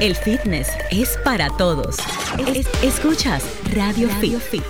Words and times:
El 0.00 0.14
fitness 0.14 0.68
es 0.90 1.18
para 1.24 1.48
todos. 1.56 1.96
Es- 2.54 2.68
escuchas 2.82 3.42
Radio 3.74 4.08
Fit. 4.40 4.62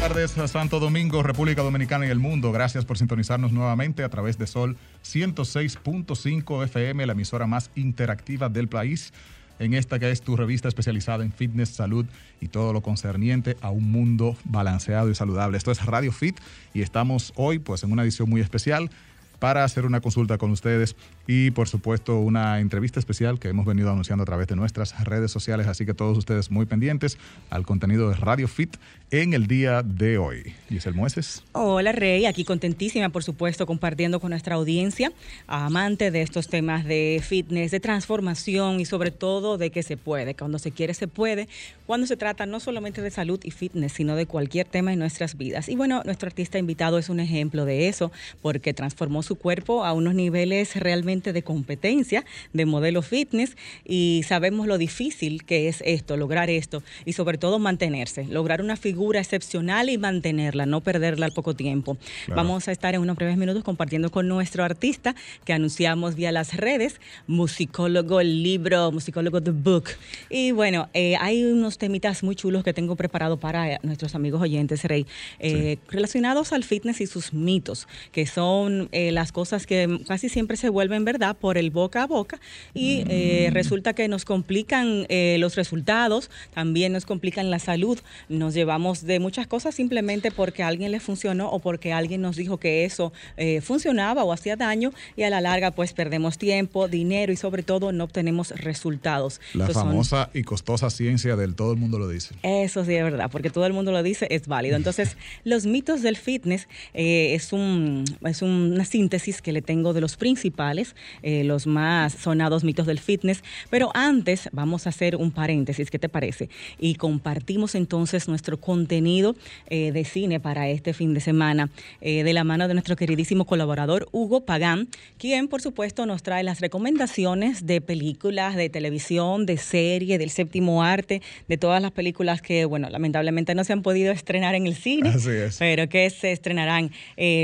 Buenas 0.00 0.34
tardes, 0.34 0.50
Santo 0.50 0.80
Domingo, 0.80 1.22
República 1.22 1.62
Dominicana 1.62 2.06
y 2.06 2.10
el 2.10 2.18
mundo. 2.18 2.52
Gracias 2.52 2.84
por 2.84 2.96
sintonizarnos 2.98 3.52
nuevamente 3.52 4.02
a 4.02 4.08
través 4.08 4.38
de 4.38 4.46
Sol 4.46 4.76
106.5 5.04 6.64
FM, 6.64 7.06
la 7.06 7.12
emisora 7.12 7.46
más 7.46 7.70
interactiva 7.74 8.48
del 8.48 8.68
país. 8.68 9.12
En 9.60 9.74
esta 9.74 9.98
que 9.98 10.10
es 10.10 10.22
tu 10.22 10.36
revista 10.36 10.68
especializada 10.68 11.22
en 11.22 11.32
fitness, 11.32 11.68
salud 11.68 12.06
y 12.40 12.48
todo 12.48 12.72
lo 12.72 12.80
concerniente 12.80 13.58
a 13.60 13.68
un 13.68 13.92
mundo 13.92 14.34
balanceado 14.44 15.10
y 15.10 15.14
saludable. 15.14 15.58
Esto 15.58 15.70
es 15.70 15.84
Radio 15.84 16.12
Fit 16.12 16.40
y 16.72 16.80
estamos 16.80 17.34
hoy 17.36 17.58
pues 17.58 17.82
en 17.82 17.92
una 17.92 18.02
edición 18.02 18.30
muy 18.30 18.40
especial 18.40 18.90
para 19.38 19.62
hacer 19.62 19.84
una 19.84 20.00
consulta 20.00 20.38
con 20.38 20.50
ustedes 20.50 20.96
y 21.32 21.52
por 21.52 21.68
supuesto 21.68 22.18
una 22.18 22.58
entrevista 22.58 22.98
especial 22.98 23.38
que 23.38 23.46
hemos 23.46 23.64
venido 23.64 23.88
anunciando 23.88 24.24
a 24.24 24.26
través 24.26 24.48
de 24.48 24.56
nuestras 24.56 25.04
redes 25.04 25.30
sociales, 25.30 25.68
así 25.68 25.86
que 25.86 25.94
todos 25.94 26.18
ustedes 26.18 26.50
muy 26.50 26.66
pendientes 26.66 27.18
al 27.50 27.64
contenido 27.64 28.08
de 28.08 28.16
Radio 28.16 28.48
Fit 28.48 28.76
en 29.12 29.32
el 29.32 29.46
día 29.46 29.84
de 29.84 30.18
hoy. 30.18 30.54
Giselle 30.68 30.96
Mueces. 30.96 31.44
Hola 31.52 31.92
Rey, 31.92 32.26
aquí 32.26 32.44
contentísima 32.44 33.10
por 33.10 33.22
supuesto 33.22 33.64
compartiendo 33.64 34.18
con 34.18 34.30
nuestra 34.30 34.56
audiencia, 34.56 35.12
amante 35.46 36.10
de 36.10 36.22
estos 36.22 36.48
temas 36.48 36.84
de 36.84 37.22
fitness, 37.24 37.70
de 37.70 37.78
transformación 37.78 38.80
y 38.80 38.84
sobre 38.84 39.12
todo 39.12 39.56
de 39.56 39.70
que 39.70 39.84
se 39.84 39.96
puede, 39.96 40.34
cuando 40.34 40.58
se 40.58 40.72
quiere 40.72 40.94
se 40.94 41.06
puede, 41.06 41.46
cuando 41.86 42.08
se 42.08 42.16
trata 42.16 42.44
no 42.44 42.58
solamente 42.58 43.02
de 43.02 43.10
salud 43.12 43.38
y 43.44 43.52
fitness, 43.52 43.92
sino 43.92 44.16
de 44.16 44.26
cualquier 44.26 44.66
tema 44.66 44.92
en 44.92 44.98
nuestras 44.98 45.38
vidas. 45.38 45.68
Y 45.68 45.76
bueno, 45.76 46.02
nuestro 46.04 46.26
artista 46.26 46.58
invitado 46.58 46.98
es 46.98 47.08
un 47.08 47.20
ejemplo 47.20 47.64
de 47.64 47.86
eso, 47.86 48.10
porque 48.42 48.74
transformó 48.74 49.22
su 49.22 49.36
cuerpo 49.36 49.84
a 49.84 49.92
unos 49.92 50.16
niveles 50.16 50.74
realmente 50.74 51.19
de 51.20 51.42
competencia, 51.42 52.24
de 52.52 52.64
modelo 52.64 53.02
fitness, 53.02 53.56
y 53.84 54.22
sabemos 54.26 54.66
lo 54.66 54.78
difícil 54.78 55.44
que 55.44 55.68
es 55.68 55.82
esto, 55.84 56.16
lograr 56.16 56.48
esto, 56.48 56.82
y 57.04 57.12
sobre 57.12 57.36
todo 57.36 57.58
mantenerse, 57.58 58.24
lograr 58.24 58.62
una 58.62 58.76
figura 58.76 59.20
excepcional 59.20 59.90
y 59.90 59.98
mantenerla, 59.98 60.64
no 60.64 60.80
perderla 60.80 61.26
al 61.26 61.32
poco 61.32 61.54
tiempo. 61.54 61.98
Claro. 62.24 62.42
Vamos 62.42 62.68
a 62.68 62.72
estar 62.72 62.94
en 62.94 63.02
unos 63.02 63.16
breves 63.16 63.36
minutos 63.36 63.62
compartiendo 63.62 64.10
con 64.10 64.26
nuestro 64.26 64.64
artista 64.64 65.14
que 65.44 65.52
anunciamos 65.52 66.14
vía 66.14 66.32
las 66.32 66.56
redes, 66.56 67.00
musicólogo, 67.26 68.20
el 68.20 68.42
libro, 68.42 68.90
musicólogo 68.90 69.42
The 69.42 69.50
Book. 69.50 69.90
Y 70.30 70.52
bueno, 70.52 70.88
eh, 70.94 71.16
hay 71.20 71.44
unos 71.44 71.76
temitas 71.76 72.22
muy 72.22 72.34
chulos 72.34 72.64
que 72.64 72.72
tengo 72.72 72.96
preparado 72.96 73.38
para 73.38 73.72
eh, 73.72 73.78
nuestros 73.82 74.14
amigos 74.14 74.40
oyentes, 74.40 74.84
Rey, 74.84 75.06
eh, 75.38 75.78
relacionados 75.88 76.52
al 76.52 76.64
fitness 76.64 77.00
y 77.00 77.06
sus 77.06 77.32
mitos, 77.32 77.88
que 78.12 78.26
son 78.26 78.88
eh, 78.92 79.12
las 79.12 79.32
cosas 79.32 79.66
que 79.66 80.00
casi 80.06 80.28
siempre 80.28 80.56
se 80.56 80.68
vuelven 80.68 80.99
verdad 81.04 81.36
por 81.36 81.58
el 81.58 81.70
boca 81.70 82.02
a 82.02 82.06
boca 82.06 82.40
y 82.74 83.04
eh, 83.08 83.50
resulta 83.52 83.92
que 83.94 84.08
nos 84.08 84.24
complican 84.24 85.06
eh, 85.08 85.36
los 85.38 85.56
resultados, 85.56 86.30
también 86.54 86.92
nos 86.92 87.06
complican 87.06 87.50
la 87.50 87.58
salud, 87.58 87.98
nos 88.28 88.54
llevamos 88.54 89.02
de 89.04 89.18
muchas 89.20 89.46
cosas 89.46 89.74
simplemente 89.74 90.30
porque 90.30 90.62
a 90.62 90.68
alguien 90.68 90.92
le 90.92 91.00
funcionó 91.00 91.50
o 91.50 91.58
porque 91.58 91.92
alguien 91.92 92.20
nos 92.20 92.36
dijo 92.36 92.58
que 92.58 92.84
eso 92.84 93.12
eh, 93.36 93.60
funcionaba 93.60 94.24
o 94.24 94.32
hacía 94.32 94.56
daño 94.56 94.92
y 95.16 95.22
a 95.22 95.30
la 95.30 95.40
larga 95.40 95.70
pues 95.70 95.92
perdemos 95.92 96.38
tiempo, 96.38 96.88
dinero 96.88 97.32
y 97.32 97.36
sobre 97.36 97.62
todo 97.62 97.92
no 97.92 98.04
obtenemos 98.04 98.50
resultados. 98.50 99.40
La 99.54 99.66
son- 99.66 99.74
famosa 99.88 100.30
y 100.34 100.42
costosa 100.42 100.90
ciencia 100.90 101.36
del 101.36 101.54
todo 101.54 101.72
el 101.72 101.78
mundo 101.78 101.98
lo 101.98 102.08
dice. 102.08 102.34
eso 102.42 102.84
sí 102.84 102.94
es 102.94 103.02
verdad, 103.04 103.30
porque 103.30 103.50
todo 103.50 103.66
el 103.66 103.72
mundo 103.72 103.92
lo 103.92 104.02
dice, 104.02 104.26
es 104.30 104.46
válido. 104.46 104.76
Entonces, 104.76 105.16
los 105.44 105.66
mitos 105.66 106.02
del 106.02 106.16
fitness 106.16 106.68
es, 106.94 107.52
un, 107.52 108.04
es 108.24 108.42
una 108.42 108.84
síntesis 108.84 109.42
que 109.42 109.52
le 109.52 109.62
tengo 109.62 109.92
de 109.92 110.00
los 110.00 110.16
principales, 110.16 110.89
eh, 111.22 111.44
los 111.44 111.66
más 111.66 112.12
sonados 112.14 112.64
mitos 112.64 112.86
del 112.86 112.98
fitness. 112.98 113.42
Pero 113.70 113.90
antes 113.94 114.48
vamos 114.52 114.86
a 114.86 114.90
hacer 114.90 115.16
un 115.16 115.30
paréntesis, 115.30 115.90
¿qué 115.90 115.98
te 115.98 116.08
parece? 116.08 116.48
Y 116.78 116.94
compartimos 116.94 117.74
entonces 117.74 118.28
nuestro 118.28 118.60
contenido 118.60 119.36
eh, 119.68 119.92
de 119.92 120.04
cine 120.04 120.40
para 120.40 120.68
este 120.68 120.92
fin 120.92 121.14
de 121.14 121.20
semana 121.20 121.70
eh, 122.00 122.24
de 122.24 122.32
la 122.32 122.44
mano 122.44 122.68
de 122.68 122.74
nuestro 122.74 122.96
queridísimo 122.96 123.44
colaborador 123.44 124.08
Hugo 124.12 124.44
Pagán, 124.44 124.88
quien 125.18 125.48
por 125.48 125.60
supuesto 125.62 126.06
nos 126.06 126.22
trae 126.22 126.42
las 126.42 126.60
recomendaciones 126.60 127.66
de 127.66 127.80
películas, 127.80 128.56
de 128.56 128.68
televisión, 128.68 129.46
de 129.46 129.56
serie, 129.56 130.18
del 130.18 130.30
séptimo 130.30 130.82
arte, 130.82 131.22
de 131.48 131.56
todas 131.58 131.82
las 131.82 131.92
películas 131.92 132.42
que, 132.42 132.64
bueno, 132.64 132.88
lamentablemente 132.90 133.54
no 133.54 133.64
se 133.64 133.72
han 133.72 133.82
podido 133.82 134.12
estrenar 134.12 134.54
en 134.54 134.66
el 134.66 134.74
cine, 134.74 135.10
Así 135.10 135.30
es. 135.30 135.56
pero 135.58 135.88
que 135.88 136.08
se 136.10 136.32
estrenarán 136.32 136.90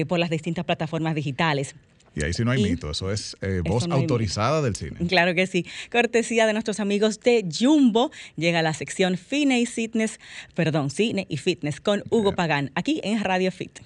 por 0.08 0.18
las 0.18 0.30
distintas 0.30 0.64
plataformas 0.64 1.14
digitales. 1.14 1.74
Y 2.16 2.24
ahí 2.24 2.32
sí 2.32 2.44
no 2.46 2.50
hay 2.50 2.62
Y- 2.64 2.70
mito, 2.70 2.90
eso 2.90 3.12
es 3.12 3.36
eh, 3.42 3.60
voz 3.62 3.86
no 3.86 3.94
autorizada 3.94 4.62
del 4.62 4.74
cine. 4.74 5.06
Claro 5.06 5.34
que 5.34 5.46
sí. 5.46 5.66
Cortesía 5.92 6.46
de 6.46 6.54
nuestros 6.54 6.80
amigos 6.80 7.20
de 7.20 7.46
Jumbo, 7.46 8.10
llega 8.36 8.62
la 8.62 8.72
sección 8.72 9.18
Cine 9.18 9.60
y 9.60 9.66
Fitness, 9.66 10.18
perdón, 10.54 10.88
Cine 10.88 11.26
y 11.28 11.36
Fitness 11.36 11.78
con 11.78 12.02
Hugo 12.08 12.34
Pagán, 12.34 12.72
aquí 12.74 13.00
en 13.04 13.22
Radio 13.22 13.52
Fit. 13.52 13.80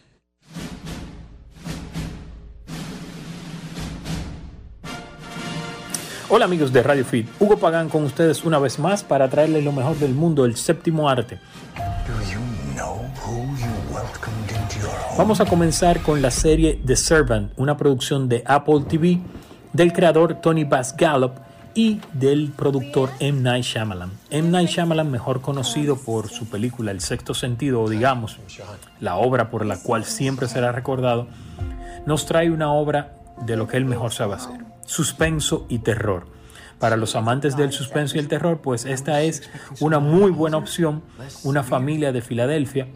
Hola 6.28 6.44
amigos 6.44 6.72
de 6.72 6.82
Radio 6.82 7.04
Fit, 7.04 7.26
Hugo 7.40 7.58
Pagán 7.58 7.88
con 7.88 8.04
ustedes 8.04 8.44
una 8.44 8.58
vez 8.60 8.78
más 8.78 9.02
para 9.02 9.28
traerles 9.28 9.64
lo 9.64 9.72
mejor 9.72 9.98
del 9.98 10.14
mundo, 10.14 10.44
el 10.44 10.56
séptimo 10.56 11.08
arte. 11.08 11.38
Vamos 15.18 15.40
a 15.40 15.44
comenzar 15.44 16.00
con 16.00 16.22
la 16.22 16.30
serie 16.30 16.80
The 16.86 16.96
Servant, 16.96 17.52
una 17.56 17.76
producción 17.76 18.28
de 18.28 18.42
Apple 18.46 18.84
TV 18.88 19.20
del 19.72 19.92
creador 19.92 20.40
Tony 20.40 20.64
Bass 20.64 20.94
Gallup 20.96 21.32
y 21.74 22.00
del 22.14 22.52
productor 22.56 23.10
M. 23.18 23.40
Night 23.40 23.64
Shyamalan. 23.64 24.10
M. 24.30 24.48
Night 24.48 24.68
Shyamalan, 24.68 25.10
mejor 25.10 25.40
conocido 25.40 25.96
por 25.96 26.28
su 26.28 26.48
película 26.48 26.90
El 26.90 27.00
Sexto 27.00 27.34
Sentido, 27.34 27.82
o 27.82 27.90
digamos, 27.90 28.38
la 29.00 29.16
obra 29.16 29.50
por 29.50 29.66
la 29.66 29.78
cual 29.78 30.04
siempre 30.04 30.48
será 30.48 30.72
recordado, 30.72 31.26
nos 32.06 32.24
trae 32.26 32.50
una 32.50 32.72
obra 32.72 33.16
de 33.42 33.56
lo 33.56 33.66
que 33.66 33.76
él 33.76 33.84
mejor 33.84 34.12
sabe 34.12 34.34
hacer, 34.34 34.64
suspenso 34.86 35.66
y 35.68 35.80
terror. 35.80 36.26
Para 36.78 36.96
los 36.96 37.14
amantes 37.14 37.56
del 37.58 37.72
suspenso 37.72 38.16
y 38.16 38.20
el 38.20 38.28
terror, 38.28 38.60
pues 38.62 38.86
esta 38.86 39.20
es 39.20 39.42
una 39.80 39.98
muy 39.98 40.30
buena 40.30 40.56
opción, 40.56 41.02
una 41.44 41.62
familia 41.62 42.10
de 42.10 42.22
Filadelfia 42.22 42.88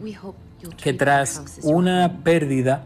que 0.81 0.93
tras 0.93 1.59
una 1.63 2.19
pérdida 2.23 2.83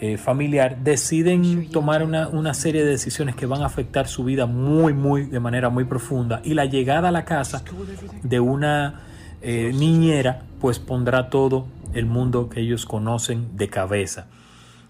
eh, 0.00 0.16
familiar 0.16 0.78
deciden 0.84 1.70
tomar 1.70 2.02
una, 2.04 2.28
una 2.28 2.54
serie 2.54 2.84
de 2.84 2.90
decisiones 2.90 3.34
que 3.34 3.46
van 3.46 3.62
a 3.62 3.66
afectar 3.66 4.06
su 4.06 4.22
vida 4.24 4.46
muy, 4.46 4.92
muy, 4.94 5.24
de 5.26 5.40
manera 5.40 5.70
muy 5.70 5.84
profunda. 5.84 6.40
Y 6.44 6.54
la 6.54 6.66
llegada 6.66 7.08
a 7.08 7.12
la 7.12 7.24
casa 7.24 7.62
de 8.22 8.38
una 8.40 9.00
eh, 9.42 9.72
niñera, 9.74 10.42
pues 10.60 10.78
pondrá 10.78 11.30
todo 11.30 11.66
el 11.94 12.06
mundo 12.06 12.48
que 12.48 12.60
ellos 12.60 12.86
conocen 12.86 13.56
de 13.56 13.68
cabeza. 13.68 14.26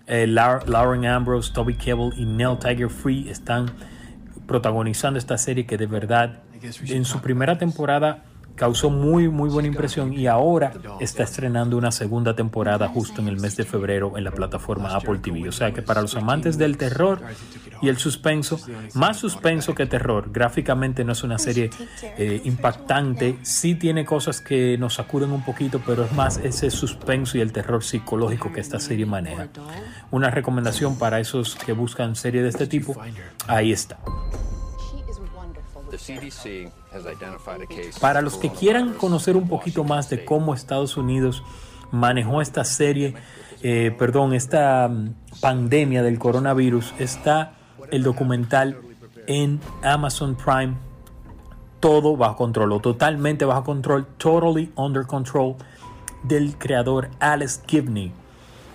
Eh, 0.07 0.27
Lau- 0.27 0.65
Lauren 0.67 1.07
Ambrose, 1.07 1.53
Toby 1.53 1.75
Kebbell 1.75 2.13
y 2.17 2.25
Neil 2.27 2.59
Tiger 2.59 2.91
Free 2.91 3.29
están 3.31 3.71
protagonizando 4.47 5.19
esta 5.19 5.37
serie 5.39 5.67
que 5.67 5.77
de 5.77 5.87
verdad 5.87 6.39
en 6.87 7.05
su 7.05 7.21
primera 7.21 7.59
temporada 7.59 8.25
causó 8.59 8.91
muy 8.91 9.29
muy 9.29 9.49
buena 9.49 9.69
impresión 9.69 10.13
y 10.13 10.27
ahora 10.27 10.73
está 11.01 11.23
estrenando 11.23 11.77
una 11.77 11.93
segunda 11.93 12.35
temporada 12.35 12.89
justo 12.89 13.21
en 13.21 13.29
el 13.29 13.39
mes 13.39 13.57
de 13.57 13.65
febrero 13.65 14.19
en 14.19 14.25
la 14.25 14.33
plataforma 14.33 14.95
Apple 14.95 15.19
TV. 15.19 15.49
O 15.49 15.53
sea 15.53 15.73
que 15.73 15.81
para 15.83 16.03
los 16.03 16.17
amantes 16.17 16.59
del 16.59 16.77
terror 16.77 17.21
y 17.81 17.89
el 17.89 17.97
suspenso, 17.97 18.61
más 18.95 19.19
suspenso 19.19 19.75
que 19.75 19.87
terror, 19.87 20.31
gráficamente 20.33 21.05
no 21.05 21.13
es 21.13 21.23
una 21.23 21.39
serie 21.39 21.71
eh, 22.03 22.41
impactante, 22.45 23.39
sí 23.43 23.77
tiene 23.77 24.05
cosas 24.05 24.41
que 24.41 24.77
nos 24.79 24.95
sacuden 24.95 25.31
un 25.31 25.45
poquito, 25.45 25.81
pero 25.87 26.05
es 26.05 26.13
más 26.13 26.39
ese 26.39 26.71
suspenso 26.71 27.39
y 27.39 27.41
el 27.41 27.53
terror 27.53 27.85
psicológico 27.85 28.53
que 28.53 28.61
esta 28.61 28.81
serie 28.81 29.07
maneja. 29.07 29.49
Una 30.11 30.31
recomendación 30.31 30.99
para 30.99 31.21
esos 31.21 31.55
que 31.55 31.73
buscan 31.73 32.17
serie 32.17 32.43
de 32.43 32.49
este 32.49 32.67
tipo, 32.67 32.97
ahí 33.47 33.73
está. 33.73 33.99
The 35.91 35.97
CDC 35.97 36.71
Para 38.01 38.23
los 38.23 38.37
que 38.37 38.51
quieran 38.51 38.95
conocer 38.95 39.37
un 39.37 39.49
poquito 39.49 39.85
más 39.85 40.11
de 40.11 40.25
cómo 40.25 40.55
Estados 40.55 40.97
Unidos 40.97 41.43
manejó 41.91 42.43
esta 42.43 42.65
serie, 42.65 43.15
eh, 43.63 43.95
perdón, 43.99 44.35
esta 44.35 44.89
mm, 44.89 45.15
pandemia 45.41 46.03
del 46.03 46.19
coronavirus, 46.19 46.95
está 46.99 47.55
el 47.91 48.03
documental 48.03 48.79
en 49.27 49.61
Amazon 49.83 50.37
Prime, 50.37 50.75
todo 51.81 52.17
bajo 52.17 52.37
control, 52.37 52.73
o 52.73 52.81
totalmente 52.81 53.45
bajo 53.45 53.65
control, 53.65 54.07
totally 54.19 54.73
under 54.77 55.07
control, 55.07 55.57
del 56.23 56.57
creador 56.57 57.11
Alex 57.21 57.63
Gibney. 57.67 58.13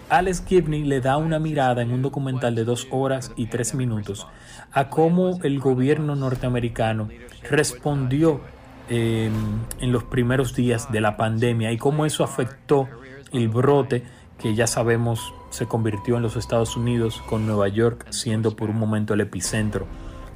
Alex 0.09 0.43
Gibney 0.45 0.83
le 0.83 1.01
da 1.01 1.17
una 1.17 1.39
mirada 1.39 1.81
en 1.81 1.91
un 1.91 2.01
documental 2.01 2.55
de 2.55 2.63
dos 2.63 2.87
horas 2.91 3.31
y 3.35 3.47
tres 3.47 3.73
minutos 3.73 4.27
a 4.71 4.89
cómo 4.89 5.39
el 5.43 5.59
gobierno 5.59 6.15
norteamericano 6.15 7.09
respondió 7.49 8.41
eh, 8.89 9.31
en 9.79 9.91
los 9.91 10.03
primeros 10.03 10.55
días 10.55 10.91
de 10.91 11.01
la 11.01 11.17
pandemia 11.17 11.71
y 11.71 11.77
cómo 11.77 12.05
eso 12.05 12.23
afectó 12.23 12.87
el 13.31 13.49
brote 13.49 14.03
que 14.37 14.55
ya 14.55 14.67
sabemos 14.67 15.33
se 15.49 15.67
convirtió 15.67 16.17
en 16.17 16.23
los 16.23 16.35
Estados 16.35 16.75
Unidos, 16.75 17.21
con 17.29 17.45
Nueva 17.45 17.67
York 17.67 18.07
siendo 18.09 18.55
por 18.55 18.69
un 18.69 18.77
momento 18.77 19.13
el 19.13 19.21
epicentro 19.21 19.85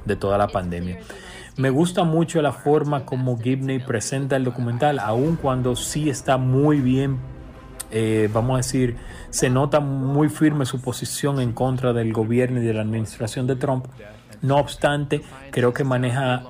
de 0.04 0.16
toda 0.16 0.38
la 0.38 0.48
pandemia. 0.48 1.00
Me 1.56 1.70
gusta 1.70 2.04
mucho 2.04 2.40
la 2.40 2.52
forma 2.52 3.04
como 3.04 3.36
Gibney 3.36 3.80
presenta 3.80 4.36
el 4.36 4.44
documental, 4.44 5.00
aun 5.00 5.36
cuando 5.36 5.74
sí 5.74 6.08
está 6.08 6.36
muy 6.36 6.80
bien, 6.80 7.18
eh, 7.90 8.28
vamos 8.32 8.54
a 8.54 8.56
decir, 8.58 8.96
se 9.30 9.50
nota 9.50 9.80
muy 9.80 10.28
firme 10.28 10.66
su 10.66 10.80
posición 10.80 11.40
en 11.40 11.52
contra 11.52 11.92
del 11.92 12.12
gobierno 12.12 12.62
y 12.62 12.66
de 12.66 12.74
la 12.74 12.82
administración 12.82 13.46
de 13.46 13.56
Trump. 13.56 13.86
No 14.42 14.56
obstante, 14.56 15.22
creo 15.50 15.72
que 15.72 15.84
maneja 15.84 16.42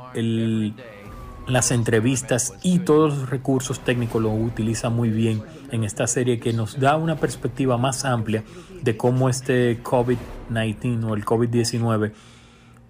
las 1.46 1.70
entrevistas 1.70 2.55
y 2.62 2.81
todos 2.81 3.17
los 3.17 3.31
recursos 3.31 3.81
técnicos 3.81 4.23
lo 4.23 4.31
utiliza 4.31 4.90
muy 4.90 5.08
bien 5.08 5.43
en 5.70 5.85
esta 5.85 6.06
serie 6.06 6.38
que 6.38 6.52
nos 6.52 6.79
da 6.79 6.96
una 6.96 7.17
perspectiva 7.17 7.79
más 7.79 8.05
amplia 8.05 8.44
de 8.82 8.96
cómo 8.96 9.29
este 9.29 9.82
COVID-19 9.82 11.05
o 11.05 11.14
el 11.14 11.25
COVID-19 11.25 12.12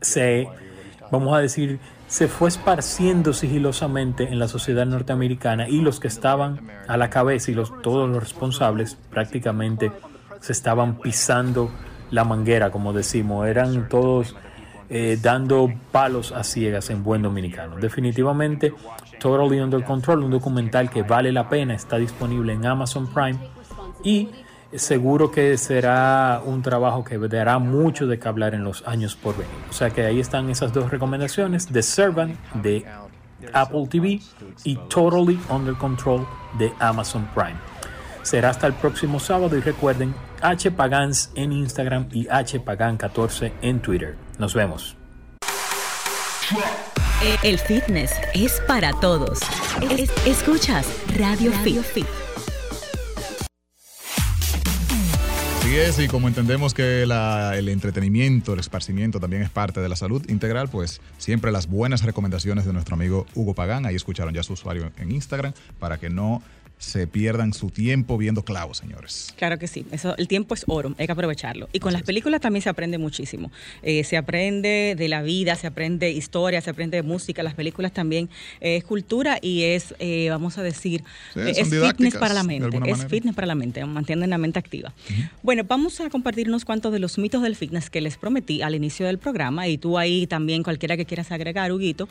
se, 0.01 0.49
vamos 1.11 1.37
a 1.37 1.41
decir, 1.41 1.79
se 2.09 2.27
fue 2.27 2.49
esparciendo 2.49 3.35
sigilosamente 3.35 4.25
en 4.25 4.39
la 4.39 4.49
sociedad 4.49 4.87
norteamericana 4.87 5.69
y 5.69 5.83
los 5.83 6.01
que 6.01 6.09
estaban 6.09 6.67
a 6.89 6.97
la 6.97 7.11
cabeza 7.11 7.51
y 7.51 7.55
los, 7.55 7.71
todos 7.83 8.09
los 8.09 8.19
responsables 8.19 8.97
prácticamente 9.11 9.93
se 10.41 10.53
estaban 10.53 10.99
pisando 10.99 11.71
la 12.11 12.25
manguera, 12.25 12.71
como 12.71 12.95
decimos, 12.95 13.47
eran 13.47 13.89
todos 13.91 14.35
eh, 14.89 15.19
dando 15.21 15.71
palos 15.93 16.33
a 16.33 16.45
ciegas 16.45 16.89
en 16.89 17.05
buen 17.05 17.21
dominicano. 17.21 17.77
Definitivamente, 17.77 18.73
Totally 19.21 19.61
Under 19.61 19.85
Control, 19.85 20.25
un 20.25 20.31
documental 20.31 20.89
que 20.89 21.03
vale 21.03 21.31
la 21.31 21.51
pena, 21.51 21.75
está 21.75 21.99
disponible 21.99 22.55
en 22.55 22.65
Amazon 22.65 23.07
Prime 23.13 23.39
y 24.03 24.31
seguro 24.75 25.31
que 25.31 25.57
será 25.57 26.41
un 26.45 26.63
trabajo 26.63 27.03
que 27.05 27.17
dará 27.19 27.59
mucho 27.59 28.07
de 28.07 28.19
qué 28.19 28.29
hablar 28.29 28.55
en 28.55 28.65
los 28.65 28.87
años 28.87 29.17
por 29.17 29.37
venir. 29.37 29.53
O 29.71 29.73
sea 29.73 29.91
que 29.91 30.05
ahí 30.05 30.21
están 30.21 30.51
esas 30.51 30.73
dos 30.73 30.91
recomendaciones, 30.91 31.67
The 31.67 31.83
Servant 31.83 32.37
de 32.55 32.85
Apple 33.53 33.87
TV 33.89 34.21
y 34.65 34.77
Totally 34.89 35.39
Under 35.49 35.75
Control 35.75 36.27
de 36.59 36.73
Amazon 36.81 37.27
Prime. 37.35 37.57
Será 38.23 38.51
hasta 38.51 38.67
el 38.67 38.75
próximo 38.75 39.19
sábado 39.21 39.57
y 39.57 39.61
recuerden 39.61 40.15
hpagans 40.43 41.31
en 41.35 41.53
Instagram 41.53 42.09
y 42.13 42.27
hpagan14 42.27 43.53
en 43.63 43.81
Twitter. 43.81 44.17
Nos 44.39 44.55
vemos. 44.55 44.97
El 47.43 47.59
fitness 47.59 48.13
es 48.35 48.61
para 48.67 48.93
todos. 49.01 49.41
Es- 49.83 50.13
escuchas 50.27 50.87
Radio, 51.19 51.53
Fit. 51.53 52.07
Así 55.69 55.77
es, 55.77 55.99
y 55.99 56.09
como 56.09 56.29
entendemos 56.29 56.73
que 56.73 57.05
la- 57.05 57.55
el 57.59 57.69
entretenimiento, 57.69 58.55
el 58.55 58.61
esparcimiento 58.61 59.21
también 59.21 59.43
es 59.43 59.51
parte 59.51 59.83
de 59.83 59.89
la 59.91 59.97
salud 59.97 60.25
integral, 60.31 60.71
pues 60.71 61.03
siempre 61.19 61.53
las 61.53 61.67
buenas 61.67 62.05
recomendaciones 62.05 62.65
de 62.65 62.73
nuestro 62.73 62.95
amigo 62.95 63.27
Hugo 63.35 63.53
Pagán. 63.53 63.85
Ahí 63.85 63.95
escucharon 63.95 64.33
ya 64.33 64.43
su 64.43 64.55
usuario 64.55 64.91
en 64.97 65.13
Instagram 65.13 65.53
para 65.79 65.99
que 65.99 66.09
no 66.09 66.43
se 66.79 67.07
pierdan 67.07 67.53
su 67.53 67.71
tiempo 67.71 68.17
viendo 68.17 68.45
clavos, 68.45 68.79
señores. 68.79 69.35
Claro 69.37 69.59
que 69.59 69.67
sí, 69.67 69.85
eso, 69.91 70.17
el 70.17 70.29
tiempo 70.29 70.55
es 70.55 70.65
oro, 70.69 70.95
hay 70.99 71.07
que 71.07 71.13
aprovecharlo. 71.13 71.69
Y 71.73 71.81
con 71.81 71.93
las 71.93 72.03
películas 72.03 72.41
también 72.41 72.63
se 72.63 72.69
aprende 72.69 72.99
muchísimo. 72.99 73.51
Eh, 73.83 74.05
se 74.05 74.17
aprende 74.17 74.95
de 74.97 75.09
la 75.09 75.23
vida, 75.23 75.57
se 75.57 75.67
aprende 75.67 76.11
historia, 76.11 76.61
se 76.61 76.71
aprende 76.71 76.97
de 76.97 77.03
música. 77.03 77.43
Las 77.43 77.55
películas 77.55 77.93
también 77.93 78.29
eh, 78.61 78.77
es 78.77 78.85
cultura 78.85 79.39
y 79.43 79.65
es, 79.65 79.95
eh, 79.99 80.29
vamos 80.31 80.57
a 80.59 80.63
decir, 80.63 81.03
Sí, 81.35 81.41
es 81.41 81.69
fitness 81.69 82.15
para 82.17 82.33
la 82.35 82.43
mente. 82.45 82.69
Es 82.69 82.81
manera. 82.81 83.09
fitness 83.09 83.35
para 83.35 83.47
la 83.47 83.55
mente, 83.55 83.85
mantienen 83.85 84.31
la 84.31 84.39
mente 84.39 84.59
activa. 84.59 84.93
Bueno, 85.43 85.65
vamos 85.67 86.01
a 86.01 86.09
compartir 86.11 86.49
unos 86.49 86.65
cuantos 86.65 86.93
de 86.93 86.99
los 87.01 87.19
mitos 87.19 87.43
del 87.43 87.57
fitness 87.57 87.91
que 87.91 88.01
les 88.01 88.17
prometí 88.17 88.63
al 88.63 88.75
inicio 88.75 89.07
del 89.07 89.19
programa 89.19 89.67
y 89.69 89.79
tú 89.79 89.99
ahí 89.99 90.27
también, 90.27 90.63
cualquiera 90.63 90.97
que 90.97 91.05
quieras 91.07 91.33
agregar, 91.33 91.73
Huguito, 91.73 92.09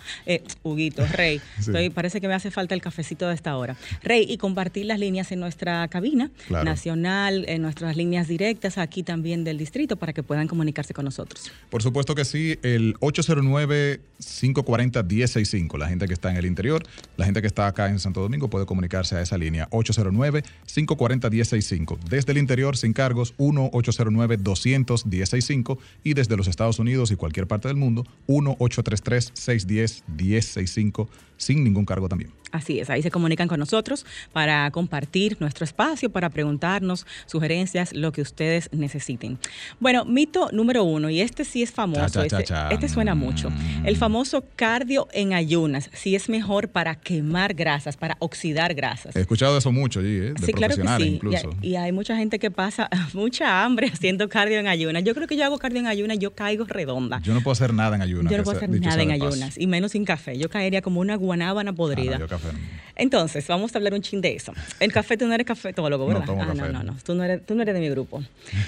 Huguito, 0.63 1.05
Rey, 1.07 1.39
Sí. 1.59 1.71
estoy- 1.71 1.89
parece 1.89 2.19
que 2.21 2.27
me 2.27 2.33
hace 2.33 2.51
falta 2.51 2.75
el 2.75 2.81
cafecito 2.81 3.27
de 3.27 3.33
esta 3.35 3.55
hora. 3.57 3.75
Rey, 4.03 4.25
y 4.27 4.37
compartir 4.57 4.87
las 4.87 4.97
líneas 4.97 5.31
en 5.31 5.39
nuestra 5.39 5.87
cabina 5.87 6.31
Claro. 6.47 6.65
nacional, 6.65 7.45
en 7.47 7.61
nuestras 7.61 7.95
líneas 7.95 8.27
directas 8.27 8.79
aquí 8.79 9.03
también 9.03 9.43
del 9.43 9.59
distrito 9.59 9.97
para 9.97 10.13
que 10.13 10.23
puedan 10.23 10.47
comunicarse 10.47 10.95
con 10.95 11.05
nosotros. 11.05 11.51
Por 11.69 11.83
supuesto 11.83 12.15
que 12.15 12.25
sí, 12.25 12.57
el 12.63 12.95
809-540-1065. 12.95 15.77
La 15.77 15.87
gente 15.87 16.07
que 16.07 16.13
está 16.15 16.31
en 16.31 16.37
el 16.37 16.47
interior, 16.47 16.81
la 17.17 17.25
gente 17.25 17.41
que 17.41 17.47
está 17.47 17.67
acá 17.67 17.87
en 17.89 17.99
Santo 17.99 18.19
Domingo 18.21 18.49
puede 18.49 18.65
comunicarse 18.65 19.15
a 19.15 19.21
esa 19.21 19.37
línea 19.37 19.69
809-540-1065. 19.69 21.99
Desde 22.09 22.31
el 22.31 22.39
interior, 22.39 22.77
sin 22.77 22.93
cargos, 22.93 23.35
1-809-200-1065 23.37 25.77
y 26.03 26.15
desde 26.15 26.35
los 26.35 26.47
Estados 26.47 26.79
Unidos 26.79 27.11
y 27.11 27.15
cualquier 27.15 27.45
parte 27.45 27.67
del 27.67 27.77
mundo, 27.77 28.07
1-833-610-1065 28.27 31.07
sin 31.37 31.63
ningún 31.63 31.85
cargo 31.85 32.09
también. 32.09 32.31
Así 32.51 32.79
es, 32.79 32.89
ahí 32.89 33.01
se 33.01 33.11
comunican 33.11 33.49
con 33.49 33.59
nosotros 33.59 34.05
para 34.31 34.71
compartir 34.71 35.35
nuestro 35.41 35.65
espacio, 35.65 36.09
para 36.09 36.29
preguntarnos 36.29 37.05
sugerencias, 37.25 37.91
lo 37.93 38.13
que 38.13 38.21
ustedes 38.21 38.69
necesiten. 38.71 39.37
Bueno, 39.81 40.05
mito 40.05 40.49
número 40.53 40.83
uno, 40.85 41.09
y 41.09 41.19
este 41.19 41.43
sí 41.43 41.61
es 41.61 41.71
famoso, 41.71 42.07
Cha, 42.07 42.09
cha, 42.23 42.27
cha, 42.27 42.37
este, 42.39 42.43
cha. 42.53 42.69
este 42.69 42.87
suena 42.87 43.15
mucho. 43.15 43.49
El 43.83 43.97
famoso 43.97 44.45
cardio 44.55 45.09
en 45.11 45.33
ayunas, 45.33 45.89
si 45.93 46.15
es 46.15 46.29
mejor 46.29 46.69
para 46.69 46.95
quemar 46.95 47.53
grasas, 47.53 47.97
para 47.97 48.15
oxidar 48.19 48.73
grasas. 48.73 49.13
He 49.15 49.19
escuchado 49.21 49.57
eso 49.57 49.73
mucho 49.73 49.99
allí, 49.99 50.15
¿eh? 50.15 50.33
de 50.33 50.45
Sí, 50.45 50.53
claro 50.53 50.73
que 50.75 50.81
sí. 50.87 51.03
Y 51.03 51.07
incluso. 51.15 51.49
hay- 51.61 51.69
Y, 51.69 51.75
hay 51.75 51.91
mucha 51.91 52.15
gente 52.15 52.39
que 52.39 52.49
pasa 52.49 52.89
mucha 53.13 53.63
hambre 53.65 53.87
haciendo 53.93 54.29
cardio 54.29 54.57
en 54.59 54.67
ayunas. 54.67 55.03
Yo 55.03 55.13
creo 55.13 55.27
que 55.27 55.35
yo 55.35 55.43
hago 55.43 55.57
cardio 55.59 55.79
en 55.79 55.87
ayunas, 55.87 56.17
yo 56.17 56.33
caigo 56.33 56.63
redonda. 56.65 57.19
Yo 57.23 57.33
no 57.33 57.41
puedo 57.41 57.51
hacer 57.51 57.73
nada 57.73 57.97
en 57.97 58.01
ayunas. 58.01 58.31
Yo 58.31 58.37
no 58.37 58.43
puedo 58.45 58.55
hacer 58.57 58.69
nada 58.69 59.01
en 59.03 59.11
ayunas, 59.11 59.57
y 59.57 59.67
menos 59.67 59.91
sin 59.91 60.05
café. 60.05 60.37
Yo 60.37 60.49
caería 60.49 60.81
como 60.81 61.01
una 61.01 61.17
guanábana 61.27 61.71
Ah, 61.71 61.75
podrida. 61.75 62.13
no, 62.17 62.25
yo 62.25 62.27
café 62.27 62.51
no. 62.53 62.59
Entonces, 62.99 63.45
vamos 63.47 63.75
a 63.75 63.77
hablar 63.77 63.93
un 63.93 64.01
chin 64.01 64.21
de 64.21 64.33
eso. 64.35 64.53
El 64.79 64.91
café, 64.91 65.17
tú 65.17 65.27
no 65.27 65.33
eres 65.35 65.45
cafetólogo, 65.45 66.05
No 66.07 66.13
¿verdad? 66.13 66.25
tomo 66.25 66.41
ah, 66.41 66.47
café. 66.47 66.57
no, 66.57 66.67
no, 66.69 66.83
no. 66.83 66.97
Tú 67.03 67.13
no, 67.13 67.23
eres, 67.23 67.45
tú 67.45 67.53
no 67.53 67.61
eres 67.61 67.75
de 67.75 67.79
mi 67.81 67.89
grupo. 67.89 68.23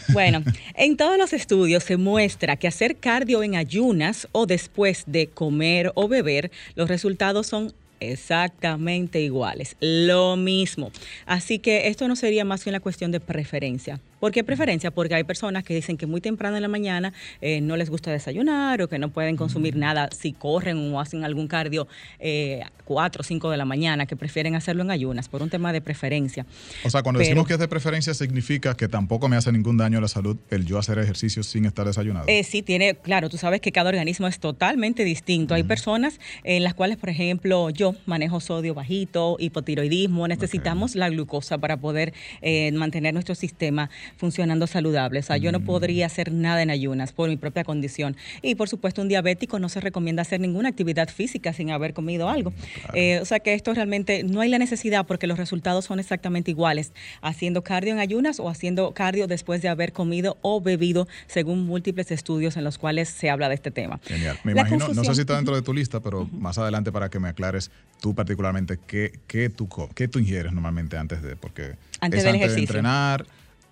Bueno, 0.10 0.44
en 0.76 0.98
todos 0.98 1.18
los 1.18 1.34
estudios 1.34 1.84
se 1.84 1.98
muestra 1.98 2.56
que 2.56 2.68
hacer 2.68 2.98
cardio 2.98 3.42
en 3.42 3.56
ayunas 3.56 4.28
o 4.32 4.46
después 4.46 5.04
de 5.08 5.26
comer 5.28 5.92
o 5.96 6.08
beber, 6.08 6.52
los 6.76 6.88
resultados 6.90 7.48
son 7.48 7.74
exactamente 8.00 9.20
iguales, 9.22 9.76
lo 9.80 10.36
mismo. 10.36 10.92
Así 11.26 11.58
que 11.60 11.88
esto 11.88 12.08
no 12.08 12.16
sería 12.16 12.46
más 12.46 12.64
que 12.64 12.70
una 12.70 12.80
cuestión 12.80 13.12
de 13.12 13.20
preferencia. 13.20 14.00
¿Por 14.20 14.32
qué 14.32 14.44
preferencia? 14.44 14.92
Porque 14.92 15.16
hay 15.16 15.24
personas 15.24 15.64
que 15.64 15.74
dicen 15.74 15.98
que 15.98 16.06
muy 16.06 16.22
temprano 16.22 16.56
en 16.56 16.62
la 16.62 16.68
mañana 16.68 17.14
eh, 17.42 17.62
no 17.62 17.78
les 17.78 17.90
gusta 17.90 18.12
desayunar 18.12 18.82
o 18.82 18.88
que 18.90 19.00
no 19.00 19.10
pueden 19.10 19.38
consumir 19.38 19.76
nada 19.76 20.10
si 20.12 20.34
corren 20.34 20.94
o 20.94 21.00
hacen 21.00 21.24
algún 21.24 21.48
cardio 21.48 21.88
eh, 22.20 22.62
4 22.86 23.22
o 23.22 23.24
5 23.24 23.52
de 23.52 23.58
la 23.58 23.66
mañana, 23.66 24.08
que 24.08 24.16
prefieren 24.16 24.56
hacerlo 24.56 24.82
en 24.82 24.90
ayunas 24.92 25.30
por 25.30 25.44
un 25.44 25.50
tema 25.50 25.72
de 25.72 25.80
preferencia. 25.80 26.46
O 26.84 26.90
sea, 26.90 27.04
cuando 27.04 27.20
Pero- 27.20 27.30
decimos 27.30 27.48
que 27.48 27.54
es 27.54 27.60
de 27.60 27.68
preferencia, 27.68 28.14
significa 28.16 28.76
que 28.76 28.88
tampoco 28.88 29.30
me 29.30 29.36
hace 29.36 29.52
ningún 29.52 29.78
daño 29.78 30.00
a 30.00 30.02
la 30.02 30.08
salud 30.08 30.38
el 30.50 30.66
yo 30.66 30.80
hacer 30.80 30.98
ejercicio 30.98 31.44
sin 31.44 31.66
estar 31.66 31.86
desayunado. 31.86 32.26
Eh, 32.28 32.44
sí, 32.44 32.64
tiene, 32.64 32.96
claro, 32.96 33.30
tú 33.30 33.38
sabes 33.38 33.62
que 33.62 33.72
cada 33.72 33.90
organismo 33.90 34.28
es 34.28 34.40
totalmente 34.40 35.04
distinto. 35.04 35.54
Hay 35.54 35.64
personas 35.64 36.20
en 36.44 36.64
las 36.64 36.74
cuales, 36.74 36.98
por 36.98 37.10
ejemplo, 37.10 37.70
yo 37.70 37.96
manejo 38.08 38.40
sodio 38.40 38.74
bajito, 38.74 39.38
hipotiroidismo, 39.40 40.28
necesitamos 40.28 40.96
la 40.96 41.10
glucosa 41.10 41.60
para 41.60 41.78
poder 41.78 42.14
eh, 42.42 42.72
mantener 42.72 43.14
nuestro 43.14 43.36
sistema 43.36 43.90
funcionando 44.18 44.68
saludable. 44.68 45.20
O 45.20 45.24
sea, 45.24 45.38
yo 45.38 45.52
no 45.52 45.60
podría 45.62 46.06
hacer 46.06 46.32
nada 46.32 46.62
en 46.62 46.70
ayunas 46.70 47.12
por 47.12 47.30
mi 47.30 47.38
propia 47.38 47.64
condición. 47.64 48.16
Y 48.42 48.56
por 48.56 48.70
supuesto, 48.70 49.02
un 49.02 49.10
diabético 49.10 49.60
no 49.60 49.70
se 49.70 49.80
recomienda 49.80 50.22
hacer 50.22 50.40
ninguna 50.40 50.70
actividad 50.70 51.10
física 51.10 51.54
sin 51.54 51.72
haber 51.72 51.94
comido 51.94 52.30
algo. 52.30 52.54
Eh, 52.94 53.20
o 53.22 53.26
sea 53.26 53.40
que 53.40 53.54
esto 53.54 53.74
realmente 53.74 54.24
no 54.24 54.42
hay 54.42 54.50
la 54.50 54.60
necesidad 54.60 55.06
porque 55.06 55.28
los 55.28 55.38
resultados 55.38 55.86
son 55.86 56.00
exactamente 56.00 56.52
iguales, 56.52 56.94
haciendo 57.22 57.64
cardio 57.64 57.94
en 57.94 58.00
ayunas 58.00 58.40
o 58.40 58.50
haciendo 58.50 58.94
cardio 58.94 59.28
después 59.28 59.62
de 59.62 59.70
haber 59.70 59.94
comido 59.94 60.38
o 60.42 60.62
bebido, 60.62 61.08
según 61.28 61.66
múltiples 61.66 62.12
estudios 62.12 62.58
en 62.58 62.64
los 62.64 62.78
cuales 62.78 63.10
se 63.10 63.30
habla 63.30 63.50
de 63.50 63.56
este 63.56 63.72
tema. 63.72 64.00
Genial. 64.04 64.38
Me 64.44 64.54
La 64.54 64.62
imagino, 64.62 64.88
no 64.94 65.04
sé 65.04 65.16
si 65.16 65.22
está 65.22 65.36
dentro 65.36 65.56
de 65.56 65.62
tu 65.62 65.74
lista, 65.74 66.00
pero 66.00 66.28
más 66.32 66.58
adelante 66.58 66.92
para 66.92 67.10
que 67.10 67.20
me 67.20 67.30
aclares 67.30 67.72
tú 68.02 68.16
particularmente 68.16 68.80
qué, 68.88 69.20
qué, 69.28 69.50
tú, 69.50 69.68
qué 69.96 70.08
tú 70.08 70.20
ingieres 70.20 70.54
normalmente 70.54 70.98
antes 70.98 71.22
de, 71.22 71.36
porque 71.36 71.76
Antes 72.00 72.20
es 72.20 72.26
del 72.26 72.36
antes 72.36 72.56
de 72.56 72.62
entrenar, 72.62 73.26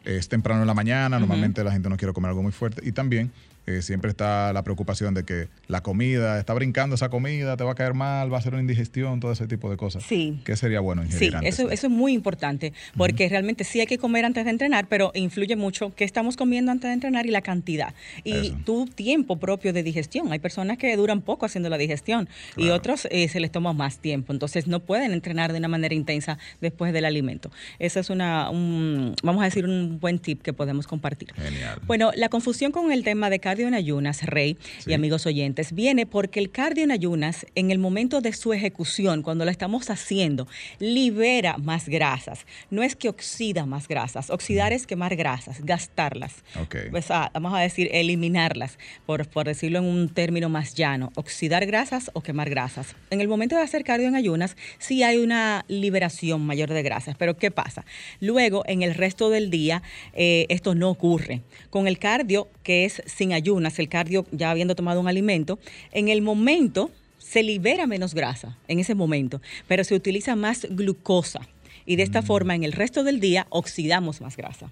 es 0.07 0.29
temprano 0.29 0.61
en 0.61 0.67
la 0.67 0.73
mañana, 0.73 1.19
normalmente 1.19 1.63
la 1.63 1.71
gente 1.71 1.89
no 1.89 1.97
quiere 1.97 2.13
comer 2.13 2.29
algo 2.29 2.41
muy 2.41 2.51
fuerte. 2.51 2.81
Y 2.87 2.93
también 2.93 3.31
eh, 3.67 3.81
siempre 3.81 4.09
está 4.09 4.51
la 4.53 4.63
preocupación 4.63 5.13
de 5.13 5.23
que 5.23 5.47
la 5.67 5.81
comida, 5.83 6.39
está 6.39 6.53
brincando 6.53 6.95
esa 6.95 7.09
comida, 7.09 7.55
te 7.57 7.63
va 7.63 7.73
a 7.73 7.75
caer 7.75 7.93
mal, 7.93 8.33
va 8.33 8.37
a 8.37 8.41
ser 8.41 8.53
una 8.53 8.61
indigestión, 8.61 9.19
todo 9.19 9.31
ese 9.31 9.45
tipo 9.47 9.69
de 9.69 9.77
cosas. 9.77 10.03
Sí. 10.03 10.39
¿Qué 10.45 10.55
sería 10.55 10.79
bueno 10.79 11.03
ingerir 11.03 11.29
Sí, 11.31 11.35
antes 11.35 11.59
eso, 11.59 11.69
eso 11.69 11.87
es 11.87 11.93
muy 11.93 12.13
importante, 12.13 12.73
porque 12.95 13.29
realmente 13.29 13.63
sí 13.63 13.79
hay 13.79 13.85
que 13.87 13.97
comer 13.97 14.25
antes 14.25 14.45
de 14.45 14.51
entrenar, 14.51 14.87
pero 14.87 15.11
influye 15.13 15.55
mucho 15.55 15.93
qué 15.95 16.03
estamos 16.05 16.37
comiendo 16.37 16.71
antes 16.71 16.87
de 16.89 16.93
entrenar 16.93 17.25
y 17.25 17.31
la 17.31 17.41
cantidad. 17.41 17.93
Y 18.23 18.31
Eso. 18.33 18.57
tu 18.65 18.85
tiempo 18.87 19.37
propio 19.37 19.73
de 19.73 19.83
digestión. 19.83 20.31
Hay 20.31 20.39
personas 20.39 20.77
que 20.77 20.95
duran 20.95 21.21
poco 21.21 21.45
haciendo 21.45 21.69
la 21.69 21.77
digestión 21.77 22.29
y 22.55 22.69
otros 22.69 23.07
eh, 23.11 23.27
se 23.27 23.39
les 23.39 23.51
toma 23.51 23.73
más 23.73 23.97
tiempo. 23.99 24.31
Entonces 24.33 24.67
no 24.67 24.79
pueden 24.79 25.11
entrenar 25.11 25.51
de 25.51 25.59
una 25.59 25.67
manera 25.67 25.93
intensa 25.93 26.37
después 26.61 26.93
del 26.93 27.05
alimento. 27.05 27.51
Eso 27.79 27.99
es 27.99 28.09
una, 28.09 28.49
un- 28.49 29.13
vamos 29.23 29.41
a 29.41 29.45
decir, 29.45 29.65
un 29.65 29.99
buen 29.99 30.19
tip 30.19 30.41
que 30.41 30.53
podemos 30.53 30.87
compartir. 30.87 31.33
Genial. 31.35 31.81
Bueno, 31.85 32.11
la 32.15 32.29
confusión 32.29 32.71
con 32.71 32.91
el 32.91 33.03
tema 33.03 33.29
de 33.29 33.39
cardio 33.57 33.69
en 33.69 33.73
ayunas, 33.73 34.23
Rey 34.23 34.55
Sí. 34.83 34.91
y 34.91 34.93
amigos 34.93 35.25
oyentes, 35.25 35.71
viene 35.73 36.05
porque 36.05 36.39
el 36.39 36.51
cardio 36.51 36.83
en 36.83 36.91
ayunas, 36.91 37.43
en 37.55 37.71
el 37.71 37.79
momento 37.79 38.21
de 38.21 38.31
su 38.33 38.53
ejecución, 38.53 39.23
cuando 39.23 39.45
lo 39.45 39.49
estamos 39.51 39.89
haciendo, 39.89 40.47
libera 40.77 41.57
más 41.57 41.89
grasas. 41.89 42.45
No 42.69 42.83
es 42.83 42.95
que 42.95 43.09
oxida 43.09 43.65
más 43.65 43.87
grasas. 43.87 44.29
Oxidar 44.29 44.73
es 44.73 44.85
quemar 44.85 45.15
grasas, 45.15 45.65
gastarlas. 45.65 46.35
Ok. 46.61 46.75
Pues, 46.91 47.09
ah, 47.09 47.31
vamos 47.33 47.51
a 47.55 47.59
decir, 47.59 47.89
eliminarlas, 47.91 48.77
por, 49.07 49.27
por 49.27 49.47
decirlo 49.47 49.79
en 49.79 49.85
un 49.85 50.09
término 50.09 50.49
más 50.49 50.75
llano. 50.75 51.11
Oxidar 51.15 51.65
grasas 51.65 52.11
o 52.13 52.21
quemar 52.21 52.51
grasas. 52.51 52.95
En 53.09 53.21
el 53.21 53.27
momento 53.27 53.55
de 53.55 53.63
hacer 53.63 53.83
cardio 53.83 54.07
en 54.07 54.15
ayunas, 54.15 54.55
sí 54.77 55.01
hay 55.01 55.17
una 55.17 55.65
liberación 55.67 56.45
mayor 56.45 56.69
de 56.69 56.83
grasas. 56.83 57.15
Pero 57.17 57.37
¿qué 57.37 57.49
pasa? 57.49 57.85
Luego, 58.21 58.61
en 58.67 58.83
el 58.83 58.93
resto 58.93 59.31
del 59.31 59.49
día, 59.49 59.81
eh, 60.13 60.45
esto 60.49 60.75
no 60.75 60.91
ocurre. 60.91 61.41
Con 61.71 61.87
el 61.87 61.97
cardio, 61.97 62.49
que 62.67 62.83
es 62.83 63.01
sin 63.05 63.31
ayunas, 63.31 63.79
el 63.79 63.87
cardio 63.87 64.25
ya 64.33 64.51
habiendo 64.51 64.75
tomado 64.75 64.99
un 64.99 65.07
alimento, 65.07 65.57
en 65.93 66.09
el 66.09 66.21
momento 66.21 66.91
se 67.17 67.41
libera 67.41 67.87
menos 67.87 68.13
grasa, 68.13 68.57
en 68.67 68.79
ese 68.79 68.93
momento, 68.93 69.41
pero 69.69 69.85
se 69.85 69.95
utiliza 69.95 70.35
más 70.35 70.67
glucosa. 70.69 71.47
Y 71.85 71.95
de 71.95 72.03
esta 72.03 72.21
forma, 72.21 72.55
en 72.55 72.65
el 72.65 72.73
resto 72.73 73.05
del 73.05 73.21
día, 73.21 73.47
oxidamos 73.51 74.19
más 74.19 74.35
grasa. 74.35 74.69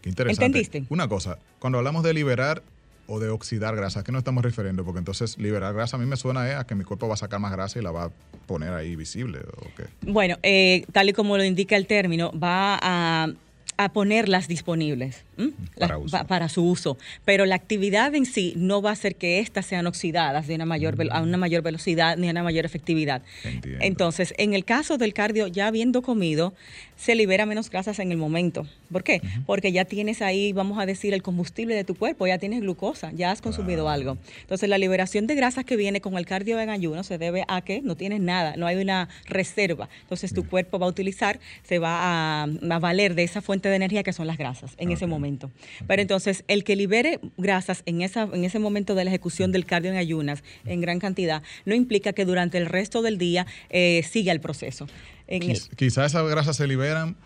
Qué 0.00 0.08
interesante. 0.08 0.46
¿Entendiste? 0.46 0.84
Una 0.88 1.06
cosa, 1.06 1.38
cuando 1.58 1.76
hablamos 1.76 2.02
de 2.02 2.14
liberar 2.14 2.62
o 3.08 3.20
de 3.20 3.28
oxidar 3.28 3.76
grasa, 3.76 4.00
¿a 4.00 4.04
qué 4.04 4.12
nos 4.12 4.20
estamos 4.20 4.42
refiriendo? 4.42 4.82
Porque 4.82 5.00
entonces 5.00 5.36
liberar 5.36 5.74
grasa 5.74 5.98
a 5.98 6.00
mí 6.00 6.06
me 6.06 6.16
suena 6.16 6.48
eh, 6.48 6.54
a 6.54 6.64
que 6.64 6.74
mi 6.74 6.84
cuerpo 6.84 7.08
va 7.08 7.14
a 7.14 7.18
sacar 7.18 7.40
más 7.40 7.52
grasa 7.52 7.78
y 7.78 7.82
la 7.82 7.90
va 7.90 8.04
a 8.04 8.10
poner 8.46 8.72
ahí 8.72 8.96
visible. 8.96 9.40
¿o 9.40 9.66
qué? 9.76 9.84
Bueno, 10.10 10.38
eh, 10.42 10.86
tal 10.92 11.10
y 11.10 11.12
como 11.12 11.36
lo 11.36 11.44
indica 11.44 11.76
el 11.76 11.86
término, 11.86 12.32
va 12.32 12.78
a, 12.80 13.28
a 13.76 13.92
ponerlas 13.92 14.48
disponibles 14.48 15.24
¿m? 15.36 15.50
Para 15.78 15.94
La- 15.94 15.98
uso. 15.98 16.16
pa- 16.16 16.24
para 16.24 16.48
su 16.48 16.64
uso. 16.64 16.96
Pero 17.24 17.44
la 17.46 17.54
actividad 17.56 18.14
en 18.14 18.24
sí 18.26 18.54
no 18.56 18.80
va 18.82 18.90
a 18.90 18.92
hacer 18.92 19.16
que 19.16 19.40
éstas 19.40 19.66
sean 19.66 19.86
oxidadas 19.86 20.46
de 20.46 20.54
una 20.54 20.64
mayor, 20.66 20.96
a 21.10 21.22
una 21.22 21.36
mayor 21.36 21.62
velocidad 21.62 22.16
ni 22.16 22.28
a 22.28 22.30
una 22.30 22.42
mayor 22.42 22.64
efectividad. 22.64 23.22
Entiendo. 23.44 23.84
Entonces, 23.84 24.34
en 24.38 24.54
el 24.54 24.64
caso 24.64 24.96
del 24.98 25.12
cardio, 25.14 25.46
ya 25.48 25.66
habiendo 25.66 26.02
comido, 26.02 26.54
se 26.96 27.14
libera 27.14 27.46
menos 27.46 27.70
grasas 27.70 27.98
en 27.98 28.12
el 28.12 28.16
momento. 28.18 28.66
¿Por 28.94 29.02
qué? 29.02 29.20
Porque 29.44 29.72
ya 29.72 29.84
tienes 29.84 30.22
ahí, 30.22 30.52
vamos 30.52 30.78
a 30.78 30.86
decir, 30.86 31.12
el 31.14 31.20
combustible 31.22 31.74
de 31.74 31.82
tu 31.82 31.96
cuerpo, 31.96 32.28
ya 32.28 32.38
tienes 32.38 32.60
glucosa, 32.60 33.10
ya 33.12 33.32
has 33.32 33.42
consumido 33.42 33.88
algo. 33.88 34.16
Entonces, 34.42 34.68
la 34.68 34.78
liberación 34.78 35.26
de 35.26 35.34
grasas 35.34 35.64
que 35.64 35.74
viene 35.76 36.00
con 36.00 36.16
el 36.16 36.26
cardio 36.26 36.60
en 36.60 36.70
ayuno 36.70 37.02
se 37.02 37.18
debe 37.18 37.44
a 37.48 37.60
que 37.62 37.82
no 37.82 37.96
tienes 37.96 38.20
nada, 38.20 38.54
no 38.56 38.66
hay 38.68 38.76
una 38.76 39.08
reserva. 39.26 39.88
Entonces, 40.02 40.32
tu 40.32 40.46
cuerpo 40.46 40.78
va 40.78 40.86
a 40.86 40.88
utilizar, 40.88 41.40
se 41.64 41.80
va 41.80 41.98
a, 42.00 42.42
a 42.44 42.78
valer 42.78 43.16
de 43.16 43.24
esa 43.24 43.42
fuente 43.42 43.68
de 43.68 43.74
energía 43.74 44.04
que 44.04 44.12
son 44.12 44.28
las 44.28 44.38
grasas 44.38 44.74
en 44.78 44.92
ese 44.92 45.08
momento. 45.08 45.50
Pero 45.88 46.00
entonces, 46.00 46.44
el 46.46 46.62
que 46.62 46.76
libere 46.76 47.18
grasas 47.36 47.82
en, 47.86 48.00
esa, 48.02 48.28
en 48.32 48.44
ese 48.44 48.60
momento 48.60 48.94
de 48.94 49.04
la 49.04 49.10
ejecución 49.10 49.50
del 49.50 49.66
cardio 49.66 49.90
en 49.90 49.96
ayunas 49.96 50.44
en 50.66 50.80
gran 50.80 51.00
cantidad, 51.00 51.42
no 51.64 51.74
implica 51.74 52.12
que 52.12 52.24
durante 52.24 52.58
el 52.58 52.66
resto 52.66 53.02
del 53.02 53.18
día 53.18 53.44
eh, 53.70 54.04
siga 54.08 54.30
el 54.30 54.40
proceso. 54.40 54.86
En 55.26 55.42
el- 55.42 55.48
Quiz- 55.56 55.68
Quizás 55.74 56.12
esas 56.12 56.30
grasas 56.30 56.56
se 56.56 56.68
liberan 56.68 57.16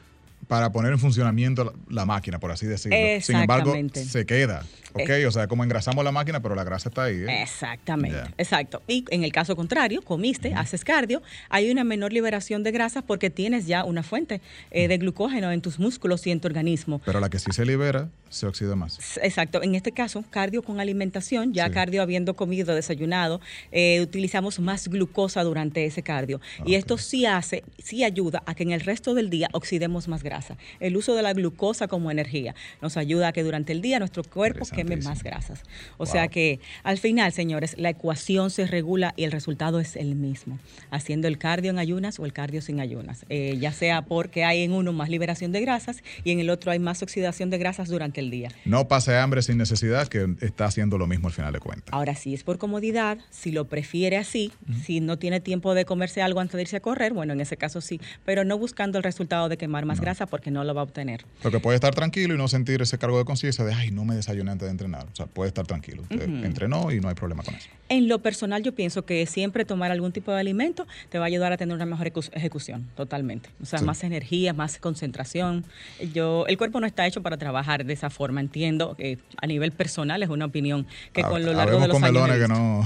para 0.49 0.73
poner 0.73 0.93
en 0.93 0.99
funcionamiento 0.99 1.64
la, 1.64 1.73
la 1.88 2.07
máquina, 2.07 2.40
por 2.40 2.50
así 2.50 2.67
decirlo. 2.67 2.97
Sin 3.21 3.37
embargo, 3.37 3.75
se 3.93 4.26
queda. 4.26 4.64
¿Ok? 4.95 5.09
Eh. 5.11 5.26
O 5.26 5.30
sea, 5.30 5.47
como 5.49 5.64
engrasamos 5.64 6.04
la 6.04 6.12
máquina, 6.12 6.40
pero 6.40 6.54
la 6.54 6.64
grasa 6.64 6.88
está 6.88 7.04
ahí. 7.04 7.16
¿eh? 7.16 7.42
Exactamente, 7.42 8.18
exacto. 8.38 8.83
Y 8.88 9.04
en 9.11 9.25
el 9.25 9.33
caso 9.33 9.54
contrario, 9.57 10.02
comiste, 10.02 10.54
haces 10.54 10.85
cardio, 10.85 11.23
hay 11.50 11.71
una 11.71 11.85
menor 11.85 12.12
liberación 12.12 12.62
de 12.62 12.71
grasas 12.73 13.02
porque 13.07 13.30
tienes 13.30 13.66
ya 13.66 13.85
una 13.85 14.02
fuente 14.02 14.40
eh, 14.71 14.88
de 14.88 14.99
glucógeno 14.99 15.52
en 15.52 15.61
tus 15.61 15.78
músculos 15.78 16.26
y 16.26 16.30
en 16.30 16.40
tu 16.40 16.49
organismo. 16.49 17.00
Pero 17.04 17.21
la 17.21 17.28
que 17.28 17.38
sí 17.38 17.50
se 17.52 17.64
libera, 17.66 18.09
se 18.30 18.47
oxida 18.47 18.76
más. 18.76 19.18
Exacto, 19.23 19.62
en 19.62 19.75
este 19.75 19.92
caso, 19.92 20.25
cardio 20.30 20.62
con 20.62 20.80
alimentación, 20.80 21.52
ya 21.52 21.66
Sí. 21.66 21.73
cardio 21.73 22.02
habiendo 22.02 22.35
comido, 22.35 22.75
desayunado, 22.75 23.40
eh, 23.73 24.00
utilizamos 24.00 24.59
más 24.59 24.88
glucosa 24.88 25.42
durante 25.42 25.85
ese 25.85 26.02
cardio. 26.02 26.40
Y 26.64 26.73
Ok. 26.75 26.78
esto 26.78 26.99
sí 26.99 27.26
hace, 27.26 27.62
sí 27.78 28.04
ayuda 28.04 28.42
a 28.47 28.54
que 28.54 28.62
en 28.62 28.73
el 28.73 28.80
resto 28.80 29.14
del 29.14 29.28
día 29.30 29.49
oxidemos 29.52 30.09
más 30.09 30.23
grasa. 30.23 30.57
El 30.80 30.97
uso 30.97 31.14
de 31.14 31.23
la 31.23 31.33
glucosa 31.33 31.88
como 31.88 32.11
energía 32.11 32.54
nos 32.83 32.97
ayuda 32.97 33.28
a 33.28 33.33
que 33.33 33.42
durante 33.42 33.73
el 33.73 33.80
día 33.83 33.99
nuestro 33.99 34.23
cuerpo 34.25 34.64
queme 34.85 34.97
más 35.04 35.23
grasas. 35.23 35.62
O 35.97 36.04
Wow. 36.04 36.06
sea 36.12 36.28
que 36.28 36.61
al 36.82 36.99
final, 36.99 37.32
señores, 37.32 37.75
la 37.78 37.90
ecuación 37.90 38.50
se 38.50 38.66
regula 38.66 39.14
y 39.16 39.25
el 39.25 39.32
resultado 39.32 39.80
es 39.80 39.97
el 39.97 40.14
mismo, 40.14 40.58
haciendo 40.90 41.28
el 41.28 41.38
cardio 41.38 41.70
en 41.70 41.78
ayunas 41.78 42.18
o 42.18 42.25
el 42.26 42.32
cardio 42.32 42.62
sin 42.62 42.80
ayunas, 42.80 43.25
Eh, 43.28 43.56
ya 43.61 43.73
sea 43.73 44.02
porque 44.02 44.44
hay 44.44 44.62
en 44.62 44.73
uno 44.73 44.92
más 44.92 45.08
liberación 45.08 45.52
de 45.52 45.61
grasas 45.61 46.02
y 46.25 46.30
en 46.32 46.40
el 46.40 46.50
otro 46.50 46.70
hay 46.70 46.78
más 46.78 47.02
oxidación 47.02 47.50
de 47.50 47.58
grasas 47.58 47.88
durante 47.88 48.20
el 48.20 48.30
día. 48.30 48.50
No 48.64 48.88
pase 48.88 49.16
hambre 49.16 49.42
sin 49.42 49.58
necesidad, 49.58 50.08
que 50.08 50.35
está 50.40 50.66
haciendo 50.66 50.99
lo 50.99 51.06
mismo 51.06 51.28
al 51.28 51.35
final 51.35 51.52
de 51.52 51.61
cuentas. 51.61 51.92
Ahora, 51.92 52.14
si 52.14 52.35
es 52.35 52.42
por 52.44 52.58
comodidad, 52.58 53.18
si 53.30 53.50
lo 53.52 53.66
prefiere 53.66 54.16
así, 54.16 54.52
si 54.85 55.00
no 55.00 55.18
tiene 55.18 55.40
tiempo 55.40 55.75
de 55.75 55.85
comerse 55.85 56.23
algo 56.23 56.40
antes 56.40 56.54
de 56.56 56.62
irse 56.62 56.76
a 56.76 56.80
correr, 56.80 57.12
bueno, 57.12 57.32
en 57.32 57.40
ese 57.40 57.56
caso 57.56 57.80
sí, 57.80 58.00
pero 58.25 58.44
no 58.44 58.58
buscando 58.58 58.99
el 58.99 59.04
resultado 59.04 59.49
de 59.49 59.56
quemar 59.56 59.85
más 59.85 60.00
grasa 60.00 60.26
porque 60.26 60.50
no 60.50 60.64
lo 60.64 60.75
va 60.75 60.82
a 60.82 60.85
obtener. 60.85 61.25
Porque 61.42 61.61
puede 61.61 61.75
estar 61.76 61.94
tranquilo 61.94 62.35
y 62.35 62.38
no 62.38 62.49
sentir 62.49 62.82
ese 62.82 62.99
cargo 62.99 63.18
de 63.18 63.25
conciencia 63.25 63.64
de, 63.64 63.73
ay, 63.75 63.90
no 63.90 64.04
me 64.04 64.14
desayuné 64.14 64.50
antes 64.50 64.67
de 64.68 64.72
entrenar. 64.72 65.06
O 65.12 65.16
sea, 65.16 65.26
puede 65.26 65.48
estar 65.48 65.66
tranquilo. 65.66 66.02
Usted 66.02 66.22
entrenó 66.44 66.90
y 66.92 67.00
no 67.00 67.08
hay 67.08 67.14
problema 67.14 67.42
con 67.42 67.54
eso. 67.54 67.68
En 67.88 68.06
lo 68.06 68.18
personal, 68.20 68.62
yo 68.62 68.75
pienso 68.75 69.04
que 69.06 69.25
siempre 69.26 69.64
tomar 69.64 69.90
algún 69.90 70.12
tipo 70.12 70.30
de 70.32 70.38
alimento 70.40 70.87
te 71.08 71.18
va 71.18 71.25
a 71.25 71.28
ayudar 71.28 71.52
a 71.52 71.56
tener 71.56 71.75
una 71.75 71.87
mejor 71.87 72.06
ejecu- 72.12 72.30
ejecución, 72.34 72.87
totalmente. 72.96 73.48
O 73.62 73.66
sea, 73.66 73.78
Sí. 73.78 73.84
más 73.84 74.04
energía, 74.04 74.52
más 74.52 74.78
concentración. 74.78 75.64
Yo, 76.12 76.44
el 76.48 76.58
cuerpo 76.58 76.80
no 76.80 76.87
está 76.87 77.06
hecho 77.06 77.22
para 77.22 77.37
trabajar 77.38 77.84
de 77.84 77.92
esa 77.94 78.10
forma. 78.10 78.40
Entiendo 78.40 78.94
que 78.94 79.18
a 79.40 79.46
nivel 79.46 79.72
personal 79.72 80.22
es 80.22 80.28
una 80.28 80.44
opinión 80.44 80.87
que 81.12 81.22
con 81.22 81.44
lo 81.44 81.52
largo 81.54 81.80
de 81.80 81.88
los 81.88 81.96
años. 82.02 82.10
he 82.10 82.12
comelones 82.12 82.42
que 82.42 82.48
no, 82.48 82.84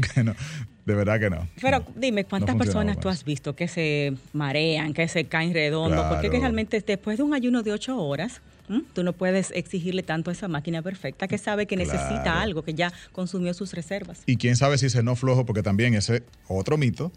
que 0.14 0.24
no, 0.24 0.34
de 0.84 0.94
verdad 0.94 1.18
que 1.18 1.30
no. 1.30 1.48
Pero 1.60 1.78
No. 1.78 1.86
dime, 1.96 2.24
¿cuántas 2.24 2.54
No 2.54 2.58
personas 2.58 2.96
con 2.96 3.02
tú 3.04 3.08
has 3.08 3.24
visto 3.24 3.54
que 3.56 3.68
se 3.68 4.14
marean, 4.34 4.92
que 4.92 5.08
se 5.08 5.24
caen 5.24 5.54
redondos? 5.54 6.04
Porque 6.06 6.26
es 6.26 6.30
que 6.30 6.38
Claro. 6.38 6.42
realmente 6.42 6.80
después 6.86 7.16
de 7.16 7.22
un 7.22 7.32
ayuno 7.34 7.62
de 7.62 7.72
ocho 7.72 7.96
horas, 7.98 8.42
¿m? 8.68 8.82
tú 8.94 9.02
no 9.02 9.12
puedes 9.12 9.50
exigirle 9.52 10.02
tanto 10.02 10.30
a 10.30 10.32
esa 10.32 10.48
máquina 10.48 10.82
perfecta 10.82 11.28
que 11.28 11.38
sabe 11.38 11.66
que 11.66 11.76
necesita 11.76 12.40
algo, 12.40 12.62
que 12.62 12.74
ya 12.74 12.92
consumió 13.12 13.54
sus 13.54 13.72
reservas. 13.72 14.22
Y 14.26 14.36
quién 14.36 14.56
sabe 14.56 14.78
si 14.78 14.90
se 14.90 15.02
no 15.02 15.16
flojo, 15.16 15.44
porque 15.46 15.62
también 15.62 15.94
ese 15.94 16.22
otro 16.48 16.76
mito 16.76 17.12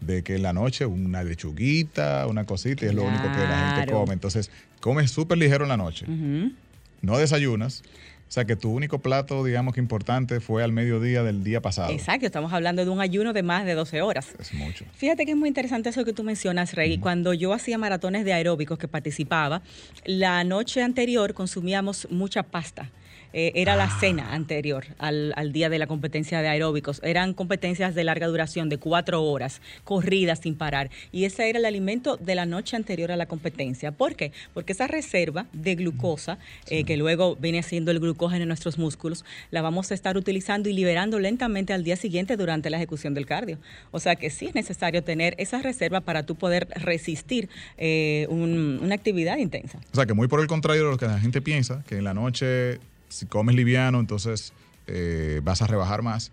de 0.00 0.22
que 0.22 0.36
en 0.36 0.42
la 0.42 0.52
noche 0.52 0.84
una 0.86 1.22
lechuguita, 1.22 2.26
una 2.26 2.44
cosita, 2.44 2.84
y 2.84 2.88
es 2.88 2.94
lo 2.94 3.04
único 3.04 3.22
que 3.22 3.38
la 3.38 3.76
gente 3.76 3.92
come. 3.92 4.12
Entonces, 4.12 4.50
comes 4.80 5.10
súper 5.10 5.38
ligero 5.38 5.64
en 5.64 5.68
la 5.68 5.76
noche, 5.76 6.06
no 7.00 7.18
desayunas. 7.18 7.82
O 8.32 8.34
sea, 8.34 8.46
que 8.46 8.56
tu 8.56 8.70
único 8.70 8.98
plato, 8.98 9.44
digamos 9.44 9.74
que 9.74 9.80
importante, 9.80 10.40
fue 10.40 10.64
al 10.64 10.72
mediodía 10.72 11.22
del 11.22 11.44
día 11.44 11.60
pasado. 11.60 11.92
Exacto, 11.92 12.24
estamos 12.24 12.50
hablando 12.54 12.82
de 12.82 12.90
un 12.90 12.98
ayuno 12.98 13.34
de 13.34 13.42
más 13.42 13.66
de 13.66 13.74
12 13.74 14.00
horas. 14.00 14.34
Es 14.38 14.54
mucho. 14.54 14.86
Fíjate 14.94 15.26
que 15.26 15.32
es 15.32 15.36
muy 15.36 15.48
interesante 15.48 15.90
eso 15.90 16.02
que 16.06 16.14
tú 16.14 16.22
mencionas, 16.22 16.72
Rey. 16.72 16.96
Cuando 16.96 17.34
yo 17.34 17.52
hacía 17.52 17.76
maratones 17.76 18.24
de 18.24 18.32
aeróbicos 18.32 18.78
que 18.78 18.88
participaba, 18.88 19.60
la 20.06 20.44
noche 20.44 20.82
anterior 20.82 21.34
consumíamos 21.34 22.08
mucha 22.10 22.42
pasta. 22.42 22.88
Eh, 23.32 23.52
era 23.54 23.76
la 23.76 23.88
cena 23.98 24.32
anterior 24.34 24.84
al, 24.98 25.32
al 25.36 25.52
día 25.52 25.68
de 25.68 25.78
la 25.78 25.86
competencia 25.86 26.40
de 26.42 26.48
aeróbicos. 26.48 27.00
Eran 27.02 27.34
competencias 27.34 27.94
de 27.94 28.04
larga 28.04 28.26
duración, 28.26 28.68
de 28.68 28.78
cuatro 28.78 29.22
horas, 29.24 29.60
corridas 29.84 30.40
sin 30.40 30.54
parar. 30.54 30.90
Y 31.12 31.24
ese 31.24 31.48
era 31.48 31.58
el 31.58 31.64
alimento 31.64 32.16
de 32.16 32.34
la 32.34 32.46
noche 32.46 32.76
anterior 32.76 33.10
a 33.12 33.16
la 33.16 33.26
competencia. 33.26 33.92
¿Por 33.92 34.16
qué? 34.16 34.32
Porque 34.54 34.72
esa 34.72 34.86
reserva 34.86 35.46
de 35.52 35.74
glucosa, 35.74 36.38
eh, 36.68 36.84
que 36.84 36.96
luego 36.96 37.36
viene 37.36 37.62
siendo 37.62 37.90
el 37.90 38.00
glucógeno 38.00 38.42
en 38.42 38.48
nuestros 38.48 38.78
músculos, 38.78 39.24
la 39.50 39.62
vamos 39.62 39.90
a 39.90 39.94
estar 39.94 40.16
utilizando 40.16 40.68
y 40.68 40.72
liberando 40.72 41.18
lentamente 41.18 41.72
al 41.72 41.84
día 41.84 41.96
siguiente 41.96 42.36
durante 42.36 42.70
la 42.70 42.76
ejecución 42.76 43.14
del 43.14 43.26
cardio. 43.26 43.58
O 43.90 44.00
sea 44.00 44.16
que 44.16 44.30
sí 44.30 44.46
es 44.46 44.54
necesario 44.54 45.02
tener 45.02 45.34
esa 45.38 45.62
reserva 45.62 46.00
para 46.00 46.24
tú 46.24 46.34
poder 46.36 46.68
resistir 46.76 47.48
eh, 47.78 48.26
un- 48.28 48.80
una 48.82 48.94
actividad 48.94 49.38
intensa. 49.38 49.78
O 49.92 49.94
sea, 49.96 50.06
que 50.06 50.14
muy 50.14 50.28
por 50.28 50.40
el 50.40 50.46
contrario 50.46 50.84
de 50.84 50.90
lo 50.90 50.98
que 50.98 51.06
la 51.06 51.18
gente 51.18 51.40
piensa, 51.40 51.82
que 51.86 51.96
en 51.96 52.04
la 52.04 52.14
noche, 52.14 52.78
si 53.12 53.26
comes 53.26 53.54
liviano, 53.54 54.00
entonces 54.00 54.52
eh, 54.86 55.40
vas 55.44 55.62
a 55.62 55.66
rebajar 55.66 56.02
más. 56.02 56.32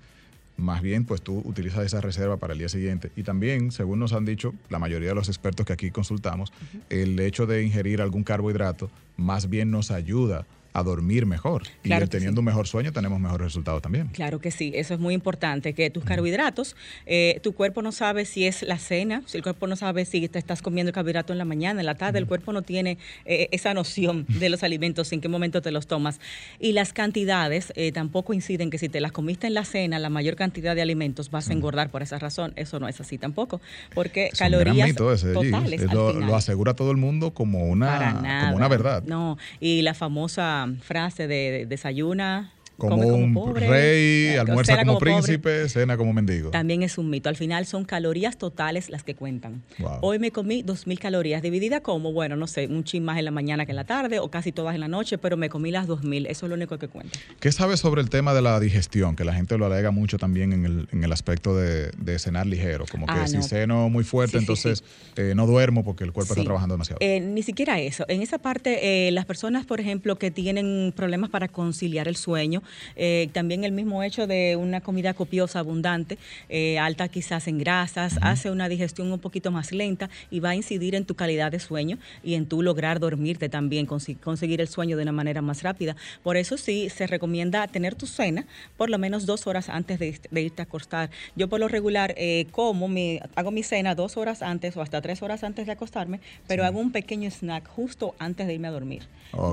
Más 0.57 0.81
bien, 0.81 1.05
pues 1.05 1.21
tú 1.21 1.41
utilizas 1.45 1.85
esa 1.85 2.01
reserva 2.01 2.37
para 2.37 2.51
el 2.53 2.59
día 2.59 2.67
siguiente. 2.67 3.11
Y 3.15 3.23
también, 3.23 3.71
según 3.71 3.99
nos 3.99 4.11
han 4.11 4.25
dicho 4.25 4.53
la 4.69 4.77
mayoría 4.77 5.09
de 5.09 5.15
los 5.15 5.29
expertos 5.29 5.65
que 5.65 5.71
aquí 5.71 5.89
consultamos, 5.89 6.51
el 6.89 7.17
hecho 7.19 7.45
de 7.45 7.63
ingerir 7.63 8.01
algún 8.01 8.23
carbohidrato 8.23 8.91
más 9.15 9.49
bien 9.49 9.71
nos 9.71 9.91
ayuda 9.91 10.45
a 10.73 10.83
dormir 10.83 11.25
mejor. 11.25 11.63
Claro 11.81 12.05
y 12.05 12.07
teniendo 12.07 12.37
sí. 12.37 12.39
un 12.39 12.45
mejor 12.45 12.67
sueño 12.67 12.91
tenemos 12.91 13.19
mejores 13.19 13.45
resultados 13.45 13.81
también. 13.81 14.07
Claro 14.07 14.39
que 14.39 14.51
sí, 14.51 14.71
eso 14.75 14.93
es 14.93 14.99
muy 14.99 15.13
importante, 15.13 15.73
que 15.73 15.89
tus 15.89 16.03
carbohidratos, 16.03 16.75
eh, 17.05 17.39
tu 17.43 17.53
cuerpo 17.53 17.81
no 17.81 17.91
sabe 17.91 18.25
si 18.25 18.45
es 18.45 18.63
la 18.63 18.77
cena, 18.77 19.23
si 19.25 19.37
el 19.37 19.43
cuerpo 19.43 19.67
no 19.67 19.75
sabe 19.75 20.05
si 20.05 20.27
te 20.27 20.39
estás 20.39 20.61
comiendo 20.61 20.91
carbohidrato 20.91 21.33
en 21.33 21.39
la 21.39 21.45
mañana, 21.45 21.79
en 21.79 21.85
la 21.85 21.95
tarde, 21.95 22.19
el 22.19 22.27
cuerpo 22.27 22.53
no 22.53 22.61
tiene 22.61 22.97
eh, 23.25 23.49
esa 23.51 23.73
noción 23.73 24.25
de 24.27 24.49
los 24.49 24.63
alimentos, 24.63 25.11
en 25.11 25.21
qué 25.21 25.27
momento 25.27 25.61
te 25.61 25.71
los 25.71 25.87
tomas. 25.87 26.19
Y 26.59 26.73
las 26.73 26.93
cantidades 26.93 27.73
eh, 27.75 27.91
tampoco 27.91 28.33
inciden 28.33 28.69
que 28.69 28.77
si 28.77 28.89
te 28.89 29.01
las 29.01 29.11
comiste 29.11 29.47
en 29.47 29.53
la 29.53 29.65
cena, 29.65 29.99
la 29.99 30.09
mayor 30.09 30.35
cantidad 30.35 30.75
de 30.75 30.81
alimentos 30.81 31.31
vas 31.31 31.49
a 31.49 31.53
engordar 31.53 31.89
por 31.89 32.01
esa 32.01 32.19
razón. 32.19 32.53
Eso 32.55 32.79
no 32.79 32.87
es 32.87 32.99
así 33.01 33.17
tampoco, 33.17 33.61
porque 33.93 34.27
Es 34.31 34.39
calorías 34.39 34.89
ese, 34.89 35.33
totales. 35.33 35.81
Es 35.81 35.89
al 35.89 35.95
Lo, 35.95 36.13
final. 36.13 36.27
lo 36.27 36.35
asegura 36.35 36.73
todo 36.73 36.91
el 36.91 36.97
mundo 36.97 37.33
como 37.33 37.67
una, 37.67 38.15
como 38.43 38.55
una 38.55 38.67
verdad. 38.67 39.03
No, 39.03 39.37
y 39.59 39.81
la 39.81 39.93
famosa 39.93 40.58
frase 40.81 41.27
de, 41.27 41.51
de 41.51 41.65
desayuna, 41.65 42.51
Como, 42.79 42.95
come 43.03 43.11
un 43.11 43.33
pobre, 43.33 43.67
rey, 43.69 44.35
almuerza 44.37 44.77
como, 44.79 44.93
pobre. 44.99 45.11
príncipe, 45.13 45.69
cena 45.69 45.97
como 45.97 46.13
mendigo. 46.13 46.49
También 46.49 46.81
es 46.83 46.97
un 46.97 47.09
mito. 47.09 47.29
Al 47.29 47.35
final 47.35 47.65
son 47.65 47.85
calorías 47.85 48.37
totales 48.37 48.89
las 48.89 49.03
que 49.03 49.13
cuentan. 49.15 49.61
Wow. 49.77 49.99
Hoy 50.01 50.19
me 50.19 50.31
comí 50.31 50.63
2.000 50.63 50.97
calorías, 50.99 51.41
dividida 51.41 51.81
como, 51.81 52.11
bueno, 52.13 52.35
no 52.35 52.47
sé, 52.47 52.67
un 52.67 52.83
chin 52.83 53.03
más 53.03 53.19
en 53.19 53.25
la 53.25 53.31
mañana 53.31 53.65
que 53.65 53.71
en 53.71 53.75
la 53.75 53.83
tarde 53.85 54.19
o 54.19 54.29
casi 54.31 54.51
todas 54.51 54.73
en 54.73 54.81
la 54.81 54.87
noche, 54.87 55.17
pero 55.17 55.37
me 55.37 55.49
comí 55.49 55.71
las 55.71 55.87
2.000. 55.87 56.25
Eso 56.29 56.45
es 56.45 56.49
lo 56.49 56.55
único 56.55 56.77
que 56.79 56.87
cuenta. 56.87 57.19
¿Qué 57.39 57.51
sabes 57.51 57.79
sobre 57.79 58.01
el 58.01 58.09
tema 58.09 58.33
de 58.33 58.41
la 58.41 58.59
digestión? 58.59 59.15
Que 59.15 59.23
la 59.25 59.33
gente 59.33 59.57
lo 59.57 59.65
alega 59.65 59.91
mucho 59.91 60.17
también 60.17 60.53
en 60.53 60.65
el, 60.65 60.87
en 60.91 61.03
el 61.03 61.11
aspecto 61.11 61.55
de, 61.55 61.91
de 61.97 62.17
cenar 62.19 62.47
ligero. 62.47 62.85
Como 62.89 63.05
que 63.05 63.13
Ah, 63.13 63.27
si 63.27 63.37
no. 63.37 63.43
ceno 63.43 63.89
muy 63.89 64.03
fuerte, 64.03 64.31
Sí, 64.31 64.37
sí, 64.37 64.43
entonces 64.43 64.83
eh, 65.17 65.33
no 65.35 65.45
duermo 65.45 65.83
porque 65.83 66.03
el 66.05 66.13
cuerpo 66.13 66.33
está 66.33 66.43
trabajando 66.43 66.75
demasiado. 66.75 66.99
Eh, 67.01 67.19
ni 67.19 67.43
siquiera 67.43 67.79
eso. 67.79 68.05
En 68.07 68.21
esa 68.21 68.37
parte, 68.37 69.07
eh, 69.07 69.11
las 69.11 69.25
personas, 69.25 69.65
por 69.65 69.79
ejemplo, 69.81 70.17
que 70.17 70.31
tienen 70.31 70.93
problemas 70.95 71.29
para 71.29 71.47
conciliar 71.47 72.07
el 72.07 72.15
sueño, 72.15 72.61
eh, 72.95 73.29
también 73.33 73.63
el 73.63 73.71
mismo 73.71 74.03
hecho 74.03 74.27
de 74.27 74.55
una 74.55 74.81
comida 74.81 75.13
copiosa, 75.13 75.59
abundante, 75.59 76.17
eh, 76.49 76.79
alta 76.79 77.07
quizás 77.07 77.47
en 77.47 77.57
grasas, 77.57 78.17
hace 78.21 78.49
una 78.51 78.69
digestión 78.69 79.11
un 79.11 79.19
poquito 79.19 79.51
más 79.51 79.71
lenta 79.71 80.09
y 80.31 80.39
va 80.39 80.49
a 80.49 80.55
incidir 80.55 80.95
en 80.95 81.05
tu 81.05 81.15
calidad 81.15 81.51
de 81.51 81.59
sueño 81.59 81.97
y 82.23 82.33
en 82.35 82.45
tu 82.45 82.61
lograr 82.61 82.99
dormirte 82.99 83.49
también, 83.49 83.85
conseguir 83.85 84.61
el 84.61 84.67
sueño 84.67 84.97
de 84.97 85.03
una 85.03 85.11
manera 85.11 85.41
más 85.41 85.63
rápida. 85.63 85.95
Por 86.23 86.37
eso 86.37 86.57
sí 86.57 86.89
se 86.89 87.07
recomienda 87.07 87.67
tener 87.67 87.95
tu 87.95 88.05
cena 88.05 88.45
por 88.77 88.89
lo 88.89 88.97
menos 88.97 89.25
dos 89.25 89.47
horas 89.47 89.69
antes 89.69 89.99
de, 89.99 90.19
de 90.29 90.41
irte 90.41 90.61
a 90.61 90.65
acostar. 90.65 91.09
Yo 91.35 91.47
por 91.47 91.59
lo 91.59 91.67
regular 91.67 92.13
eh, 92.17 92.47
como 92.51 92.87
mi, 92.87 93.19
hago 93.35 93.51
mi 93.51 93.63
cena 93.63 93.95
dos 93.95 94.17
horas 94.17 94.41
antes 94.41 94.75
o 94.77 94.81
hasta 94.81 95.01
tres 95.01 95.21
horas 95.21 95.43
antes 95.43 95.65
de 95.65 95.71
acostarme, 95.71 96.19
pero 96.47 96.65
hago 96.65 96.79
un 96.79 96.91
pequeño 96.91 97.29
snack 97.29 97.67
justo 97.67 98.15
antes 98.19 98.47
de 98.47 98.53
irme 98.53 98.67
a 98.67 98.71
dormir. 98.71 99.03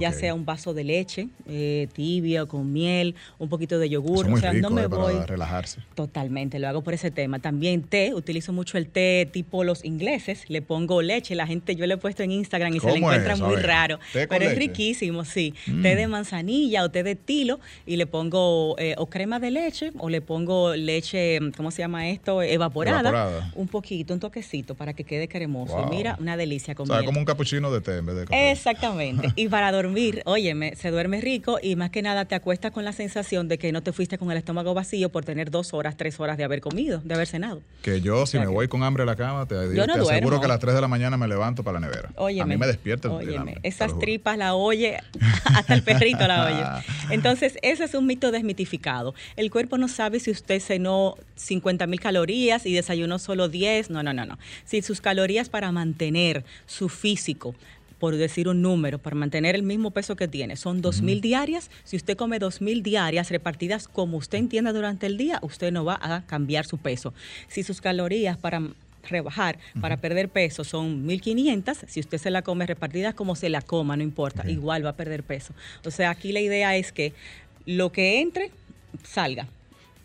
Ya 0.01 0.09
Ok. 0.11 0.15
sea 0.17 0.35
un 0.35 0.45
vaso 0.47 0.73
de 0.73 0.85
leche 0.85 1.29
eh, 1.47 1.89
tibio 1.93 2.49
con 2.49 2.73
miel, 2.73 3.06
un 3.39 3.49
poquito 3.49 3.79
de 3.79 3.89
yogur, 3.89 4.31
o 4.31 4.37
sea, 4.37 4.53
rico 4.53 4.69
no 4.69 4.75
me 4.75 4.83
eh, 4.83 4.87
voy 4.87 5.15
para 5.15 5.27
relajarse. 5.27 5.81
Totalmente, 5.95 6.59
lo 6.59 6.69
hago 6.69 6.83
por 6.83 6.95
ese 6.95 7.11
tema. 7.11 7.39
También 7.39 7.83
té, 7.83 8.15
utilizo 8.15 8.53
mucho 8.53 8.79
el 8.79 8.89
té 8.89 9.29
tipo 9.31 9.65
los 9.65 9.85
ingleses, 9.85 10.45
le 10.49 10.63
pongo 10.63 11.03
leche, 11.03 11.35
la 11.35 11.47
gente 11.47 11.77
yo 11.77 11.87
le 11.87 11.95
he 11.95 11.97
puesto 11.97 12.23
en 12.23 12.33
Instagram 12.33 12.75
y 12.75 12.81
se 12.81 12.87
le 12.87 12.93
¿Cómo 12.95 13.13
es 13.13 13.19
encuentra 13.19 13.47
muy 13.47 13.57
raro, 13.57 14.01
pero 14.13 14.45
es 14.45 14.57
riquísimo, 14.57 15.25
sí. 15.25 15.55
Mm. 15.67 15.83
Té 15.83 15.97
de 15.97 16.09
manzanilla 16.09 16.85
o 16.85 16.91
té 16.91 17.03
de 17.03 17.15
tilo 17.15 17.61
y 17.87 17.97
le 17.97 18.07
pongo 18.07 18.77
eh, 18.79 18.95
o 18.99 19.07
crema 19.07 19.39
de 19.39 19.51
leche 19.51 19.93
o 19.99 20.09
le 20.09 20.21
pongo 20.21 20.75
leche, 20.75 21.39
¿cómo 21.57 21.71
se 21.71 21.83
llama 21.83 22.09
esto? 22.09 22.43
Evaporada, 22.43 23.01
Evaporada. 23.01 23.53
un 23.55 23.69
poquito, 23.69 24.15
un 24.15 24.21
toquecito 24.21 24.75
para 24.75 24.93
que 24.93 25.05
quede 25.05 25.29
cremoso. 25.29 25.77
Wow. 25.77 25.91
Mira, 25.91 26.17
una 26.21 26.37
delicia 26.37 26.75
O 26.77 26.87
sea, 26.87 27.05
como 27.05 27.21
un 27.21 27.25
capuchino 27.25 27.71
de 27.71 27.81
té 27.81 27.99
en 27.99 28.07
vez 28.07 28.17
de 28.17 28.25
café. 28.25 28.51
Exactamente. 28.51 29.33
Y 29.37 29.49
para 29.49 29.73
dormir, 29.73 30.23
óyeme, 30.25 30.77
se 30.77 30.91
duerme 30.91 31.21
rico 31.21 31.59
y 31.63 31.77
más 31.77 31.91
que 31.91 32.03
nada 32.03 32.25
te 32.25 32.35
acuestas 32.35 32.73
con 32.73 32.85
la 32.87 32.93
sensación 32.93 33.49
de 33.49 33.59
que 33.59 33.73
no 33.73 33.83
te 33.83 33.93
fuiste 33.93 34.17
con 34.17 34.31
el 34.31 34.39
estómago 34.39 34.73
vacío 34.73 35.11
por 35.11 35.25
tener 35.25 35.51
dos 35.51 35.75
horas, 35.75 35.97
tres 35.97 36.19
horas 36.21 36.39
de 36.39 36.45
haber 36.45 36.61
comido, 36.61 37.03
de 37.05 37.15
haber 37.15 37.27
cenado. 37.27 37.61
Que 37.83 38.01
yo, 38.01 38.25
si 38.25 38.33
sea 38.33 38.41
me 38.41 38.47
voy 38.47 38.69
con 38.69 38.83
hambre 38.83 39.03
a 39.03 39.07
la 39.07 39.17
cama, 39.17 39.47
te, 39.47 39.55
Yo 39.75 39.87
no 39.87 39.95
te 39.95 40.01
aseguro 40.01 40.07
duermo. 40.07 40.41
que 40.41 40.45
a 40.47 40.49
las 40.49 40.61
3 40.61 40.75
de 40.75 40.81
la 40.81 40.89
mañana 40.89 41.17
me 41.17 41.29
levanto 41.29 41.63
para 41.63 41.81
la 41.81 41.87
nevera. 41.87 42.11
Óyeme, 42.17 42.43
a 42.43 42.47
mí 42.47 42.57
me 42.57 42.67
despierta 42.67 43.11
óyeme, 43.11 43.37
hambre, 43.37 43.61
esas 43.65 43.99
tripas 43.99 44.39
la 44.39 44.55
oye, 44.55 44.99
hasta 45.45 45.75
el 45.75 45.83
perrito 45.83 46.27
la 46.27 46.47
oye. 46.47 46.87
Entonces, 47.11 47.59
ese 47.63 47.85
es 47.85 47.95
un 47.95 48.07
mito 48.07 48.31
desmitificado. 48.31 49.15
El 49.37 49.51
cuerpo 49.51 49.77
no 49.77 49.89
sabe 49.89 50.21
si 50.21 50.31
usted 50.31 50.61
cenó 50.61 51.17
50 51.35 51.87
mil 51.87 52.01
calorías 52.01 52.65
y 52.67 52.73
desayunó 52.73 53.19
solo 53.19 53.49
10. 53.49 53.91
No, 53.91 54.03
no, 54.03 54.13
no, 54.13 54.25
no. 54.25 54.39
Si 54.65 54.81
sus 54.83 55.01
calorías 55.01 55.49
para 55.49 55.73
mantener 55.73 56.45
su 56.67 56.89
físico 56.89 57.55
por 57.99 58.17
decir 58.17 58.49
un 58.49 58.63
número, 58.63 58.99
para 58.99 59.17
mantener 59.17 59.55
el 59.55 59.63
mismo 59.63 59.91
peso 59.91 60.17
que 60.17 60.29
tiene, 60.29 60.57
son 60.57 60.83
2.000 60.83 61.21
diarias. 61.21 61.71
Si 61.85 61.97
usted 61.97 62.17
come 62.17 62.39
2.000 62.39 62.83
diarias 62.83 63.31
repartidas 63.31 63.89
como 63.89 64.17
usted 64.17 64.39
entienda 64.39 64.73
durante 64.73 65.07
el 65.07 65.17
día, 65.17 65.39
usted 65.43 65.73
no 65.73 65.85
va 65.85 65.99
a 66.01 66.27
cambiar 66.27 66.67
su 66.67 66.79
peso. 66.79 67.15
Si 67.49 67.63
sus 67.63 67.81
calorías 67.81 68.37
para 68.37 68.63
rebajar, 69.09 69.59
para 69.81 69.97
perder 69.97 70.29
peso 70.29 70.65
son 70.65 71.07
1500, 71.07 71.79
si 71.87 72.01
usted 72.01 72.19
se 72.19 72.31
la 72.31 72.43
come 72.43 72.67
repartidas 72.67 73.15
como 73.15 73.37
se 73.37 73.49
la 73.49 73.63
coma, 73.63 73.97
no 73.97 74.03
importa, 74.03 74.49
igual 74.51 74.85
va 74.85 74.91
a 74.91 74.97
perder 74.97 75.23
peso. 75.23 75.55
O 75.85 75.91
sea, 75.91 76.11
aquí 76.11 76.33
la 76.33 76.41
idea 76.41 76.77
es 76.77 76.93
que 76.93 77.13
lo 77.65 77.93
que 77.93 78.21
entre, 78.21 78.51
salga. 79.05 79.49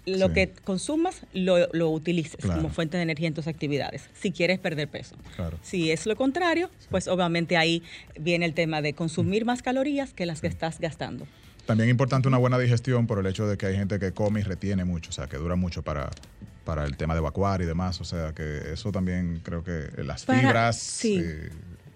Lo 0.05 0.27
Sí. 0.29 0.33
que 0.33 0.49
consumas, 0.63 1.21
lo, 1.33 1.67
lo 1.73 1.89
utilices 1.91 2.37
Claro. 2.37 2.61
como 2.61 2.73
fuente 2.73 2.97
de 2.97 3.03
energía 3.03 3.27
en 3.27 3.33
tus 3.35 3.47
actividades, 3.47 4.09
si 4.19 4.31
quieres 4.31 4.57
perder 4.59 4.87
peso. 4.87 5.15
Claro. 5.35 5.59
Si 5.61 5.91
es 5.91 6.05
lo 6.07 6.15
contrario, 6.15 6.69
pues 6.89 7.07
obviamente 7.07 7.55
ahí 7.57 7.83
viene 8.19 8.45
el 8.45 8.53
tema 8.55 8.81
de 8.81 8.93
consumir 8.93 9.45
más 9.45 9.61
calorías 9.61 10.13
que 10.13 10.25
las 10.25 10.41
que 10.41 10.47
estás 10.47 10.79
gastando. 10.79 11.27
También 11.67 11.89
es 11.89 11.91
importante 11.91 12.27
una 12.27 12.39
buena 12.39 12.57
digestión 12.57 13.05
por 13.05 13.19
el 13.19 13.27
hecho 13.27 13.47
de 13.47 13.57
que 13.57 13.67
hay 13.67 13.75
gente 13.75 13.99
que 13.99 14.11
come 14.11 14.39
y 14.39 14.43
retiene 14.43 14.85
mucho, 14.85 15.11
o 15.11 15.13
sea, 15.13 15.27
que 15.27 15.37
dura 15.37 15.55
mucho 15.55 15.83
para, 15.83 16.09
para 16.65 16.85
el 16.85 16.97
tema 16.97 17.13
de 17.13 17.19
evacuar 17.19 17.61
y 17.61 17.65
demás. 17.65 18.01
O 18.01 18.03
sea, 18.03 18.33
que 18.33 18.73
eso 18.73 18.91
también 18.91 19.41
creo 19.43 19.63
que 19.63 19.87
las 20.03 20.25
Para- 20.25 20.39
fibras 20.39 20.77
sí. 20.79 21.19
eh, 21.23 21.49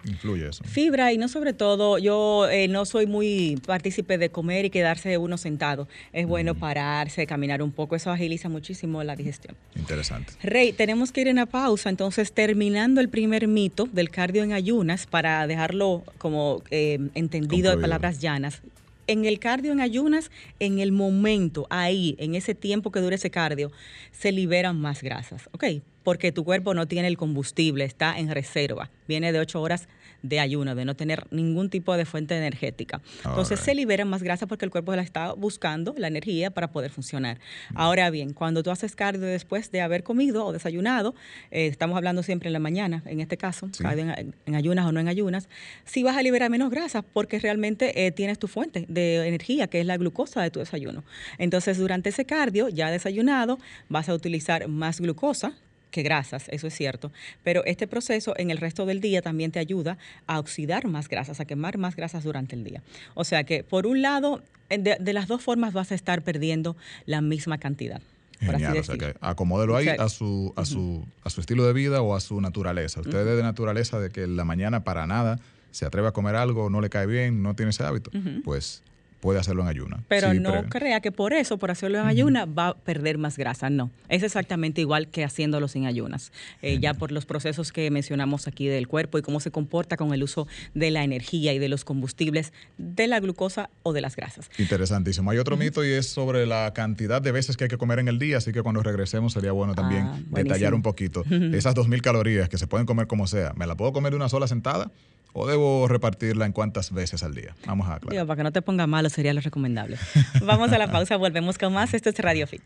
influye 0.06 0.48
eso. 0.48 0.64
Fibra 0.64 1.12
y 1.12 1.18
no 1.18 1.28
sobre 1.28 1.52
todo, 1.52 1.98
yo 1.98 2.48
eh, 2.48 2.68
no 2.68 2.84
soy 2.84 3.06
muy 3.06 3.60
partícipe 3.66 4.18
de 4.18 4.30
comer 4.30 4.64
y 4.64 4.70
quedarse 4.70 5.18
uno 5.18 5.36
sentado. 5.36 5.88
Es 6.12 6.26
bueno 6.26 6.54
pararse, 6.54 7.26
caminar 7.26 7.62
un 7.62 7.72
poco, 7.72 7.96
eso 7.96 8.10
agiliza 8.10 8.48
muchísimo 8.48 9.02
la 9.02 9.16
digestión. 9.16 9.56
Interesante. 9.74 10.32
Rey, 10.42 10.72
tenemos 10.72 11.12
que 11.12 11.22
ir 11.22 11.28
en 11.28 11.36
una 11.36 11.46
pausa, 11.46 11.90
entonces 11.90 12.32
terminando 12.32 13.00
el 13.00 13.08
primer 13.08 13.48
mito 13.48 13.88
del 13.92 14.10
cardio 14.10 14.42
en 14.42 14.52
ayunas 14.52 15.06
para 15.06 15.46
dejarlo 15.46 16.04
como 16.18 16.62
eh, 16.70 16.98
entendido 17.14 17.70
de 17.70 17.76
Concluido. 17.76 17.80
palabras 17.80 18.20
llanas. 18.20 18.62
En 19.08 19.24
el 19.24 19.38
cardio 19.38 19.70
en 19.72 19.80
ayunas, 19.80 20.30
en 20.58 20.80
el 20.80 20.90
momento, 20.90 21.66
ahí, 21.70 22.16
en 22.18 22.34
ese 22.34 22.54
tiempo 22.56 22.90
que 22.90 23.00
dure 23.00 23.14
ese 23.16 23.30
cardio, 23.30 23.70
se 24.10 24.32
liberan 24.32 24.80
más 24.80 25.02
grasas, 25.02 25.48
¿ok? 25.52 25.64
Porque 26.06 26.30
tu 26.30 26.44
cuerpo 26.44 26.72
no 26.72 26.86
tiene 26.86 27.08
el 27.08 27.16
combustible, 27.16 27.84
está 27.84 28.16
en 28.16 28.30
reserva, 28.30 28.90
viene 29.08 29.32
de 29.32 29.40
ocho 29.40 29.60
horas 29.60 29.88
de 30.22 30.38
ayuno, 30.38 30.76
de 30.76 30.84
no 30.84 30.94
tener 30.94 31.24
ningún 31.32 31.68
tipo 31.68 31.96
de 31.96 32.04
fuente 32.04 32.36
energética. 32.36 33.00
Entonces 33.24 33.58
se 33.58 33.74
liberan 33.74 34.08
más 34.08 34.22
grasa 34.22 34.46
porque 34.46 34.64
el 34.64 34.70
cuerpo 34.70 34.94
la 34.94 35.02
está 35.02 35.32
buscando 35.32 35.94
la 35.98 36.06
energía 36.06 36.52
para 36.52 36.70
poder 36.70 36.92
funcionar. 36.92 37.40
Ahora 37.74 38.08
bien, 38.10 38.32
cuando 38.34 38.62
tú 38.62 38.70
haces 38.70 38.94
cardio 38.94 39.26
después 39.26 39.72
de 39.72 39.80
haber 39.80 40.04
comido 40.04 40.46
o 40.46 40.52
desayunado, 40.52 41.16
eh, 41.50 41.66
estamos 41.66 41.96
hablando 41.96 42.22
siempre 42.22 42.48
en 42.50 42.52
la 42.52 42.60
mañana, 42.60 43.02
en 43.06 43.20
este 43.20 43.36
caso, 43.36 43.68
Sí. 43.72 43.82
cardio 43.82 44.04
en, 44.16 44.34
en 44.46 44.54
ayunas 44.54 44.86
o 44.86 44.92
no 44.92 45.00
en 45.00 45.08
ayunas, 45.08 45.48
sí 45.84 46.04
vas 46.04 46.16
a 46.16 46.22
liberar 46.22 46.50
menos 46.50 46.70
grasa 46.70 47.02
porque 47.02 47.40
realmente 47.40 48.06
eh, 48.06 48.12
tienes 48.12 48.38
tu 48.38 48.46
fuente 48.46 48.86
de 48.88 49.26
energía, 49.26 49.66
que 49.66 49.80
es 49.80 49.86
la 49.86 49.96
glucosa 49.96 50.40
de 50.40 50.50
tu 50.52 50.60
desayuno. 50.60 51.02
Entonces, 51.38 51.78
durante 51.78 52.10
ese 52.10 52.24
cardio, 52.24 52.68
ya 52.68 52.92
desayunado, 52.92 53.58
vas 53.88 54.08
a 54.08 54.14
utilizar 54.14 54.68
más 54.68 55.00
glucosa, 55.00 55.52
que 55.96 56.02
grasas, 56.02 56.44
eso 56.50 56.66
es 56.66 56.74
cierto, 56.74 57.10
pero 57.42 57.64
este 57.64 57.86
proceso 57.86 58.34
en 58.36 58.50
el 58.50 58.58
resto 58.58 58.84
del 58.84 59.00
día 59.00 59.22
también 59.22 59.50
te 59.50 59.58
ayuda 59.58 59.96
a 60.26 60.38
oxidar 60.38 60.86
más 60.86 61.08
grasas, 61.08 61.40
a 61.40 61.46
quemar 61.46 61.78
más 61.78 61.96
grasas 61.96 62.22
durante 62.22 62.54
el 62.54 62.64
día. 62.64 62.82
O 63.14 63.24
sea 63.24 63.44
que, 63.44 63.64
por 63.64 63.86
un 63.86 64.02
lado, 64.02 64.42
en 64.68 64.84
de, 64.84 64.98
de 65.00 65.12
las 65.14 65.26
dos 65.26 65.40
formas 65.40 65.72
vas 65.72 65.92
a 65.92 65.94
estar 65.94 66.20
perdiendo 66.20 66.76
la 67.06 67.22
misma 67.22 67.56
cantidad. 67.56 68.02
Genial, 68.40 68.76
o 68.76 68.82
sea 68.82 68.98
que 68.98 69.14
acomódelo 69.22 69.74
ahí 69.74 69.88
O 69.88 69.94
sea, 69.94 70.04
a 70.04 70.08
su, 70.10 70.52
a 70.54 70.66
su, 70.66 71.06
a 71.24 71.30
su 71.30 71.40
estilo 71.40 71.66
de 71.66 71.72
vida 71.72 72.02
o 72.02 72.14
a 72.14 72.20
su 72.20 72.38
naturaleza. 72.42 73.00
Usted 73.00 73.26
es 73.26 73.36
de 73.36 73.42
naturaleza 73.42 73.98
de 73.98 74.10
que 74.10 74.24
en 74.24 74.36
la 74.36 74.44
mañana 74.44 74.84
para 74.84 75.06
nada 75.06 75.40
se 75.70 75.86
atreve 75.86 76.08
a 76.08 76.12
comer 76.12 76.36
algo, 76.36 76.68
no 76.68 76.82
le 76.82 76.90
cae 76.90 77.06
bien, 77.06 77.42
no 77.42 77.54
tiene 77.54 77.70
ese 77.70 77.84
hábito, 77.84 78.10
pues 78.44 78.82
puede 79.26 79.40
hacerlo 79.40 79.62
en 79.62 79.68
ayuna. 79.68 80.04
Pero 80.06 80.30
Sí, 80.30 80.38
no 80.38 80.52
crea 80.68 81.00
que 81.00 81.10
por 81.10 81.32
eso, 81.32 81.58
por 81.58 81.72
hacerlo 81.72 81.98
en 81.98 82.06
ayunas, 82.06 82.46
va 82.46 82.68
a 82.68 82.74
perder 82.76 83.18
más 83.18 83.36
grasa. 83.36 83.70
No, 83.70 83.90
es 84.08 84.22
exactamente 84.22 84.80
igual 84.80 85.08
que 85.08 85.24
haciéndolo 85.24 85.66
sin 85.66 85.84
ayunas. 85.84 86.30
Eh, 86.62 86.78
ya 86.80 86.94
por 86.94 87.10
los 87.10 87.26
procesos 87.26 87.72
que 87.72 87.90
mencionamos 87.90 88.46
aquí 88.46 88.68
del 88.68 88.86
cuerpo 88.86 89.18
y 89.18 89.22
cómo 89.22 89.40
se 89.40 89.50
comporta 89.50 89.96
con 89.96 90.14
el 90.14 90.22
uso 90.22 90.46
de 90.74 90.92
la 90.92 91.02
energía 91.02 91.52
y 91.52 91.58
de 91.58 91.68
los 91.68 91.84
combustibles, 91.84 92.52
de 92.78 93.08
la 93.08 93.18
glucosa 93.18 93.68
o 93.82 93.92
de 93.92 94.00
las 94.00 94.14
grasas. 94.14 94.48
Interesantísimo. 94.58 95.32
Hay 95.32 95.38
otro 95.38 95.56
mito 95.56 95.84
y 95.84 95.90
es 95.90 96.06
sobre 96.06 96.46
la 96.46 96.72
cantidad 96.72 97.20
de 97.20 97.32
veces 97.32 97.56
que 97.56 97.64
hay 97.64 97.68
que 97.70 97.78
comer 97.78 97.98
en 97.98 98.06
el 98.06 98.20
día, 98.20 98.36
así 98.36 98.52
que 98.52 98.62
cuando 98.62 98.80
regresemos 98.84 99.32
sería 99.32 99.50
bueno 99.50 99.74
también 99.74 100.04
Ah, 100.06 100.18
detallar 100.30 100.70
buenísimo. 100.72 100.76
un 100.76 100.82
poquito. 100.82 101.24
Esas 101.56 101.74
2.000 101.74 102.00
calorías 102.00 102.48
que 102.48 102.58
se 102.58 102.68
pueden 102.68 102.86
comer 102.86 103.08
como 103.08 103.26
sea, 103.26 103.52
¿me 103.56 103.66
la 103.66 103.76
puedo 103.76 103.92
comer 103.92 104.12
de 104.12 104.16
una 104.18 104.28
sola 104.28 104.46
sentada? 104.46 104.92
o 105.38 105.46
debo 105.46 105.86
repartirla 105.86 106.46
en 106.46 106.52
cuántas 106.52 106.92
veces 106.92 107.22
al 107.22 107.34
día? 107.34 107.54
Vamos 107.66 107.86
a 107.88 107.96
aclarar. 107.96 108.10
Digo, 108.14 108.26
para 108.26 108.38
que 108.38 108.42
no 108.44 108.52
te 108.52 108.62
ponga 108.62 108.86
malo 108.86 109.10
sería 109.16 109.32
lo 109.34 109.40
recomendable. 109.40 109.98
Vamos 110.42 110.70
a 110.72 110.78
la 110.78 110.90
pausa, 110.90 111.16
volvemos 111.16 111.58
con 111.58 111.72
más. 111.72 111.92
Esto 111.94 112.10
es 112.10 112.18
Radio 112.20 112.46
Fit. 112.46 112.62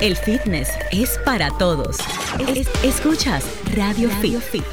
El 0.00 0.16
fitness 0.16 0.70
es 0.90 1.18
para 1.24 1.50
todos. 1.58 1.98
Es- 2.48 2.68
escuchas 2.82 3.44
Radio, 3.76 4.08
Fit. 4.10 4.64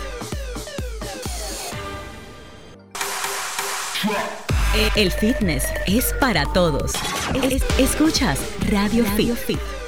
El 4.95 5.11
fitness 5.11 5.65
es 5.85 6.13
para 6.19 6.45
todos. 6.53 6.93
Es- 7.43 7.63
escuchas 7.77 8.39
Radio, 8.71 9.05
Fit. 9.15 9.35
De 9.35 9.82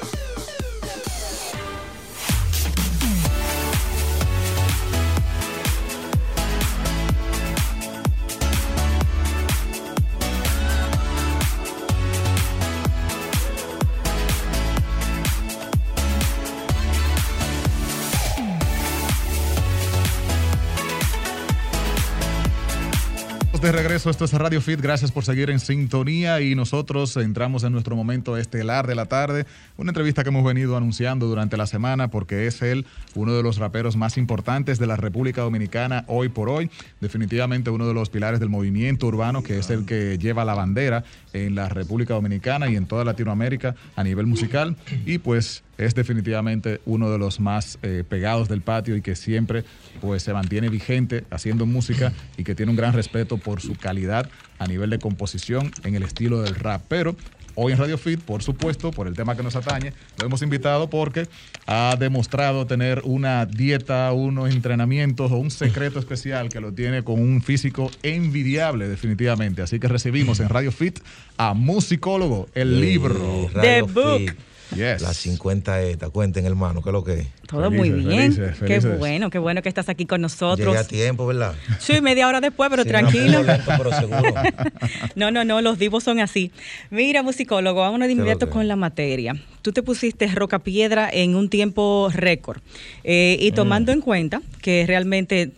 esto 24.10 24.24
es 24.24 24.32
Radio 24.32 24.60
Fit. 24.60 24.80
Gracias 24.80 25.10
por 25.10 25.24
seguir 25.24 25.50
en 25.50 25.58
sintonía 25.58 26.40
y 26.40 26.54
nosotros 26.54 27.16
entramos 27.16 27.64
en 27.64 27.72
nuestro 27.72 27.96
momento 27.96 28.36
estelar 28.36 28.86
de 28.86 28.94
la 28.94 29.06
tarde. 29.06 29.46
Una 29.76 29.90
entrevista 29.90 30.22
que 30.22 30.28
hemos 30.28 30.44
venido 30.44 30.76
anunciando 30.76 31.26
durante 31.26 31.56
la 31.56 31.66
semana 31.66 32.08
porque 32.08 32.46
es 32.46 32.62
él 32.62 32.86
uno 33.14 33.34
de 33.34 33.42
los 33.42 33.58
raperos 33.58 33.96
más 33.96 34.16
importantes 34.16 34.78
de 34.78 34.86
la 34.86 34.96
República 34.96 35.42
Dominicana 35.42 36.04
hoy 36.06 36.28
por 36.28 36.48
hoy. 36.48 36.70
Definitivamente 37.00 37.70
uno 37.70 37.88
de 37.88 37.94
los 37.94 38.08
pilares 38.08 38.38
del 38.38 38.48
movimiento 38.48 39.08
urbano 39.08 39.42
que 39.42 39.58
es 39.58 39.70
el 39.70 39.86
que 39.86 40.18
lleva 40.18 40.44
la 40.44 40.54
bandera 40.54 41.02
en 41.32 41.54
la 41.54 41.68
República 41.68 42.14
Dominicana 42.14 42.68
y 42.68 42.76
en 42.76 42.86
toda 42.86 43.04
Latinoamérica 43.04 43.74
a 43.96 44.04
nivel 44.04 44.26
musical. 44.26 44.76
Y 45.04 45.18
pues 45.18 45.64
es 45.78 45.94
definitivamente 45.94 46.80
uno 46.86 47.10
de 47.10 47.18
los 47.18 47.40
más 47.40 47.78
eh, 47.82 48.04
pegados 48.08 48.48
del 48.48 48.62
patio 48.62 48.96
y 48.96 49.02
que 49.02 49.16
siempre 49.16 49.64
pues 50.00 50.22
se 50.22 50.32
mantiene 50.32 50.68
vigente 50.68 51.24
haciendo 51.30 51.66
música 51.66 52.12
y 52.36 52.44
que 52.44 52.54
tiene 52.54 52.70
un 52.70 52.76
gran 52.76 52.92
respeto 52.92 53.38
por 53.38 53.60
su 53.60 53.74
calidad 53.74 54.28
a 54.58 54.66
nivel 54.66 54.90
de 54.90 54.98
composición 54.98 55.70
en 55.84 55.94
el 55.94 56.02
estilo 56.02 56.42
del 56.42 56.54
rap. 56.54 56.82
Pero 56.88 57.16
hoy 57.54 57.72
en 57.72 57.78
Radio 57.78 57.98
Fit, 57.98 58.20
por 58.20 58.42
supuesto, 58.42 58.90
por 58.90 59.06
el 59.06 59.14
tema 59.14 59.36
que 59.36 59.42
nos 59.42 59.56
atañe, 59.56 59.92
lo 60.18 60.26
hemos 60.26 60.42
invitado 60.42 60.88
porque 60.88 61.26
ha 61.66 61.96
demostrado 61.98 62.66
tener 62.66 63.02
una 63.04 63.44
dieta, 63.46 64.12
unos 64.12 64.54
entrenamientos 64.54 65.32
o 65.32 65.36
un 65.36 65.50
secreto 65.50 65.98
especial 65.98 66.48
que 66.48 66.60
lo 66.60 66.72
tiene 66.72 67.02
con 67.02 67.20
un 67.20 67.42
físico 67.42 67.90
envidiable 68.02 68.88
definitivamente. 68.88 69.62
Así 69.62 69.80
que 69.80 69.88
recibimos 69.88 70.40
en 70.40 70.48
Radio 70.48 70.72
Fit 70.72 71.00
a 71.36 71.54
Musicólogo, 71.54 72.48
el 72.54 72.80
libro. 72.80 73.50
The 73.60 73.82
Book. 73.82 74.36
Yes. 74.74 75.00
Las 75.00 75.16
50 75.18 75.82
ETA. 75.82 76.10
Cuenten, 76.10 76.44
hermano, 76.46 76.82
¿qué 76.82 76.88
es 76.88 76.92
lo 76.92 77.04
que 77.04 77.12
es? 77.20 77.26
Todo 77.46 77.70
Felices, 77.70 77.78
muy 77.78 78.04
bien. 78.04 78.32
felices, 78.34 78.58
Qué 78.66 78.78
bueno, 78.96 79.30
qué 79.30 79.38
bueno 79.38 79.62
que 79.62 79.68
estás 79.68 79.88
aquí 79.88 80.06
con 80.06 80.18
Llegué 80.18 80.22
nosotros. 80.22 80.76
a 80.76 80.84
tiempo, 80.86 81.26
¿verdad? 81.26 81.54
Sí, 81.78 82.00
media 82.00 82.26
hora 82.26 82.40
después, 82.40 82.68
pero 82.70 82.82
Sí, 82.82 82.88
tranquilo. 82.88 83.40
un 83.40 83.46
poco 83.46 83.52
lento, 83.52 83.72
pero 83.78 83.92
seguro. 83.92 84.34
No, 85.14 85.30
no, 85.30 85.44
no, 85.44 85.60
los 85.62 85.78
divos 85.78 86.02
son 86.04 86.20
así. 86.20 86.50
Mira, 86.90 87.22
musicólogo, 87.22 87.80
vámonos 87.80 88.08
de 88.08 88.08
¿Qué 88.08 88.12
es 88.12 88.16
lo 88.18 88.22
inmediato 88.24 88.50
con 88.50 88.66
la 88.68 88.76
materia. 88.76 89.34
Tú 89.62 89.72
te 89.72 89.82
pusiste 89.82 90.26
roca 90.28 90.58
piedra 90.58 91.08
en 91.12 91.34
un 91.36 91.48
tiempo 91.48 92.10
récord. 92.12 92.60
Eh, 93.04 93.36
y 93.40 93.52
tomando 93.52 93.92
Mm. 93.92 93.94
en 93.94 94.00
cuenta 94.00 94.42
que 94.62 94.84
realmente 94.86 95.52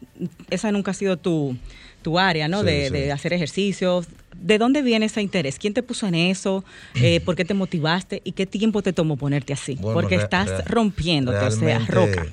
esa 0.51 0.71
nunca 0.73 0.90
ha 0.90 0.94
sido 0.94 1.16
tu, 1.16 1.57
tu 2.03 2.18
área, 2.18 2.47
¿no? 2.49 2.61
Sí, 2.61 2.66
de, 2.66 2.85
sí. 2.87 2.92
de 2.92 3.12
hacer 3.12 3.33
ejercicios. 3.33 4.07
¿De 4.40 4.59
dónde 4.59 4.83
viene 4.83 5.07
ese 5.07 5.20
interés? 5.22 5.59
¿Quién 5.59 5.74
te 5.74 5.83
puso 5.83 6.07
en 6.07 6.14
eso? 6.14 6.64
Eh, 6.94 7.20
¿Por 7.20 7.35
qué 7.37 7.44
te 7.44 7.55
motivaste? 7.55 8.20
¿Y 8.24 8.33
qué 8.33 8.46
tiempo 8.46 8.83
te 8.83 8.92
tomó 8.92 9.16
ponerte 9.16 9.53
así? 9.53 9.74
Bueno, 9.77 9.92
Porque 9.94 10.14
estás 10.16 10.48
re- 10.48 10.62
rompiéndote, 10.64 11.38
o 11.44 11.51
sea, 11.51 11.79
roca. 11.87 12.27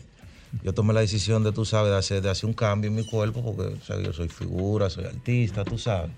Yo 0.63 0.73
tomé 0.73 0.93
la 0.93 1.01
decisión 1.01 1.43
de, 1.43 1.51
tú 1.51 1.65
sabes, 1.65 1.91
de 1.91 1.97
hacer, 1.97 2.21
de 2.21 2.29
hacer 2.29 2.45
un 2.45 2.53
cambio 2.53 2.89
en 2.89 2.95
mi 2.95 3.03
cuerpo, 3.03 3.43
porque 3.43 3.73
o 3.73 3.81
sea, 3.81 4.01
yo 4.01 4.13
soy 4.13 4.29
figura, 4.29 4.89
soy 4.89 5.05
artista, 5.05 5.63
tú 5.65 5.77
sabes. 5.77 6.11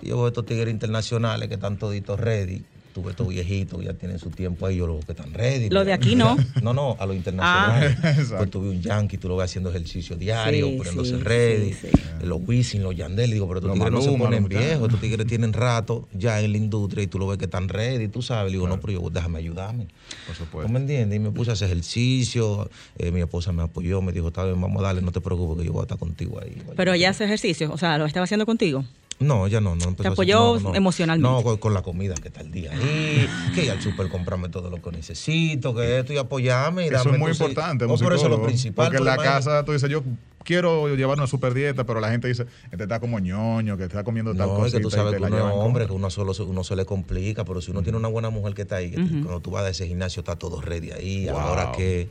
Y 0.00 0.08
yo 0.08 0.16
veo 0.16 0.28
estos 0.28 0.46
tigres 0.46 0.72
internacionales 0.72 1.48
que 1.48 1.54
están 1.54 1.76
toditos 1.78 2.18
ready. 2.18 2.62
Tú 2.94 3.02
ves 3.02 3.10
estos 3.10 3.26
viejitos 3.26 3.84
ya 3.84 3.92
tienen 3.92 4.20
su 4.20 4.30
tiempo 4.30 4.66
ahí, 4.66 4.76
yo 4.76 4.86
los 4.86 4.98
veo 4.98 5.04
que 5.06 5.12
están 5.12 5.34
ready. 5.34 5.68
Los 5.68 5.84
de 5.84 5.92
aquí 5.92 6.14
no. 6.14 6.36
No, 6.62 6.72
no, 6.72 6.96
a 7.00 7.06
los 7.06 7.16
internacionales. 7.16 7.96
Ah, 8.32 8.36
pues 8.38 8.50
tú 8.50 8.62
ves 8.62 8.70
un 8.70 8.80
yankee, 8.82 9.18
tú 9.18 9.28
lo 9.28 9.36
ves 9.36 9.46
haciendo 9.50 9.70
ejercicio 9.70 10.14
diario, 10.16 10.68
Sí, 10.68 10.76
poniéndose 10.76 11.16
sí, 11.16 11.22
ready. 11.22 11.72
sí, 11.72 11.88
Los 12.22 12.38
Wisin, 12.46 12.84
los 12.84 12.94
Yandel, 12.94 13.32
digo, 13.32 13.48
pero 13.48 13.58
estos 13.58 13.72
tigres 13.74 13.92
no 13.92 14.00
se 14.00 14.12
ponen 14.16 14.48
viejos, 14.48 14.86
estos 14.86 15.00
tigres 15.00 15.26
tienen 15.26 15.52
rato 15.52 16.08
ya 16.12 16.40
en 16.40 16.52
la 16.52 16.58
industria 16.58 17.02
y 17.02 17.08
tú 17.08 17.18
lo 17.18 17.26
ves 17.26 17.36
que 17.38 17.46
están 17.46 17.68
ready, 17.68 18.06
tú 18.06 18.22
sabes. 18.22 18.52
Le 18.52 18.58
digo, 18.58 18.68
no, 18.68 18.78
pero 18.80 18.92
yo, 18.92 19.10
déjame 19.10 19.38
ayudarme. 19.40 19.88
Por 20.26 20.36
¿Tú 20.36 20.44
supuesto. 20.44 20.72
me 20.72 20.78
entiendes? 20.78 21.16
Y 21.16 21.20
me 21.20 21.32
puse 21.32 21.50
a 21.50 21.54
hacer 21.54 21.66
ejercicio, 21.70 22.70
eh, 22.96 23.10
mi 23.10 23.20
esposa 23.20 23.50
me 23.52 23.62
apoyó, 23.64 24.00
me 24.02 24.12
dijo, 24.12 24.28
está 24.28 24.44
bien, 24.44 24.60
vamos 24.60 24.80
a 24.82 24.86
darle, 24.86 25.02
no 25.02 25.10
te 25.10 25.20
preocupes 25.20 25.58
que 25.60 25.66
yo 25.66 25.72
voy 25.72 25.80
a 25.80 25.84
estar 25.84 25.98
contigo 25.98 26.40
ahí. 26.40 26.62
Pero 26.76 26.94
ya 26.94 27.10
hace 27.10 27.24
ejercicio, 27.24 27.72
o 27.72 27.78
sea, 27.78 27.98
lo 27.98 28.06
estaba 28.06 28.22
haciendo 28.24 28.46
contigo. 28.46 28.84
No, 29.20 29.46
ya 29.46 29.60
no, 29.60 29.76
no 29.76 29.84
empezó 29.84 29.94
Te 30.02 30.08
a 30.08 30.10
hacer- 30.10 30.12
apoyó 30.12 30.60
no, 30.60 30.70
no. 30.70 30.74
emocionalmente. 30.74 31.36
No, 31.36 31.42
con, 31.42 31.56
con 31.58 31.72
la 31.74 31.82
comida 31.82 32.14
que 32.14 32.28
está 32.28 32.40
el 32.40 32.50
día 32.50 32.72
ahí, 32.72 33.28
que 33.54 33.64
ir 33.64 33.70
al 33.70 33.80
súper 33.80 34.08
comprarme 34.08 34.48
todo 34.48 34.70
lo 34.70 34.82
que 34.82 34.90
necesito, 34.90 35.74
que 35.74 36.00
esto 36.00 36.12
y 36.12 36.18
apoyarme. 36.18 36.84
Y 36.86 36.88
Eso 36.88 36.98
es 36.98 37.04
muy 37.06 37.14
entonces- 37.30 37.40
importante, 37.40 37.84
Oh, 37.84 37.96
pero 37.98 38.14
eso 38.16 38.24
es 38.24 38.30
lo 38.30 38.42
principal. 38.42 38.86
Porque 38.86 38.98
en 38.98 39.04
la 39.04 39.14
imagínate. 39.14 39.44
casa 39.44 39.64
tú 39.64 39.72
dices, 39.72 39.88
yo 39.88 40.02
quiero 40.42 40.94
llevar 40.94 41.16
una 41.16 41.26
super 41.26 41.54
dieta, 41.54 41.84
pero 41.84 42.00
la 42.00 42.10
gente 42.10 42.28
dice, 42.28 42.46
este 42.70 42.82
está 42.82 42.98
como 43.00 43.18
ñoño, 43.20 43.76
que 43.76 43.84
está 43.84 44.02
comiendo 44.04 44.34
tal 44.34 44.48
No, 44.48 44.54
cosa. 44.56 44.66
es 44.66 44.72
que 44.74 44.80
tú 44.80 44.90
sabes 44.90 45.14
que 45.16 45.22
uno 45.22 45.38
es 45.38 45.54
hombre, 45.56 45.86
que 45.86 45.92
uno 45.92 46.10
solo 46.10 46.32
uno 46.46 46.64
se 46.64 46.76
le 46.76 46.84
complica, 46.84 47.44
pero 47.44 47.60
si 47.60 47.70
uno 47.70 47.82
tiene 47.82 47.96
una 47.98 48.08
buena 48.08 48.30
mujer 48.30 48.52
que 48.54 48.62
está 48.62 48.76
ahí, 48.76 48.90
que 48.90 48.96
cuando 48.96 49.40
tú 49.40 49.50
vas 49.52 49.64
a 49.64 49.68
ese 49.70 49.86
gimnasio 49.86 50.20
está 50.20 50.36
todo 50.36 50.60
ready 50.60 50.90
ahí, 50.90 51.26
Wow. 51.28 51.38
ahora 51.38 51.72
que, 51.72 52.10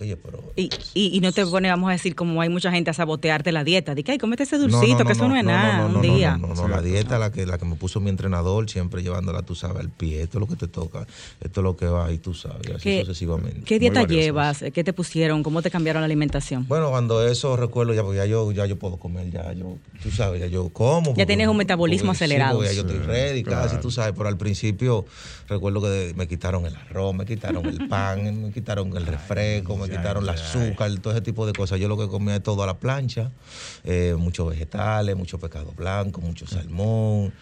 oye, 0.00 0.16
pero 0.16 0.42
Y, 0.56 0.70
y, 0.94 1.16
y 1.16 1.20
no 1.20 1.32
te 1.32 1.44
pone, 1.46 1.68
vamos 1.68 1.88
a 1.88 1.92
decir, 1.92 2.14
como 2.14 2.40
hay 2.40 2.48
mucha 2.48 2.70
gente 2.70 2.90
a 2.90 2.94
sabotearte 2.94 3.52
la 3.52 3.64
dieta. 3.64 3.94
Dice, 3.94 4.12
ay, 4.12 4.18
cómete 4.18 4.42
ese 4.44 4.56
No, 4.58 4.62
dulcito, 4.68 4.98
no, 5.00 5.04
que 5.06 5.12
eso 5.12 5.28
no, 5.28 5.36
es 5.36 5.44
nada, 5.44 5.78
no, 5.80 5.86
un 5.86 5.92
no, 5.94 6.00
día. 6.02 6.36
No, 6.36 6.48
no, 6.48 6.54
no, 6.54 6.68
la 6.68 6.82
dieta 6.82 7.18
la 7.18 7.30
que, 7.32 7.46
la 7.46 7.58
que 7.58 7.64
me 7.64 7.76
puso 7.76 8.00
mi 8.00 8.10
entrenador, 8.10 8.68
siempre 8.70 9.02
llevándola, 9.02 9.42
tú 9.42 9.54
sabes, 9.54 9.78
al 9.78 9.90
pie. 9.90 10.22
Esto 10.22 10.38
es 10.38 10.40
lo 10.40 10.46
que 10.46 10.56
te 10.56 10.68
toca, 10.68 11.06
esto 11.40 11.60
es 11.60 11.64
lo 11.64 11.76
que 11.76 11.86
va 11.86 12.10
y 12.12 12.18
tú 12.18 12.34
sabes, 12.34 12.68
así 12.70 12.82
¿Qué, 12.82 13.00
sucesivamente. 13.00 13.62
¿Qué 13.64 13.78
dieta 13.78 14.04
llevas? 14.04 14.64
¿Qué 14.72 14.84
te 14.84 14.92
pusieron? 14.92 15.42
¿Cómo 15.42 15.62
te 15.62 15.70
cambiaron 15.70 16.00
la 16.02 16.06
alimentación? 16.06 16.66
Bueno, 16.68 16.90
cuando 16.90 17.26
eso 17.26 17.56
recuerdo 17.56 17.94
ya, 17.94 18.02
porque 18.02 18.18
ya 18.18 18.26
yo, 18.26 18.50
ya 18.52 18.66
yo 18.66 18.76
puedo 18.78 18.96
comer, 18.98 19.30
ya 19.30 19.52
yo, 19.52 19.76
tú 20.02 20.10
sabes, 20.10 20.40
ya 20.40 20.46
yo 20.46 20.68
como. 20.70 21.10
porque- 21.10 21.26
tienes 21.26 21.48
un 21.48 21.56
metabolismo 21.56 22.08
porque- 22.08 22.18
sí, 22.18 22.24
acelerado. 22.24 22.56
porque 22.56 22.68
ya 22.70 22.74
yo 22.74 22.80
estoy 22.82 22.96
Sí, 22.98 23.02
ready, 23.06 23.42
casi, 23.42 23.68
claro. 23.68 23.80
tú 23.80 23.90
sabes, 23.90 24.14
pero 24.16 24.28
al 24.28 24.36
principio 24.36 25.04
recuerdo 25.48 25.80
que 25.82 26.12
me 26.16 26.26
quitaron 26.28 26.66
el 26.66 26.74
arroz, 26.76 27.14
me 27.14 27.24
quitaron 27.24 27.66
el 27.66 27.88
pan, 27.88 28.42
me 28.42 28.50
quitaron 28.52 28.96
el 28.96 29.06
refresco, 29.06 29.76
me 29.76 29.85
quitaron 29.88 30.24
el 30.24 30.30
azúcar, 30.30 30.90
todo 31.00 31.12
ese 31.12 31.22
tipo 31.22 31.46
de 31.46 31.52
cosas. 31.52 31.78
Yo 31.80 31.88
lo 31.88 31.96
que 31.96 32.08
comía 32.08 32.36
es 32.36 32.42
todo 32.42 32.62
a 32.62 32.66
la 32.66 32.78
plancha, 32.78 33.30
eh, 33.84 34.14
muchos 34.18 34.48
vegetales, 34.48 35.16
mucho 35.16 35.38
pescado 35.38 35.72
blanco, 35.76 36.20
mucho 36.20 36.46
salmón, 36.46 37.32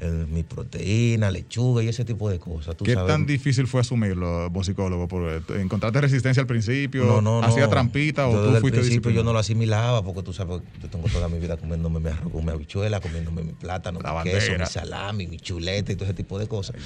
eh, 0.00 0.26
mi 0.30 0.44
proteína, 0.44 1.28
lechuga 1.28 1.82
y 1.82 1.88
ese 1.88 2.04
tipo 2.04 2.30
de 2.30 2.38
cosas. 2.38 2.76
¿tú 2.76 2.84
¿Qué 2.84 2.94
sabes? 2.94 3.08
tan 3.08 3.26
difícil 3.26 3.66
fue 3.66 3.80
asumirlo, 3.80 4.48
musicólogo? 4.48 5.08
Porque 5.08 5.42
¿Encontraste 5.60 6.00
resistencia 6.00 6.40
al 6.40 6.46
principio? 6.46 7.04
No, 7.04 7.20
no, 7.20 7.40
no. 7.40 7.46
¿Hacía 7.46 7.68
trampita 7.68 8.28
o 8.28 8.32
Yo 8.32 8.38
tú 8.38 8.44
desde 8.44 8.56
el 8.58 8.60
fuiste 8.60 8.80
principio 8.80 9.10
yo 9.10 9.24
no 9.24 9.32
lo 9.32 9.40
asimilaba 9.40 10.04
porque 10.04 10.22
tú 10.22 10.32
sabes, 10.32 10.60
yo 10.80 10.88
tengo 10.88 11.08
toda 11.08 11.28
mi 11.28 11.40
vida 11.40 11.56
comiéndome 11.56 11.98
mi 11.98 12.10
arroz 12.10 12.32
mi 12.44 12.50
habichuela, 12.50 13.00
comiéndome 13.00 13.42
mi 13.42 13.54
plátano, 13.54 13.98
La 14.00 14.22
mi 14.22 14.30
queso, 14.30 14.52
mi 14.56 14.66
salami, 14.66 15.26
mi 15.26 15.40
chuleta 15.40 15.90
y 15.90 15.96
todo 15.96 16.04
ese 16.04 16.14
tipo 16.14 16.38
de 16.38 16.46
cosas. 16.46 16.76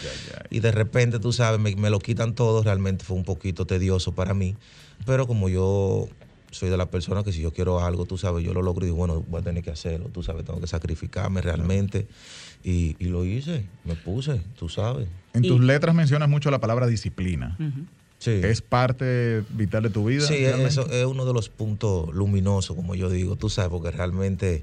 Y 0.49 0.61
de 0.61 0.73
repente, 0.73 1.19
tú 1.19 1.35
sabes, 1.35 1.61
me, 1.61 1.77
me 1.77 1.91
lo 1.91 1.99
quitan 1.99 2.35
todo, 2.35 2.63
realmente 2.63 3.05
fue 3.05 3.19
un 3.19 3.25
poquito 3.25 3.67
tedioso 3.67 4.15
para 4.15 4.33
mí, 4.33 4.57
pero 5.05 5.27
como 5.27 5.49
yo 5.49 6.09
soy 6.51 6.69
de 6.69 6.77
la 6.77 6.87
persona 6.91 7.25
que 7.25 7.33
si 7.33 7.41
yo 7.41 7.53
quiero 7.53 7.81
algo, 7.85 8.05
tú 8.05 8.19
sabes, 8.19 8.45
yo 8.45 8.53
lo 8.53 8.61
logro 8.63 8.85
y 8.85 8.89
digo, 8.89 8.97
bueno, 8.99 9.25
voy 9.29 9.41
a 9.41 9.45
tener 9.45 9.63
que 9.65 9.71
hacerlo, 9.71 10.09
tú 10.13 10.23
sabes, 10.23 10.45
tengo 10.45 10.61
que 10.61 10.67
sacrificarme 10.67 11.41
realmente. 11.41 12.07
Y, 12.63 12.95
y 12.99 13.07
lo 13.07 13.25
hice, 13.25 13.65
me 13.85 13.95
puse, 13.97 14.41
tú 14.59 14.69
sabes. 14.69 15.09
En 15.33 15.45
Y- 15.45 15.49
tus 15.49 15.61
letras 15.61 15.95
mencionas 15.95 16.29
mucho 16.29 16.51
la 16.51 16.61
palabra 16.61 16.87
disciplina. 16.87 17.57
Sí. 18.19 18.31
¿Es 18.31 18.61
parte 18.61 19.43
vital 19.51 19.83
de 19.83 19.91
tu 19.91 20.05
vida? 20.05 20.27
Sí, 20.27 20.35
realmente? 20.45 20.69
eso 20.69 20.87
es 20.91 21.05
uno 21.07 21.25
de 21.25 21.33
los 21.33 21.49
puntos 21.49 22.15
luminosos, 22.15 22.77
como 22.77 22.95
yo 22.95 23.09
digo, 23.09 23.35
tú 23.37 23.49
sabes, 23.49 23.71
porque 23.71 23.91
realmente, 23.91 24.63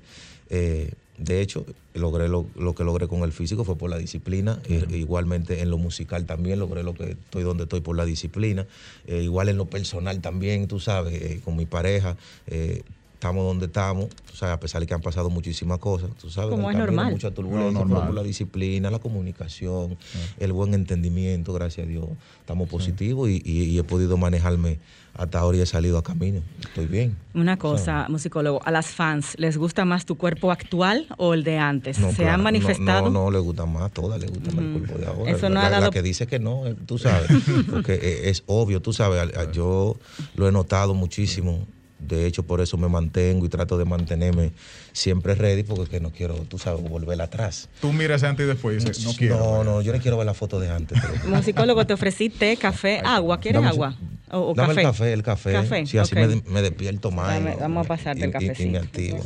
eh, 0.50 0.94
de 1.20 1.42
hecho, 1.42 1.66
logré 1.94 2.28
lo, 2.30 2.48
lo 2.56 2.74
que 2.74 2.84
logré 2.84 3.08
con 3.08 3.24
el 3.24 3.32
físico 3.32 3.64
fue 3.66 3.78
por 3.78 3.90
la 3.90 3.98
disciplina, 3.98 4.60
eh, 4.70 4.86
igualmente 4.92 5.62
en 5.62 5.70
lo 5.70 5.78
musical 5.78 6.26
también 6.26 6.60
logré 6.60 6.84
lo 6.84 6.94
que 6.94 7.12
estoy 7.12 7.44
donde 7.44 7.64
estoy 7.64 7.82
por 7.82 7.96
la 7.98 8.06
disciplina, 8.06 8.66
eh, 9.06 9.22
igual 9.22 9.50
en 9.50 9.58
lo 9.58 9.66
personal 9.66 10.22
también, 10.22 10.68
tú 10.68 10.80
sabes, 10.80 11.14
eh, 11.22 11.42
con 11.44 11.56
mi 11.56 11.66
pareja. 11.66 12.16
eh, 12.48 12.84
estamos 13.20 13.44
donde 13.46 13.66
estamos, 13.66 14.08
tú 14.32 14.34
sabes, 14.38 14.56
a 14.56 14.60
pesar 14.62 14.80
de 14.80 14.88
que 14.88 14.94
han 14.94 15.02
pasado 15.02 15.30
muchísimas 15.30 15.78
cosas, 15.80 16.10
tú 16.22 16.30
sabes, 16.30 16.52
Como 16.52 16.72
es 16.72 16.78
normal. 16.78 17.12
mucha 17.12 17.32
turbulencia, 17.32 17.74
No, 17.74 17.86
normal. 17.86 18.16
la 18.16 18.24
disciplina, 18.24 18.90
la 18.90 19.00
comunicación, 19.00 19.98
el 20.40 20.54
buen 20.54 20.74
entendimiento, 20.74 21.52
gracias 21.52 21.86
a 21.86 21.90
Dios, 21.90 22.06
estamos 22.40 22.70
positivos 22.70 23.28
y, 23.30 23.42
y- 23.44 23.64
y 23.64 23.78
he 23.78 23.84
podido 23.84 24.16
manejarme 24.16 24.80
hasta 25.16 25.40
ahora 25.40 25.58
y 25.58 25.62
he 25.62 25.66
salido 25.66 25.98
a 25.98 26.04
camino, 26.04 26.40
estoy 26.62 26.86
bien. 26.86 27.14
Una 27.34 27.58
cosa, 27.58 28.06
musicólogo, 28.08 28.62
a 28.64 28.72
las 28.72 28.88
fans, 28.88 29.34
¿les 29.38 29.58
gusta 29.58 29.84
más 29.84 30.06
tu 30.06 30.16
cuerpo 30.16 30.50
actual 30.50 31.08
o 31.18 31.34
el 31.34 31.44
de 31.44 31.58
antes? 31.58 32.00
No, 32.00 32.12
¿Se 32.12 32.18
claro, 32.18 32.32
han 32.36 32.38
no, 32.40 32.44
manifestado? 32.46 33.10
No, 33.10 33.26
no, 33.26 33.32
le 33.32 33.40
gusta 33.40 33.66
más, 33.66 33.92
todas 33.92 34.18
le 34.22 34.28
gusta 34.28 34.50
más 34.52 34.64
el 34.64 34.72
cuerpo 34.72 34.98
de 34.98 35.08
ahora. 35.08 35.32
Eso 35.32 35.50
no 35.50 35.56
la, 35.56 35.68
ha 35.68 35.70
dado- 35.72 35.86
la 35.88 35.92
que 35.92 36.02
dice 36.02 36.26
que 36.26 36.40
no, 36.40 36.66
eh, 36.68 36.76
tú 36.86 36.98
sabes, 36.98 37.28
porque 37.70 37.96
eh, 37.96 38.30
es 38.30 38.44
obvio, 38.46 38.82
tú 38.82 38.94
sabes, 38.94 39.30
yo 39.52 39.98
lo 40.36 40.48
he 40.48 40.54
notado 40.54 40.94
muchísimo. 40.94 41.68
De 42.00 42.26
hecho, 42.26 42.44
por 42.44 42.62
eso 42.62 42.78
me 42.78 42.88
mantengo 42.88 43.46
y 43.46 43.50
trato 43.50 43.78
de 43.78 43.84
mantenerme 43.86 44.52
siempre 44.94 45.36
ready, 45.36 45.64
porque 45.64 45.84
es 45.84 45.90
que 45.90 46.00
no 46.00 46.12
quiero, 46.12 46.36
tú 46.48 46.58
sabes, 46.58 46.82
volver 46.82 47.22
atrás. 47.22 47.68
Tú 47.82 47.92
miras 47.92 48.24
antes 48.24 48.46
y 48.46 48.48
después 48.48 48.82
y 48.82 48.86
dices, 48.86 49.04
no 49.06 49.14
quiero. 49.14 49.38
No, 49.38 49.64
no, 49.64 49.82
yo 49.82 49.92
no 49.94 50.00
quiero 50.00 50.18
ver 50.18 50.26
la 50.26 50.34
foto 50.34 50.60
de 50.60 50.70
antes. 50.70 50.98
juro. 51.00 51.36
Musicólogo, 51.36 51.86
te 51.86 51.94
ofrecí 51.94 52.30
té, 52.30 52.56
café, 52.58 53.02
agua. 53.04 53.40
¿Quieres 53.40 53.62
Dame- 53.62 53.70
agua? 53.70 53.96
¿O, 54.32 54.52
o 54.52 54.54
Dame 54.54 54.70
café? 54.76 54.82
el 54.82 54.88
café, 54.88 55.14
el 55.14 55.24
café. 55.24 55.52
Café, 55.54 55.86
Sí, 55.86 55.98
así 55.98 56.16
me, 56.16 56.28
me 56.48 56.62
despierto 56.62 57.12
más. 57.12 57.28
Dame- 57.34 57.58
vamos 57.60 57.86
a 57.86 57.88
pasarte 57.88 58.24
el 58.24 58.32
y- 58.58 58.64
y- 58.64 58.70
me 58.70 58.78
activo. 58.78 59.20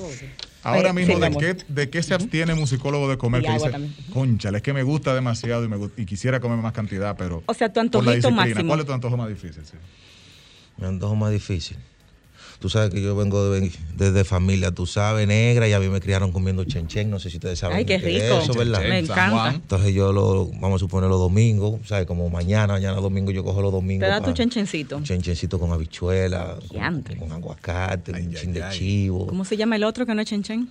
Ahora 0.64 0.94
mismo, 0.94 1.16
sí, 1.16 1.20
¿de, 1.22 1.30
mi 1.30 1.36
qué. 1.38 1.58
¿de 1.68 1.90
qué 1.90 2.02
se 2.02 2.14
abstiene 2.14 2.56
musicólogo 2.56 3.10
de 3.10 3.18
comer? 3.18 3.42
Y 3.42 3.46
que 3.46 3.52
agua 3.52 3.68
dice, 3.68 3.72
también. 3.72 3.96
conchale, 4.14 4.58
es 4.58 4.64
que 4.64 4.72
me 4.74 4.82
gusta 4.84 5.14
demasiado 5.14 5.64
y, 5.66 5.68
me, 5.68 5.78
y 5.98 6.06
quisiera 6.06 6.40
comer 6.40 6.58
más 6.60 6.72
cantidad, 6.72 7.18
pero. 7.18 7.44
O 7.46 7.54
sea, 7.54 7.72
tu 7.72 7.82
antojito 7.82 8.32
máximo. 8.32 8.68
¿Cuál 8.70 8.80
es 8.80 8.86
tu 8.86 8.94
antojo 8.94 9.18
más 9.18 9.28
difícil? 9.28 9.64
Sí. 9.66 9.74
Me 10.78 10.88
antojo 10.88 11.16
más 11.16 11.32
difícil. 11.32 11.78
Tú 12.64 12.70
sabes 12.70 12.92
que 12.92 13.02
yo 13.02 13.14
vengo 13.14 13.50
de- 13.52 13.70
desde 13.98 14.24
familia, 14.24 14.72
tú 14.72 14.86
sabes, 14.86 15.28
negra, 15.28 15.68
y 15.68 15.74
a 15.74 15.82
mí 15.82 15.90
me 15.90 16.00
criaron 16.00 16.32
comiendo 16.32 16.64
chenchen, 16.64 17.10
no 17.10 17.20
sé 17.20 17.30
si 17.30 17.36
ustedes 17.36 17.60
saben 17.60 17.76
Ay, 17.76 17.84
qué 17.84 18.00
qué 18.00 18.16
es 18.20 18.24
rico. 18.24 18.40
eso, 18.42 18.54
¿verdad? 18.54 18.80
Me 18.88 19.00
encanta. 19.00 19.50
Entonces 19.54 19.94
yo 19.94 20.14
lo, 20.14 20.46
vamos 20.62 20.76
a 20.78 20.80
suponer 20.80 21.10
los 21.10 21.20
domingos, 21.20 21.86
¿sabes? 21.86 22.06
Como 22.08 22.30
mañana, 22.30 22.72
mañana 22.72 23.02
domingo 23.02 23.32
yo 23.32 23.44
cojo 23.44 23.62
los 23.62 23.74
domingos. 23.74 24.06
Te 24.06 24.10
da 24.10 24.22
tu 24.22 24.28
pa- 24.30 24.34
chenchencito. 24.34 25.02
Chenchencito 25.04 25.60
con 25.60 25.74
habichuela, 25.74 26.56
con, 26.70 27.04
con 27.18 27.32
aguacate, 27.34 28.14
Ay, 28.16 28.28
un 28.28 28.30
ay, 28.30 28.34
chin 28.42 28.54
de 28.54 28.64
chivo. 28.72 29.28
¿Cómo 29.28 29.44
se 29.44 29.58
llama 29.58 29.76
el 29.76 29.84
otro 29.84 30.06
que 30.06 30.16
no 30.16 30.22
es 30.22 30.28
chenchen? 30.30 30.70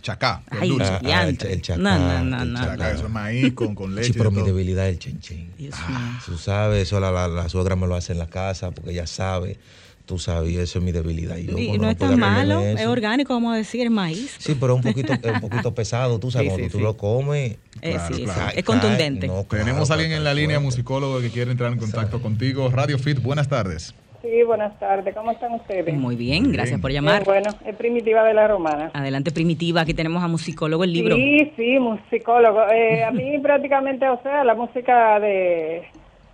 Chacá, 0.00 0.42
el 0.50 0.58
Ay, 0.62 0.68
dulce. 0.70 0.86
Ah, 0.86 1.00
ah, 1.04 1.28
el, 1.28 1.38
el 1.46 1.60
chacá, 1.60 1.82
No, 1.82 1.98
no, 1.98 2.24
no, 2.24 2.42
el 2.42 2.52
no. 2.54 2.58
Chacá, 2.58 2.90
eso 2.90 3.04
es 3.04 3.10
maíz 3.10 3.52
con, 3.52 3.74
con 3.74 3.94
leche. 3.94 4.06
Sí, 4.08 4.12
pero 4.14 4.30
y 4.30 4.32
mi 4.32 4.38
todo. 4.38 4.46
debilidad 4.46 4.88
es 4.88 4.94
el 4.94 4.98
chenchen. 4.98 5.52
Dios 5.58 5.74
Ah, 5.78 5.90
mío. 5.90 6.22
Tú 6.24 6.38
sabes, 6.38 6.84
eso 6.88 7.00
la, 7.00 7.12
la, 7.12 7.28
la 7.28 7.50
suegra 7.50 7.76
me 7.76 7.86
lo 7.86 7.96
hace 7.96 8.12
en 8.14 8.18
la 8.18 8.28
casa 8.28 8.70
porque 8.70 8.92
ella 8.92 9.06
sabe, 9.06 9.58
tú 10.06 10.18
sabes, 10.18 10.50
y 10.52 10.58
eso 10.58 10.78
es 10.78 10.84
mi 10.84 10.92
debilidad. 10.92 11.36
Y, 11.36 11.46
yo, 11.46 11.56
Y 11.58 11.68
bueno, 11.68 11.84
no 11.84 11.90
es 11.90 11.96
tan 11.96 12.18
malo, 12.18 12.60
eso. 12.60 12.78
es 12.78 12.86
orgánico, 12.86 13.32
vamos 13.34 13.54
a 13.54 13.56
decir, 13.56 13.82
es 13.86 13.90
maíz. 13.90 14.34
Sí, 14.38 14.56
pero 14.58 14.74
es 14.78 14.84
un 14.84 14.92
poquito, 14.92 15.12
es 15.12 15.20
un 15.34 15.40
poquito 15.40 15.74
pesado, 15.74 16.18
tú 16.18 16.30
sabes, 16.30 16.46
Sí, 16.46 16.50
cuando 16.50 16.66
sí, 16.66 16.72
tú 16.72 16.78
sí. 16.78 16.84
lo 16.84 16.96
comes. 16.96 17.52
Eh, 17.80 17.92
Claro, 17.92 18.06
sí, 18.08 18.14
sí, 18.14 18.24
claro. 18.24 18.40
cae- 18.40 18.58
es 18.58 18.64
contundente. 18.64 19.26
cae- 19.26 19.36
no, 19.36 19.44
claro, 19.44 19.64
Tenemos 19.64 19.90
a 19.90 19.94
alguien 19.94 20.12
en 20.12 20.24
la 20.24 20.34
línea, 20.34 20.60
musicólogo, 20.60 21.20
que 21.20 21.30
quiere 21.30 21.50
entrar 21.50 21.72
en 21.72 21.78
contacto 21.78 22.20
contigo. 22.20 22.68
Radio 22.70 22.98
Fit, 22.98 23.20
buenas 23.22 23.48
tardes. 23.48 23.94
Sí, 24.22 24.42
buenas 24.46 24.78
tardes. 24.80 25.14
¿Cómo 25.14 25.32
están 25.32 25.52
ustedes? 25.52 25.94
Muy 25.94 26.16
bien, 26.16 26.50
gracias 26.50 26.80
por 26.80 26.90
llamar. 26.90 27.24
Bueno, 27.24 27.50
es 27.66 27.76
Primitiva 27.76 28.24
de 28.24 28.32
la 28.32 28.48
Romana. 28.48 28.90
Adelante, 28.94 29.30
Primitiva, 29.32 29.82
aquí 29.82 29.92
tenemos 29.92 30.22
a 30.24 30.28
musicólogo 30.28 30.82
el 30.84 30.94
libro. 30.94 31.14
Sí, 31.14 31.52
sí, 31.56 31.78
musicólogo. 31.78 32.62
Eh, 32.72 33.04
a 33.04 33.10
mí 33.10 33.38
prácticamente, 33.42 34.08
o 34.08 34.18
sea, 34.22 34.42
la 34.44 34.54
música 34.54 35.20
de... 35.20 35.82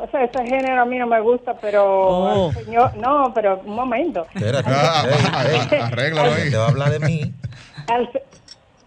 O 0.03 0.09
sea, 0.11 0.25
ese 0.25 0.45
género 0.47 0.81
a 0.81 0.85
mí 0.87 0.99
no 0.99 1.07
me 1.07 1.21
gusta, 1.21 1.55
pero... 1.61 1.85
Oh. 2.09 2.53
señor, 2.53 2.97
no, 2.97 3.33
pero 3.35 3.61
un 3.65 3.75
momento. 3.75 4.27
Espérate, 4.35 4.71
Ah, 4.73 5.05
arréglalo 5.85 6.33
ahí. 6.33 6.51
te 6.51 6.57
va 6.57 6.65
a 6.65 6.69
hablar 6.69 6.91
de 6.91 7.01
mí. 7.01 7.33
Al 7.89 8.09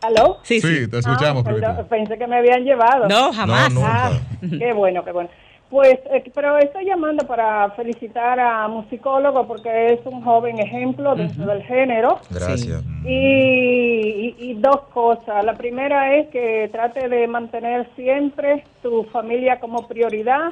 ¿Aló? 0.01 0.39
Sí, 0.43 0.59
sí. 0.59 0.67
Sí, 0.79 0.87
te 0.89 0.97
escuchamos, 0.99 1.43
Ah, 1.45 1.49
perdón, 1.49 1.87
pensé 1.89 2.17
que 2.17 2.27
me 2.27 2.37
habían 2.37 2.63
llevado. 2.63 3.07
No, 3.07 3.31
jamás. 3.31 3.71
No, 3.71 3.79
nunca. 3.81 4.07
Ah, 4.07 4.11
qué 4.59 4.73
bueno, 4.73 5.03
qué 5.05 5.11
bueno. 5.13 5.29
Pues, 5.69 5.97
eh, 6.11 6.23
pero 6.35 6.57
estoy 6.59 6.85
llamando 6.85 7.25
para 7.25 7.71
felicitar 7.71 8.39
a 8.39 8.67
Musicólogo 8.67 9.47
porque 9.47 9.93
es 9.93 9.99
un 10.05 10.21
joven 10.23 10.59
ejemplo 10.59 11.15
dentro 11.15 11.47
del 11.47 11.63
género. 11.63 12.19
Gracias. 12.29 12.83
Y, 13.03 13.15
y- 13.17 14.35
y 14.37 14.53
dos 14.55 14.81
cosas. 14.93 15.43
La 15.43 15.53
primera 15.55 16.15
es 16.15 16.27
que 16.29 16.69
trate 16.71 17.09
de 17.09 17.27
mantener 17.27 17.89
siempre 17.95 18.63
tu 18.83 19.03
familia 19.05 19.59
como 19.59 19.87
prioridad 19.87 20.51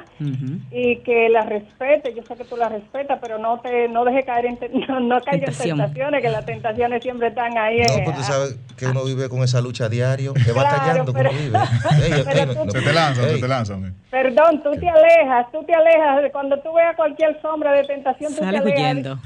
y 0.70 0.96
que 0.98 1.28
la 1.28 1.42
respete. 1.42 2.14
Yo 2.14 2.22
sé 2.24 2.34
que 2.34 2.44
tú 2.44 2.56
la 2.56 2.68
respetas, 2.68 3.18
pero 3.20 3.38
no 3.38 3.60
te 3.60 3.88
no 3.88 4.04
deje 4.04 4.24
caer 4.24 4.46
en 4.46 4.56
te- 4.56 4.68
no, 4.88 4.98
no 5.00 5.20
caiga 5.20 5.38
en 5.38 5.52
Tentación. 5.52 5.78
tentaciones, 5.78 6.22
que 6.22 6.28
las 6.30 6.44
tentaciones 6.46 7.02
siempre 7.02 7.28
están 7.28 7.56
ahí. 7.58 7.78
No, 7.78 7.94
eh, 7.94 8.02
pues 8.04 8.16
tú 8.16 8.22
sabes 8.24 8.58
que 8.76 8.86
uno 8.86 9.04
vive 9.04 9.28
con 9.28 9.42
esa 9.42 9.60
lucha 9.60 9.88
diario, 9.88 10.34
que 10.34 10.50
va 10.52 10.62
Claro, 10.62 10.76
tallando 10.78 11.12
pero- 11.12 11.30
como 11.30 11.40
vive. 11.42 11.58
Ey, 12.16 12.24
pero 12.24 12.54
tú- 12.54 12.64
no- 12.64 12.72
te 12.72 12.92
lanzan, 12.92 13.40
te 13.40 13.48
lanzan. 13.48 13.94
Perdón, 14.10 14.62
tú 14.62 14.70
te 14.72 14.88
alejas, 15.12 15.52
tú 15.52 15.64
te 15.64 15.74
alejas. 15.74 16.30
Cuando 16.32 16.60
tú 16.60 16.72
veas 16.74 16.96
cualquier 16.96 17.40
sombra 17.42 17.72
de 17.72 17.84
tentación, 17.84 18.32
tú 18.34 18.38
Sales 18.40 18.62
te 18.62 18.72
alejas. 18.72 18.90
huyendo. 18.90 19.18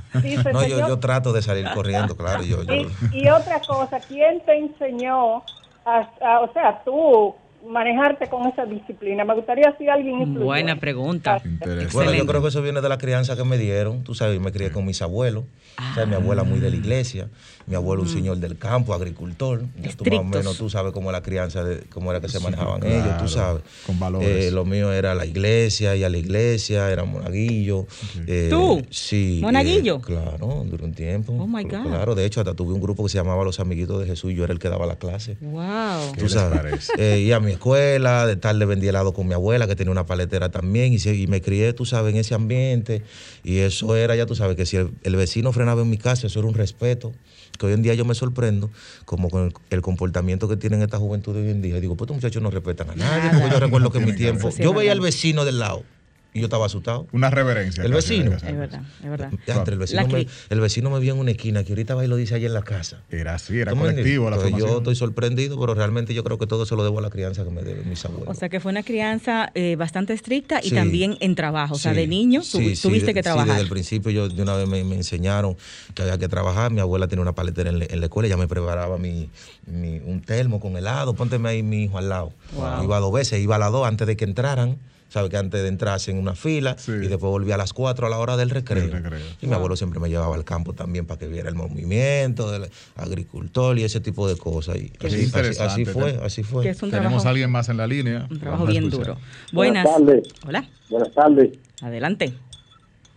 No, 0.53 0.67
yo, 0.67 0.87
yo 0.87 0.99
trato 0.99 1.33
de 1.33 1.43
salir 1.43 1.67
corriendo, 1.75 2.17
claro. 2.17 2.43
Yo, 2.43 2.63
yo, 2.63 2.75
y, 2.75 2.89
y 3.13 3.29
otra 3.29 3.61
cosa, 3.67 4.01
¿quién 4.01 4.41
te 4.45 4.57
enseñó, 4.59 5.37
a, 5.85 6.09
a- 6.21 6.41
o 6.41 6.53
sea, 6.53 6.83
tú, 6.85 7.35
manejarte 7.67 8.29
con 8.29 8.47
esa 8.47 8.65
disciplina? 8.65 9.25
Me 9.25 9.35
gustaría 9.35 9.75
si 9.79 9.89
alguien 9.89 10.21
influyó. 10.21 10.45
Buena 10.47 10.77
pregunta. 10.77 11.43
Bueno, 11.93 12.13
yo 12.13 12.27
creo 12.27 12.43
que 12.43 12.49
eso 12.49 12.63
viene 12.63 12.81
de 12.81 12.89
la 12.89 12.99
crianza 12.99 13.37
que 13.37 13.45
me 13.45 13.59
dieron. 13.59 14.05
Tú 14.05 14.15
sabes, 14.15 14.35
yo 14.37 14.41
me 14.41 14.53
crié 14.53 14.71
con 14.71 14.85
mis 14.85 15.03
abuelos. 15.03 15.45
O 15.91 15.95
sea, 15.95 16.07
mi 16.07 16.15
abuela 16.15 16.45
muy 16.45 16.61
de 16.61 16.71
la 16.71 16.77
iglesia, 16.77 17.29
mi 17.67 17.75
abuelo 17.75 18.03
un 18.03 18.09
señor 18.09 18.37
del 18.39 18.57
campo, 18.59 18.95
agricultor. 18.95 19.65
Tú 19.97 20.05
más 20.11 20.21
o 20.21 20.25
menos 20.25 20.57
tú 20.57 20.71
sabes 20.71 20.93
cómo 20.93 21.11
la 21.11 21.23
crianza, 21.23 21.65
de, 21.65 21.81
cómo 21.91 22.11
era 22.13 22.21
que 22.21 22.29
se 22.29 22.39
manejaban 22.39 22.81
claro, 22.81 22.95
ellos, 22.97 23.23
tú 23.23 23.29
sabes. 23.29 23.63
con 23.85 23.99
valores. 23.99 24.47
Eh, 24.47 24.51
lo 24.53 24.65
mío 24.65 24.93
era 24.93 25.15
la 25.15 25.27
iglesia, 25.27 25.97
y 25.97 26.05
a 26.05 26.09
la 26.09 26.19
iglesia, 26.19 26.91
era 26.91 27.05
monaguillo. 27.05 27.87
Eh, 28.27 28.49
¿Tú? 28.51 28.83
Sí. 28.91 29.41
¿Monaguillo? 29.43 29.97
eh, 29.97 30.01
claro, 30.05 30.63
durante 30.65 30.85
un 30.85 30.95
tiempo. 30.95 31.33
Oh, 31.33 31.47
my 31.47 31.65
God. 31.65 31.83
Claro, 31.87 32.15
de 32.15 32.25
hecho, 32.25 32.41
hasta 32.41 32.55
tuve 32.55 32.73
un 32.73 32.81
grupo 32.81 33.03
que 33.05 33.09
se 33.11 33.19
llamaba 33.19 33.43
Los 33.45 33.59
Amiguitos 33.59 34.01
de 34.01 34.07
Jesús 34.07 34.31
y 34.33 34.37
yo 34.37 34.45
era 34.45 34.53
el 34.53 34.59
que 34.61 34.69
daba 34.69 34.87
la 34.87 34.97
clase. 34.97 35.37
Wow. 35.41 36.13
¿Qué 36.13 36.19
Tú 36.19 36.23
les 36.25 36.33
sabes, 36.33 36.93
eh, 36.99 37.25
y 37.27 37.33
a 37.33 37.41
mi 37.41 37.53
escuela, 37.53 38.27
de 38.27 38.37
tarde 38.37 38.65
vendí 38.65 38.87
helado 38.87 39.13
con 39.13 39.27
mi 39.27 39.35
abuela, 39.35 39.67
que 39.67 39.75
tenía 39.75 39.91
una 39.91 40.07
paletera 40.07 40.51
también, 40.51 40.93
y, 40.93 40.99
se- 41.01 41.17
y 41.17 41.27
me 41.27 41.41
crié, 41.41 41.73
tú 41.73 41.85
sabes, 41.85 42.15
en 42.15 42.21
ese 42.21 42.35
ambiente. 42.35 43.03
Y 43.43 43.59
eso 43.59 43.97
era, 43.97 44.15
ya 44.15 44.25
tú 44.27 44.35
sabes, 44.37 44.57
que 44.57 44.67
si 44.67 44.77
el, 44.77 44.91
el 45.03 45.17
vecino 45.17 45.53
frenaba 45.53 45.83
en 45.83 45.91
mi 45.91 45.99
casa, 45.99 46.29
eso 46.29 46.39
era 46.39 46.49
un 46.49 46.55
respeto. 46.55 47.13
Que 47.59 47.67
hoy 47.67 47.73
en 47.73 47.83
día 47.83 47.95
yo 47.95 48.05
me 48.05 48.15
sorprendo, 48.15 48.71
como 49.05 49.31
con 49.31 49.47
el, 49.47 49.55
el 49.71 49.83
comportamiento 49.83 50.49
que 50.49 50.57
tienen 50.57 50.83
esta 50.83 50.99
juventud 50.99 51.35
de 51.35 51.43
hoy 51.43 51.51
en 51.51 51.63
día. 51.63 51.81
Digo, 51.81 51.97
pues 51.97 52.07
estos 52.07 52.17
muchachos 52.17 52.43
no 52.43 52.51
respetan 52.51 52.91
a 52.91 52.95
nadie, 52.95 53.31
porque 53.31 53.51
yo 53.51 53.61
recuerdo 53.61 53.91
que 53.91 53.99
en 53.99 54.05
mi 54.05 54.15
tiempo, 54.15 54.51
yo 54.51 54.75
veía 54.75 54.93
al 54.93 55.01
vecino 55.01 55.45
del 55.45 55.59
lado 55.59 55.85
y 56.37 56.41
yo 56.41 56.45
estaba 56.47 56.67
asustado. 56.67 57.07
Una 57.13 57.31
reverencia. 57.31 57.83
El 57.85 57.93
vecino. 57.93 58.33
Es 58.33 58.43
verdad, 58.43 58.83
es 59.03 59.09
verdad. 59.11 59.31
El, 59.69 59.79
vecino 59.79 60.07
me, 60.09 60.27
el 60.51 60.61
vecino 60.61 60.91
me 60.91 60.99
vio 61.01 61.15
en 61.15 61.21
una 61.21 61.31
esquina, 61.31 61.65
que 61.65 61.73
ahorita 61.73 61.95
va 61.95 62.05
y 62.05 62.09
lo 62.09 62.17
dice 62.17 62.35
allá 62.35 62.47
en 62.47 62.55
la 62.55 62.63
casa. 62.63 63.03
Era 63.11 63.35
así, 63.35 63.59
era 63.59 63.71
¿Tú 63.73 63.77
me 63.77 63.83
colectivo 63.83 64.29
la 64.31 64.37
formación. 64.37 64.69
yo 64.69 64.79
estoy 64.79 64.97
sorprendido, 64.97 65.59
pero 65.59 65.75
realmente 65.75 66.13
yo 66.15 66.23
creo 66.25 66.39
que 66.39 66.47
todo 66.47 66.67
se 66.67 66.77
lo 66.77 66.85
debo 66.85 66.99
a 66.99 67.03
la 67.03 67.11
crianza 67.11 67.45
que 67.45 67.51
me 67.51 67.63
deben 67.63 67.89
mis 67.89 68.05
abuelos. 68.05 68.29
O 68.29 68.35
sea 68.39 68.49
que 68.49 68.61
fue 68.61 68.71
una 68.71 68.83
crianza 68.83 69.51
eh, 69.55 69.77
bastante 69.77 70.13
estricta 70.13 70.61
y 70.63 70.69
Sí. 70.71 70.75
también 70.75 71.17
en 71.21 71.35
trabajo. 71.35 71.75
O 71.75 71.79
sea, 71.79 71.93
Sí, 71.93 71.99
de 72.01 72.07
niño 72.07 72.41
tu- 72.41 72.59
sí, 72.59 72.77
sí, 72.77 72.83
tuviste 72.83 73.15
que 73.15 73.21
Sí, 73.21 73.25
trabajar. 73.25 73.49
desde 73.49 73.63
el 73.63 73.69
principio 73.69 74.11
yo 74.11 74.29
de 74.29 74.43
una 74.43 74.55
vez 74.57 74.69
me, 74.69 74.85
me 74.85 74.97
enseñaron 74.97 75.57
que 75.95 76.03
había 76.03 76.19
que 76.19 76.29
trabajar. 76.29 76.71
Mi 76.71 76.81
abuela 76.81 77.09
tenía 77.09 77.23
una 77.23 77.35
paletera 77.35 77.71
en, 77.71 77.79
la- 77.79 77.87
en 77.89 78.01
la 78.01 78.07
escuela, 78.07 78.27
ella 78.27 78.37
me 78.37 78.49
preparaba 78.49 78.99
mi, 78.99 79.31
mi- 79.67 80.01
un 80.05 80.21
termo 80.21 80.61
con 80.61 80.77
helado, 80.77 81.15
pónteme 81.15 81.49
ahí 81.49 81.63
mi 81.63 81.85
hijo 81.85 81.99
al 81.99 82.09
lado. 82.09 82.33
Wow. 82.55 82.85
Iba 82.85 82.99
dos 83.01 83.13
veces, 83.13 83.41
iba 83.41 83.57
a 83.57 83.59
las 83.59 83.73
dos 83.73 83.87
antes 83.87 84.07
de 84.07 84.17
que 84.17 84.25
entraran. 84.25 84.77
Sabe 85.17 85.31
que 85.31 85.39
antes 85.39 85.63
de 85.63 85.69
entrarse 85.69 86.11
en 86.11 86.19
una 86.19 86.35
fila 86.35 86.77
Sí. 86.77 86.93
y 86.93 87.09
después 87.09 87.31
volvía 87.31 87.55
a 87.55 87.57
las 87.57 87.73
cuatro 87.73 88.07
a 88.07 88.11
la 88.11 88.19
hora 88.19 88.37
del 88.37 88.51
recreo. 88.51 88.85
Y 89.41 89.47
mi 89.47 89.55
abuelo 89.55 89.75
siempre 89.75 89.99
me 89.99 90.11
llevaba 90.11 90.35
al 90.35 90.45
campo 90.45 90.75
también 90.75 91.07
para 91.07 91.19
que 91.19 91.27
viera 91.27 91.49
el 91.49 91.55
movimiento 91.55 92.51
del 92.51 92.69
agricultor 92.97 93.79
y 93.79 93.85
ese 93.85 94.01
tipo 94.01 94.29
de 94.29 94.37
cosas. 94.37 94.77
Y 94.77 94.93
así, 94.99 95.07
así, 95.07 95.23
interesante. 95.25 95.73
así 95.73 95.85
fue, 95.87 96.21
así 96.23 96.43
fue. 96.43 96.65
que 96.65 96.69
es 96.69 96.83
un 96.83 96.91
Tenemos 96.91 97.13
trabajo, 97.23 97.29
a 97.29 97.31
alguien 97.31 97.51
más 97.51 97.71
en 97.71 97.79
la 97.79 97.87
línea. 97.87 98.27
un 98.31 98.39
trabajo 98.39 98.67
bien 98.67 98.85
escuchar. 98.89 99.07
duro. 99.15 99.19
Buenas. 99.55 99.85
Buenas 99.85 100.07
tardes. 100.07 100.29
Hola, 100.47 100.69
Buenas 100.91 101.13
tardes. 101.15 101.59
adelante. 101.81 102.35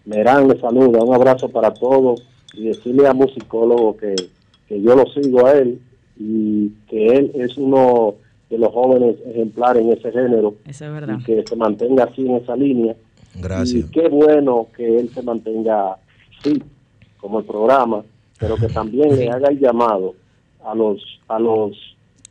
Merán 0.06 0.48
le 0.48 0.58
saluda. 0.58 1.04
Un 1.04 1.14
abrazo 1.14 1.50
para 1.50 1.74
todos 1.74 2.24
y 2.54 2.68
decirle 2.68 3.08
a 3.10 3.14
musicólogo 3.14 3.98
que, 3.98 4.16
que 4.70 4.82
yo 4.82 4.96
lo 4.96 5.06
sigo 5.08 5.46
a 5.48 5.52
él 5.52 5.82
y 6.18 6.70
que 6.90 7.08
él 7.08 7.32
es 7.36 7.58
uno 7.58 8.16
de 8.50 8.58
los 8.58 8.72
jóvenes 8.74 9.16
ejemplares 9.28 9.84
en 9.84 9.92
ese 9.94 10.12
género 10.12 10.56
Eso 10.66 10.86
es 10.86 10.92
verdad. 10.92 11.18
y 11.20 11.24
que 11.24 11.44
se 11.48 11.56
mantenga 11.56 12.06
así 12.06 12.26
en 12.26 12.36
esa 12.38 12.56
línea. 12.56 12.96
Gracias. 13.40 13.86
Y 13.88 13.92
qué 13.92 14.08
bueno 14.10 14.68
que 14.76 14.98
él 15.00 15.10
se 15.10 15.22
mantenga 15.22 15.98
así, 16.40 16.62
como 17.20 17.40
el 17.40 17.46
programa, 17.46 18.04
pero 18.40 18.56
que 18.56 18.68
también 18.68 19.16
le 19.16 19.30
haga 19.30 19.50
el 19.50 19.60
llamado 19.60 20.16
a 20.64 20.74
los 20.74 21.02
a 21.28 21.38
los 21.40 21.78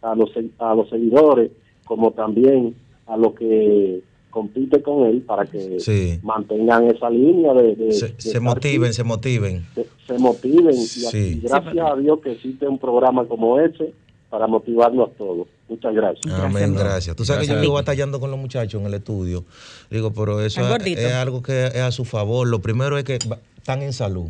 a 0.03 0.15
los 0.15 0.31
a 0.59 0.75
los 0.75 0.89
seguidores, 0.91 1.51
como 1.85 2.11
también 2.13 2.75
a 3.07 3.17
los 3.17 3.35
que 3.35 4.01
compite 4.31 4.83
con 4.83 5.07
él 5.07 5.23
para 5.23 5.47
que 5.47 5.79
Sí. 5.81 6.19
mantengan 6.23 6.85
esa 6.91 7.09
línea 7.11 7.55
de, 7.55 7.75
de- 7.77 7.93
Se, 7.93 8.09
de 8.09 8.21
se 8.21 8.29
estar 8.29 8.43
motiven, 8.43 8.93
se 8.93 9.05
motiven. 9.05 9.65
se 10.07 10.19
motiven. 10.19 10.75
Y 10.75 10.87
Sí. 10.87 11.41
gracias 11.43 11.77
a 11.91 11.97
Dios 11.97 12.21
que 12.21 12.33
existe 12.33 12.67
un 12.69 12.79
programa 12.79 13.25
como 13.27 13.59
ese 13.61 13.93
para 14.31 14.47
motivarnos 14.47 15.11
todos. 15.17 15.49
Muchas 15.69 15.95
gracias. 15.95 16.35
Amén, 16.35 16.75
gracias. 16.75 17.15
Tú 17.17 17.25
sabes 17.25 17.47
que 17.49 17.55
yo 17.55 17.61
vivo 17.61 17.75
batallando 17.75 18.21
con 18.21 18.31
los 18.31 18.39
muchachos 18.39 18.81
en 18.81 18.87
el 18.87 18.95
estudio. 18.95 19.45
Digo, 19.91 20.13
pero 20.13 20.41
eso 20.41 20.61
es, 20.61 21.15
algo 21.15 21.43
que 21.43 21.67
es 21.67 21.77
a 21.77 21.91
su 21.91 22.05
favor. 22.05 22.47
Lo 22.47 22.61
primero 22.61 22.99
es 22.99 23.05
que 23.05 23.19
están 23.57 23.83
en 23.83 23.93
salud. 23.93 24.29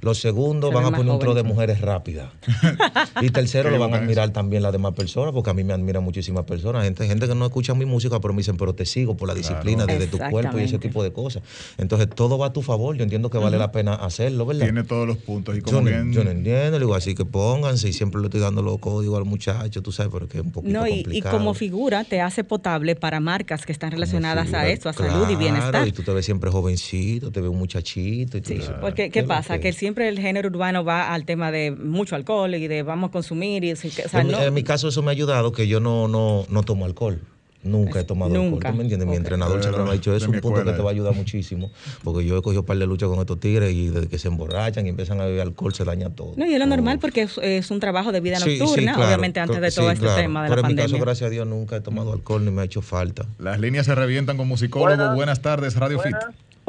Los 0.00 0.18
segundos 0.20 0.70
Se 0.70 0.74
van 0.76 0.84
a 0.84 0.96
poner 0.96 1.12
un 1.12 1.18
tro 1.18 1.34
de 1.34 1.42
mujeres 1.42 1.80
rápidas. 1.80 2.30
y 3.20 3.30
tercero 3.30 3.70
lo 3.70 3.78
van 3.78 3.94
a 3.94 3.98
admirar 3.98 4.30
también 4.30 4.62
las 4.62 4.72
demás 4.72 4.94
personas, 4.94 5.32
porque 5.32 5.50
a 5.50 5.54
mí 5.54 5.64
me 5.64 5.72
admiran 5.72 6.02
muchísimas 6.04 6.44
personas. 6.44 6.84
Gente, 6.84 7.06
gente 7.06 7.26
que 7.26 7.34
no 7.34 7.44
escucha 7.46 7.74
mi 7.74 7.84
música, 7.84 8.20
pero 8.20 8.32
me 8.32 8.38
dicen, 8.38 8.56
pero 8.56 8.74
te 8.74 8.86
sigo 8.86 9.16
por 9.16 9.28
la 9.28 9.34
disciplina 9.34 9.86
desde 9.86 10.06
tu 10.06 10.18
cuerpo 10.18 10.58
y 10.58 10.62
ese 10.62 10.78
tipo 10.78 11.02
de 11.02 11.12
cosas. 11.12 11.42
Entonces, 11.78 12.08
todo 12.14 12.38
va 12.38 12.46
a 12.46 12.52
tu 12.52 12.62
favor. 12.62 12.96
Yo 12.96 13.02
entiendo 13.02 13.30
que 13.30 13.38
vale 13.38 13.58
la 13.58 13.72
pena 13.72 13.94
hacerlo, 13.94 14.46
¿verdad? 14.46 14.66
Tiene 14.66 14.84
todos 14.84 15.06
los 15.06 15.16
puntos. 15.18 15.56
Y 15.56 15.60
como 15.62 15.78
Yo 15.78 15.82
no, 15.82 15.90
bien. 15.90 16.12
yo 16.12 16.24
no 16.24 16.30
entiendo, 16.30 16.78
le 16.78 16.84
digo, 16.84 16.94
así 16.94 17.14
que 17.14 17.24
pónganse 17.24 17.88
y 17.88 17.92
siempre 17.92 18.20
le 18.20 18.28
estoy 18.28 18.40
dando 18.40 18.62
los 18.62 18.78
códigos 18.78 19.18
al 19.18 19.24
muchacho, 19.24 19.82
tú 19.82 19.90
sabes, 19.92 20.12
pero 20.12 20.28
que 20.28 20.38
es 20.38 20.44
un 20.44 20.52
poquito 20.52 20.72
No, 20.78 20.86
y, 20.86 20.92
y 20.92 21.02
complicado. 21.02 21.38
como 21.38 21.54
figura 21.54 22.04
te 22.04 22.20
hace 22.20 22.44
potable 22.44 22.94
para 22.94 23.20
marcas 23.20 23.66
que 23.66 23.72
están 23.72 23.90
relacionadas 23.90 24.44
Figura, 24.46 24.62
a 24.62 24.68
eso, 24.68 24.88
a 24.88 24.92
salud 24.92 25.22
y 25.24 25.34
claro, 25.34 25.38
bienestar. 25.38 25.88
Y 25.88 25.92
tú 25.92 26.02
te 26.02 26.12
ves 26.12 26.24
siempre 26.24 26.50
jovencito, 26.50 27.30
te 27.32 27.40
ves 27.40 27.50
un 27.50 27.58
muchachito. 27.58 28.38
Y 28.38 28.40
tú 28.40 28.48
Sí, 28.48 28.54
dices, 28.54 28.72
porque 28.80 29.10
¿qué 29.10 29.24
pasa? 29.24 29.58
Que 29.58 29.72
siempre 29.88 30.08
el 30.08 30.18
género 30.18 30.48
urbano 30.50 30.84
va 30.84 31.14
al 31.14 31.24
tema 31.24 31.50
de 31.50 31.70
mucho 31.70 32.14
alcohol 32.14 32.54
y 32.54 32.68
de 32.68 32.82
vamos 32.82 33.08
a 33.08 33.12
consumir 33.12 33.64
y 33.64 33.72
o 33.72 33.76
sea, 33.76 34.20
en, 34.20 34.26
mi- 34.26 34.32
no- 34.32 34.42
en 34.42 34.52
mi 34.54 34.62
caso 34.62 34.88
eso 34.88 35.02
me 35.02 35.08
ha 35.08 35.12
ayudado 35.12 35.50
que 35.52 35.66
yo 35.66 35.80
no, 35.80 36.08
no, 36.08 36.44
no 36.50 36.62
tomo 36.62 36.84
alcohol. 36.84 37.20
Nunca 37.64 37.98
he 38.00 38.04
tomado 38.04 38.32
Nunca. 38.32 38.68
alcohol. 38.68 38.70
¿Tú 38.72 38.76
me 38.76 38.82
entiendes? 38.84 39.08
Mi 39.08 39.16
entrenador 39.16 39.60
siempre 39.60 39.82
me 39.82 39.90
ha 39.90 39.92
dicho, 39.94 40.14
es 40.14 40.22
un 40.22 40.32
punto 40.40 40.48
escuela, 40.58 40.70
que 40.70 40.76
te 40.76 40.82
va 40.82 40.90
a 40.90 40.92
ayudar 40.92 41.12
muchísimo. 41.14 41.70
Porque 42.04 42.24
yo 42.24 42.36
he 42.38 42.42
cogido 42.42 42.60
un 42.60 42.66
par 42.66 42.78
de 42.78 42.86
luchas 42.86 43.08
con 43.08 43.18
estos 43.18 43.40
tigres 43.40 43.72
y 43.74 43.88
desde 43.88 44.06
que 44.06 44.16
se 44.18 44.28
emborrachan 44.28 44.86
y 44.86 44.90
empiezan 44.90 45.20
a 45.20 45.24
beber 45.24 45.40
alcohol 45.40 45.74
se 45.74 45.84
daña 45.84 46.08
todo. 46.10 46.34
no, 46.36 46.46
y 46.46 46.52
es 46.52 46.58
lo 46.60 46.66
normal 46.66 46.98
porque 47.00 47.22
es, 47.22 47.36
es 47.42 47.70
un 47.72 47.80
trabajo 47.80 48.12
de 48.12 48.20
vida 48.20 48.38
Sí, 48.38 48.52
sí, 48.52 48.58
nocturna, 48.60 48.92
claro, 48.94 49.08
obviamente 49.08 49.40
antes 49.40 49.60
de 49.60 49.70
sí, 49.72 49.76
todo 49.80 49.90
este 49.90 50.04
claro. 50.04 50.20
tema 50.22 50.44
de 50.44 50.48
Pero 50.50 50.62
la 50.62 50.68
en 50.68 50.74
mi 50.74 50.76
pandemia. 50.78 50.94
caso, 50.98 51.04
gracias 51.04 51.26
a 51.26 51.30
Dios, 51.30 51.46
nunca 51.48 51.76
he 51.76 51.80
tomado 51.80 52.12
alcohol 52.12 52.44
ni 52.44 52.50
me 52.52 52.62
ha 52.62 52.64
hecho 52.64 52.80
falta. 52.80 53.26
Las 53.38 53.58
líneas 53.58 53.86
se 53.86 53.94
revientan 53.94 54.36
con 54.36 54.46
musicólogo. 54.46 54.94
Buenas, 54.96 55.14
Buenas. 55.16 55.40
tardes, 55.42 55.74
Radio 55.74 55.98
Fit. 55.98 56.14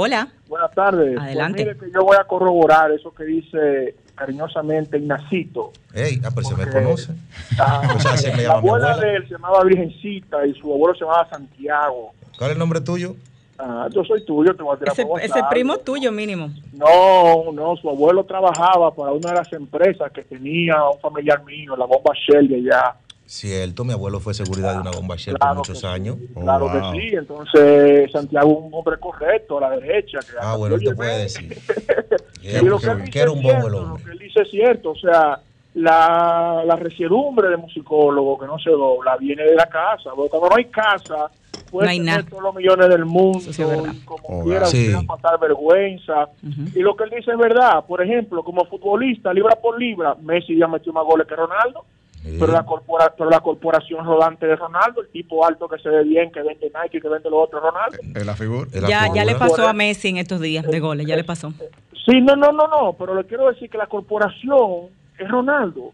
Hola, 0.01 0.29
buenas 0.47 0.71
tardes. 0.71 1.19
Adelante. 1.19 1.61
Pues 1.61 1.75
mire 1.75 1.87
que 1.87 1.93
yo 1.93 2.05
voy 2.05 2.15
a 2.17 2.23
corroborar 2.23 2.89
eso 2.89 3.13
que 3.13 3.25
dice 3.25 3.95
cariñosamente 4.15 4.97
Ignacito. 4.97 5.73
Ey, 5.93 6.21
ah, 6.23 6.29
pero 6.33 6.47
se 6.47 6.55
me 6.55 6.69
conoce. 6.69 7.11
ah, 7.59 7.81
O 7.97 7.99
sea, 7.99 8.15
se 8.15 8.33
me 8.33 8.43
la 8.43 8.53
abuela 8.53 8.93
abuela. 8.93 9.11
de 9.11 9.15
él 9.17 9.23
se 9.27 9.33
llamaba 9.33 9.61
Virgencita 9.65 10.45
y 10.45 10.53
su 10.53 10.71
abuelo 10.71 10.95
se 10.95 11.03
llamaba 11.03 11.27
Santiago. 11.29 12.13
¿Cuál 12.37 12.51
es 12.51 12.53
el 12.53 12.59
nombre 12.59 12.79
tuyo? 12.79 13.17
Ah, 13.57 13.89
yo 13.93 14.05
soy 14.05 14.23
tuyo, 14.23 14.55
te 14.55 14.63
voy 14.63 14.77
a 14.77 14.79
tirar 14.79 14.93
ese, 14.93 15.05
para 15.05 15.21
ese 15.21 15.41
primo 15.49 15.77
tuyo 15.79 16.13
mínimo. 16.13 16.49
No, 16.71 17.51
no, 17.51 17.75
su 17.75 17.89
abuelo 17.89 18.23
trabajaba 18.23 18.95
para 18.95 19.11
una 19.11 19.31
de 19.31 19.35
las 19.35 19.51
empresas 19.51 20.09
que 20.13 20.23
tenía 20.23 20.81
un 20.89 20.99
familiar 21.01 21.43
mío, 21.43 21.75
la 21.75 21.83
bomba 21.83 22.13
Shell 22.25 22.47
de 22.47 22.55
allá. 22.55 22.95
Cierto, 23.31 23.83
mi 23.85 23.93
abuelo 23.93 24.19
fue 24.19 24.33
seguridad 24.33 24.73
de 24.73 24.79
una 24.81 24.89
bomba 24.89 25.15
Shell 25.15 25.35
Claro 25.37 25.57
por 25.61 25.67
muchos 25.69 25.81
que 25.81 25.87
años. 25.87 26.17
Oh, 26.33 26.41
claro 26.41 26.67
wow. 26.67 26.91
que 26.93 26.99
sí. 26.99 27.15
Entonces, 27.15 28.11
Santiago 28.11 28.51
es 28.51 28.57
un 28.65 28.73
hombre 28.73 28.97
correcto, 28.99 29.59
a 29.59 29.61
la 29.61 29.69
derecha. 29.77 30.17
Que 30.21 30.31
Ah, 30.41 30.55
bueno, 30.55 30.75
él 30.75 30.83
te 30.83 30.95
puede 30.95 31.19
decir. 31.19 31.55
Y 32.41 32.65
lo 32.65 32.79
que, 32.79 32.87
él 32.87 32.95
que 32.97 33.01
dice 33.01 33.11
que 33.11 33.19
era 33.19 33.31
un 33.31 33.37
es 33.37 33.43
bobo 33.43 33.67
el 33.67 33.73
hombre. 33.75 33.99
Lo 34.03 34.05
que 34.05 34.11
él 34.13 34.17
dice 34.19 34.41
es 34.41 34.49
cierto, 34.49 34.91
o 34.91 34.95
sea, 34.95 35.39
la, 35.75 36.63
la 36.65 36.75
resiedumbre 36.77 37.49
de 37.49 37.57
musicólogo 37.57 38.39
que 38.39 38.47
no 38.47 38.57
se 38.57 38.71
dobla 38.71 39.15
viene 39.17 39.43
de 39.43 39.53
la 39.53 39.67
casa. 39.67 40.09
Porque 40.15 40.31
cuando 40.31 40.49
no 40.49 40.55
hay 40.55 40.65
casa, 40.65 41.29
puede 41.69 41.85
No 41.85 41.91
hay 41.91 41.97
tener 41.99 42.15
nada. 42.17 42.29
todos 42.31 42.41
los 42.41 42.55
millones 42.55 42.89
del 42.89 43.05
mundo 43.05 43.39
sí 43.41 43.61
y 43.61 43.99
como 44.05 44.23
Oh, 44.27 44.43
quiera, 44.43 44.65
sí. 44.65 44.91
pasar 45.07 45.39
vergüenza. 45.39 46.29
Y 46.73 46.79
lo 46.79 46.95
que 46.95 47.03
él 47.03 47.11
dice 47.15 47.29
es 47.31 47.37
verdad. 47.37 47.85
Por 47.87 48.01
ejemplo, 48.01 48.41
como 48.43 48.65
futbolista, 48.65 49.31
libra 49.33 49.55
por 49.55 49.79
libra, 49.79 50.15
Messi 50.19 50.57
ya 50.57 50.67
metió 50.67 50.91
más 50.93 51.05
goles 51.05 51.27
que 51.27 51.35
Ronaldo. 51.35 51.85
Sí. 52.23 52.35
Pero 52.39 52.51
la, 52.51 52.65
corpora, 52.65 53.13
pero 53.17 53.29
la 53.29 53.39
corporación 53.39 54.05
rodante 54.05 54.45
de 54.45 54.55
Ronaldo, 54.55 55.01
el 55.01 55.09
tipo 55.09 55.45
alto 55.45 55.69
que 55.69 55.79
se 55.79 55.89
ve 55.89 56.03
bien, 56.03 56.31
que 56.31 56.41
vende 56.41 56.71
Nike, 56.81 56.99
que 56.99 57.07
vende 57.07 57.29
lo 57.29 57.39
otro, 57.39 57.59
Ronaldo. 57.59 57.97
Es 58.13 58.25
la 58.25 58.35
figura. 58.35 58.67
La 58.73 58.89
Ya, 58.89 59.13
ya 59.13 59.25
le 59.25 59.35
pasó 59.35 59.67
a 59.67 59.73
Messi 59.73 60.09
en 60.09 60.17
estos 60.17 60.41
días 60.41 60.65
de 60.65 60.79
goles, 60.79 61.07
ya 61.07 61.15
le 61.15 61.23
pasó. 61.23 61.53
Sí, 62.05 62.21
no, 62.21 62.35
no, 62.35 62.51
no, 62.51 62.67
no, 62.67 62.93
pero 62.93 63.15
le 63.15 63.25
quiero 63.25 63.47
decir 63.47 63.69
que 63.69 63.77
la 63.77 63.87
corporación 63.87 64.89
es 65.17 65.29
Ronaldo. 65.29 65.93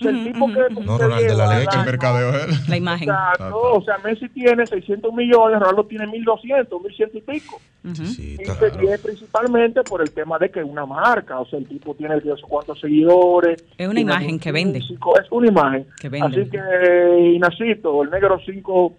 O 0.00 0.02
sea, 0.02 0.10
el 0.12 0.24
tipo 0.32 0.46
que... 0.46 0.52
No, 0.84 0.96
que 0.96 1.04
Ronaldo 1.04 1.28
de 1.28 1.36
la. 1.36 1.60
El 1.62 1.68
al 1.68 1.84
mercadeo 1.86 2.30
es 2.30 2.44
él. 2.48 2.54
La 2.68 2.76
imagen. 2.76 3.08
Exacto, 3.10 3.60
o 3.74 3.82
sea, 3.84 3.98
Messi 3.98 4.28
tiene 4.30 4.66
600 4.66 5.12
millones, 5.12 5.60
Ronaldo 5.60 5.84
tiene 5.84 6.06
1200, 6.06 6.82
1100 6.82 7.10
y 7.14 7.20
pico. 7.20 7.60
Ujú. 7.84 8.06
Sí, 8.06 8.36
Y 8.38 8.42
está 8.42 8.54
se 8.70 8.70
tiene 8.78 8.98
principalmente 8.98 9.82
por 9.82 10.00
el 10.02 10.10
tema 10.10 10.38
de 10.38 10.50
que 10.50 10.60
es 10.60 10.66
una 10.66 10.86
marca, 10.86 11.38
o 11.40 11.46
sea, 11.46 11.58
el 11.58 11.66
tipo 11.66 11.94
tiene 11.94 12.18
sé 12.20 12.30
cuántos 12.48 12.80
seguidores. 12.80 13.62
Es 13.76 13.88
una 13.88 14.00
imagen 14.00 14.32
un 14.32 14.38
que 14.38 14.52
vende. 14.52 14.80
físico, 14.80 15.18
Es 15.20 15.26
una 15.30 15.48
imagen. 15.48 15.86
Que 16.00 16.08
vende. 16.08 16.40
Así 16.40 16.50
que, 16.50 17.30
Inacito, 17.34 18.02
el 18.02 18.10
negro 18.10 18.38
5, 18.44 18.94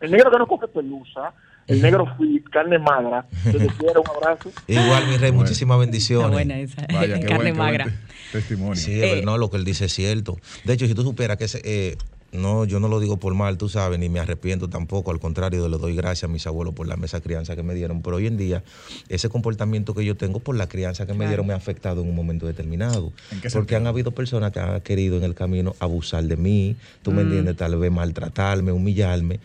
el 0.00 0.10
negro 0.10 0.30
que 0.30 0.38
no 0.38 0.46
coge 0.46 0.68
pelusa, 0.68 1.32
el 1.66 1.80
negro 1.80 2.06
fit, 2.18 2.48
carne 2.50 2.78
magra, 2.78 3.24
que 3.44 3.58
te 3.58 3.66
quiero, 3.78 4.02
un 4.02 4.08
abrazo. 4.16 4.50
Igual, 4.66 5.06
mi 5.08 5.16
rey, 5.16 5.30
Bueno. 5.30 5.34
muchísimas 5.42 5.76
Está 5.76 5.80
bendiciones. 5.86 6.30
buena 6.32 6.58
esa. 6.58 6.86
Vaya, 6.92 7.20
Carne 7.20 7.36
buen 7.52 7.56
magra. 7.56 7.86
Te- 8.34 8.40
testimonio. 8.40 8.82
Sí, 8.82 9.00
es 9.00 9.12
Eh, 9.18 9.22
no, 9.24 9.38
lo 9.38 9.50
que 9.50 9.56
él 9.56 9.64
dice 9.64 9.86
es 9.86 9.92
cierto. 9.92 10.36
De 10.64 10.72
hecho, 10.74 10.86
si 10.86 10.94
tú 10.94 11.02
supieras 11.02 11.36
que 11.36 11.44
ese, 11.44 11.60
eh, 11.64 11.96
no, 12.32 12.64
yo 12.64 12.80
no 12.80 12.88
lo 12.88 12.98
digo 12.98 13.16
por 13.18 13.32
mal, 13.34 13.56
tú 13.58 13.68
sabes, 13.68 13.98
ni 14.00 14.08
me 14.08 14.18
arrepiento 14.18 14.68
tampoco, 14.68 15.12
al 15.12 15.20
contrario, 15.20 15.68
le 15.68 15.78
doy 15.78 15.94
gracias 15.94 16.24
a 16.24 16.32
mis 16.32 16.44
abuelos 16.48 16.74
por 16.74 16.88
la 16.88 16.96
mesa 16.96 17.20
crianza 17.20 17.54
que 17.54 17.62
me 17.62 17.74
dieron, 17.74 18.02
pero 18.02 18.16
hoy 18.16 18.26
en 18.26 18.36
día 18.36 18.64
ese 19.08 19.28
comportamiento 19.28 19.94
que 19.94 20.04
yo 20.04 20.16
tengo 20.16 20.40
por 20.40 20.56
la 20.56 20.68
crianza 20.68 21.06
que 21.06 21.14
me 21.14 21.28
dieron 21.28 21.46
me 21.46 21.52
ha 21.52 21.56
afectado 21.56 22.02
en 22.02 22.08
un 22.08 22.14
momento 22.16 22.46
determinado. 22.46 23.12
¿En 23.30 23.40
qué 23.40 23.50
Porque 23.50 23.50
sentido? 23.50 23.76
han 23.78 23.86
habido 23.86 24.10
personas 24.10 24.50
que 24.50 24.58
han 24.58 24.80
querido 24.80 25.16
en 25.16 25.22
el 25.22 25.34
camino 25.36 25.76
abusar 25.78 26.24
de 26.24 26.36
mí, 26.36 26.74
tú 27.02 27.12
Mm. 27.12 27.14
me 27.14 27.22
entiendes, 27.22 27.56
tal 27.56 27.76
vez 27.76 27.92
maltratarme, 27.92 28.72
humillarme. 28.72 29.38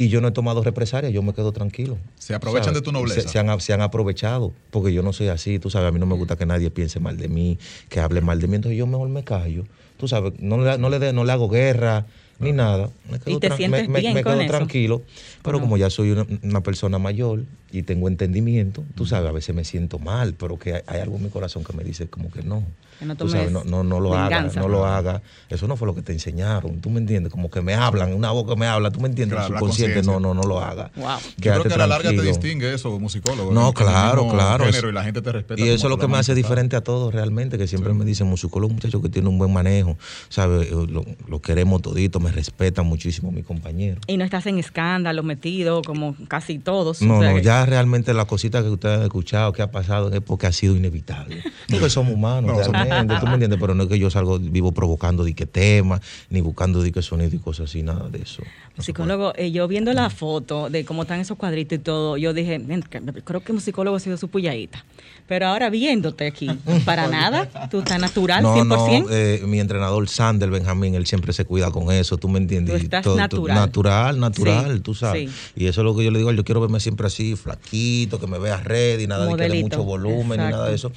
Y 0.00 0.08
yo 0.10 0.20
no 0.20 0.28
he 0.28 0.30
tomado 0.30 0.62
represalias, 0.62 1.12
yo 1.12 1.22
me 1.22 1.32
quedo 1.34 1.50
tranquilo. 1.50 1.98
Se 2.18 2.32
aprovechan 2.32 2.66
¿sabes? 2.66 2.80
de 2.80 2.84
tu 2.84 2.92
nobleza. 2.92 3.22
Se, 3.22 3.28
se 3.28 3.38
han, 3.40 3.60
se 3.60 3.72
han 3.72 3.80
aprovechado, 3.82 4.52
porque 4.70 4.92
yo 4.92 5.02
no 5.02 5.12
soy 5.12 5.26
así, 5.26 5.58
tú 5.58 5.70
sabes, 5.70 5.88
a 5.88 5.92
mí 5.92 5.98
no 5.98 6.06
me 6.06 6.14
gusta 6.14 6.36
que 6.36 6.46
nadie 6.46 6.70
piense 6.70 7.00
mal 7.00 7.16
de 7.18 7.26
mí, 7.28 7.58
que 7.88 7.98
hable 7.98 8.20
mal 8.20 8.40
de 8.40 8.46
mí, 8.46 8.54
entonces 8.56 8.78
yo 8.78 8.86
mejor 8.86 9.08
me 9.08 9.24
callo. 9.24 9.64
Tú 9.96 10.06
sabes, 10.06 10.34
no 10.38 10.56
le, 10.62 10.78
no 10.78 10.88
le, 10.88 11.00
de- 11.00 11.12
no 11.12 11.24
le 11.24 11.32
hago 11.32 11.48
guerra 11.48 12.06
ni 12.38 12.52
nada. 12.52 12.90
Me 13.10 13.18
quedo, 13.18 13.40
te 13.40 13.48
tran- 13.50 13.56
sientes 13.56 13.88
me- 13.88 13.94
me- 13.94 14.00
bien 14.00 14.14
me 14.14 14.22
con 14.22 14.34
quedo 14.34 14.42
eso? 14.42 14.56
tranquilo, 14.56 15.02
pero 15.42 15.56
No. 15.58 15.62
como 15.64 15.76
ya 15.76 15.90
soy 15.90 16.12
una, 16.12 16.24
una 16.44 16.60
persona 16.62 17.00
mayor 17.00 17.42
y 17.72 17.82
tengo 17.82 18.06
entendimiento, 18.06 18.84
tú 18.94 19.04
sabes, 19.04 19.28
a 19.28 19.32
veces 19.32 19.52
me 19.56 19.64
siento 19.64 19.98
mal, 19.98 20.34
pero 20.34 20.60
que 20.60 20.74
hay, 20.74 20.82
hay 20.86 21.00
algo 21.00 21.16
en 21.16 21.24
mi 21.24 21.30
corazón 21.30 21.64
que 21.64 21.72
me 21.72 21.82
dice 21.82 22.06
como 22.06 22.30
que 22.30 22.42
no. 22.44 22.62
Que 22.98 23.04
no 23.06 23.14
tú 23.16 23.28
sabes, 23.28 23.50
no, 23.52 23.62
no, 23.64 23.84
no 23.84 24.00
lo 24.00 24.14
haga, 24.14 24.28
venganza. 24.38 24.60
no 24.60 24.68
lo 24.68 24.84
haga. 24.86 25.22
Eso 25.48 25.66
no 25.68 25.76
fue 25.76 25.86
lo 25.86 25.94
que 25.94 26.02
te 26.02 26.12
enseñaron, 26.12 26.80
tú 26.80 26.90
me 26.90 26.98
entiendes, 26.98 27.32
como 27.32 27.50
que 27.50 27.60
me 27.62 27.74
hablan, 27.74 28.12
una 28.12 28.30
voz 28.32 28.48
que 28.48 28.56
me 28.56 28.66
habla, 28.66 28.90
tú 28.90 29.00
me 29.00 29.08
entiendes, 29.08 29.36
Claro, 29.38 29.52
la 29.54 29.58
subconsciente, 29.60 30.02
no, 30.02 30.18
no, 30.20 30.34
no 30.34 30.42
lo 30.42 30.60
haga. 30.60 30.90
Wow. 30.96 31.06
Yo 31.36 31.52
creo 31.52 31.64
que 31.64 31.74
a 31.74 31.78
la 31.78 31.86
larga 31.86 32.10
te 32.10 32.22
distingue 32.22 32.74
eso, 32.74 32.98
musicólogo. 32.98 33.52
No, 33.52 33.60
en- 33.60 33.66
en 33.66 33.68
el 33.68 33.74
claro, 33.74 34.28
claro. 34.28 34.64
género 34.64 34.88
y 34.90 34.92
la 34.92 35.04
gente 35.04 35.22
te 35.22 35.32
respeta. 35.32 35.60
Y 35.60 35.64
como 35.64 35.74
eso 35.74 35.86
es 35.86 35.90
lo 35.90 35.98
que 35.98 36.08
me 36.08 36.18
hace 36.18 36.34
diferente 36.34 36.76
a 36.76 36.80
todos 36.82 37.14
realmente, 37.14 37.56
que 37.58 37.66
siempre 37.66 37.92
me 37.94 38.04
dicen, 38.04 38.26
musicólogo, 38.26 38.68
un 38.70 38.74
muchacho 38.76 39.00
que 39.00 39.08
tiene 39.08 39.28
un 39.28 39.38
buen 39.38 39.52
manejo, 39.52 39.96
¿sabes? 40.28 40.70
Lo, 40.70 41.04
lo 41.26 41.40
queremos 41.40 41.80
todito, 41.82 42.20
me 42.20 42.32
respetan 42.32 42.86
muchísimo 42.86 43.30
mis 43.32 43.44
compañeros. 43.44 44.02
Y 44.06 44.16
no 44.16 44.24
estás 44.24 44.46
en 44.46 44.58
escándalo 44.58 45.22
metido 45.22 45.82
como 45.82 46.16
casi 46.28 46.58
todos. 46.58 47.00
No, 47.02 47.18
o 47.18 47.22
sea 47.22 47.32
no, 47.32 47.38
ya 47.38 47.64
realmente 47.66 48.12
la 48.14 48.24
cosita 48.24 48.62
que 48.62 48.68
ustedes 48.68 48.98
han 48.98 49.02
escuchado, 49.04 49.52
que 49.52 49.62
ha 49.62 49.70
pasado, 49.70 50.12
es 50.12 50.20
porque 50.20 50.46
ha 50.46 50.52
sido 50.52 50.74
inevitable. 50.76 51.42
Porque 51.68 51.90
somos 51.90 52.14
humanos, 52.14 52.50
No, 52.50 52.72
tú 53.20 53.26
me 53.26 53.34
entiendes, 53.34 53.58
pero 53.60 53.74
no 53.74 53.84
es 53.84 53.88
que 53.88 53.98
yo 53.98 54.10
salgo, 54.10 54.38
vivo 54.38 54.72
provocando 54.72 55.24
di 55.24 55.34
que 55.34 55.46
temas, 55.46 56.00
ni 56.30 56.40
buscando 56.40 56.82
di 56.82 56.92
que 56.92 57.02
sonido 57.02 57.34
y 57.34 57.38
cosas 57.38 57.70
así, 57.70 57.82
nada 57.82 58.08
de 58.08 58.22
eso. 58.22 58.42
Psicólogo, 58.78 59.32
eh, 59.36 59.50
yo 59.50 59.66
viendo 59.66 59.92
la 59.92 60.08
foto 60.10 60.70
de 60.70 60.84
cómo 60.84 61.02
están 61.02 61.18
esos 61.20 61.36
cuadritos 61.36 61.78
y 61.78 61.82
todo, 61.82 62.16
yo 62.16 62.32
dije, 62.32 62.58
"Men, 62.60 62.82
que- 62.82 63.00
creo 63.24 63.40
que 63.42 63.52
musicólogo 63.52 63.96
ha 63.96 64.00
sido 64.00 64.16
su 64.16 64.28
puyadita. 64.28 64.84
Pero 65.26 65.46
ahora 65.48 65.68
viéndote 65.68 66.26
aquí, 66.26 66.48
para 66.86 67.06
nada, 67.08 67.68
tú 67.68 67.80
estás 67.80 68.00
natural, 68.00 68.42
No, 68.42 68.54
100%. 68.54 69.02
no, 69.04 69.10
eh, 69.10 69.42
mi 69.46 69.60
entrenador 69.60 70.08
Sander 70.08 70.48
Benjamín, 70.48 70.94
él 70.94 71.06
siempre 71.06 71.32
se 71.34 71.44
cuida 71.44 71.70
con 71.70 71.92
eso, 71.92 72.16
tú 72.16 72.28
me 72.30 72.38
entiendes. 72.38 72.76
Tú 72.76 72.80
Y 72.80 72.84
estás 72.84 73.02
todo- 73.04 73.16
natural. 73.16 73.54
natural, 73.56 74.20
natural, 74.20 74.74
Sí, 74.76 74.80
tú 74.80 74.94
sabes. 74.94 75.28
sí. 75.30 75.36
Y 75.64 75.66
eso 75.66 75.82
es 75.82 75.84
lo 75.84 75.94
que 75.94 76.04
yo 76.04 76.10
le 76.10 76.18
digo, 76.18 76.32
yo 76.32 76.44
quiero 76.44 76.60
verme 76.62 76.80
siempre 76.80 77.06
así, 77.08 77.36
flaquito, 77.36 78.18
que 78.20 78.26
me 78.26 78.38
vea 78.38 78.56
ready, 78.58 79.06
nada 79.06 79.26
de 79.26 79.32
que 79.36 79.42
de 79.42 79.48
Modelito, 79.48 79.76
mucho 79.78 79.84
volumen, 79.84 80.28
ni 80.28 80.34
exacto. 80.46 80.56
nada 80.56 80.68
de 80.68 80.74
eso. 80.76 80.92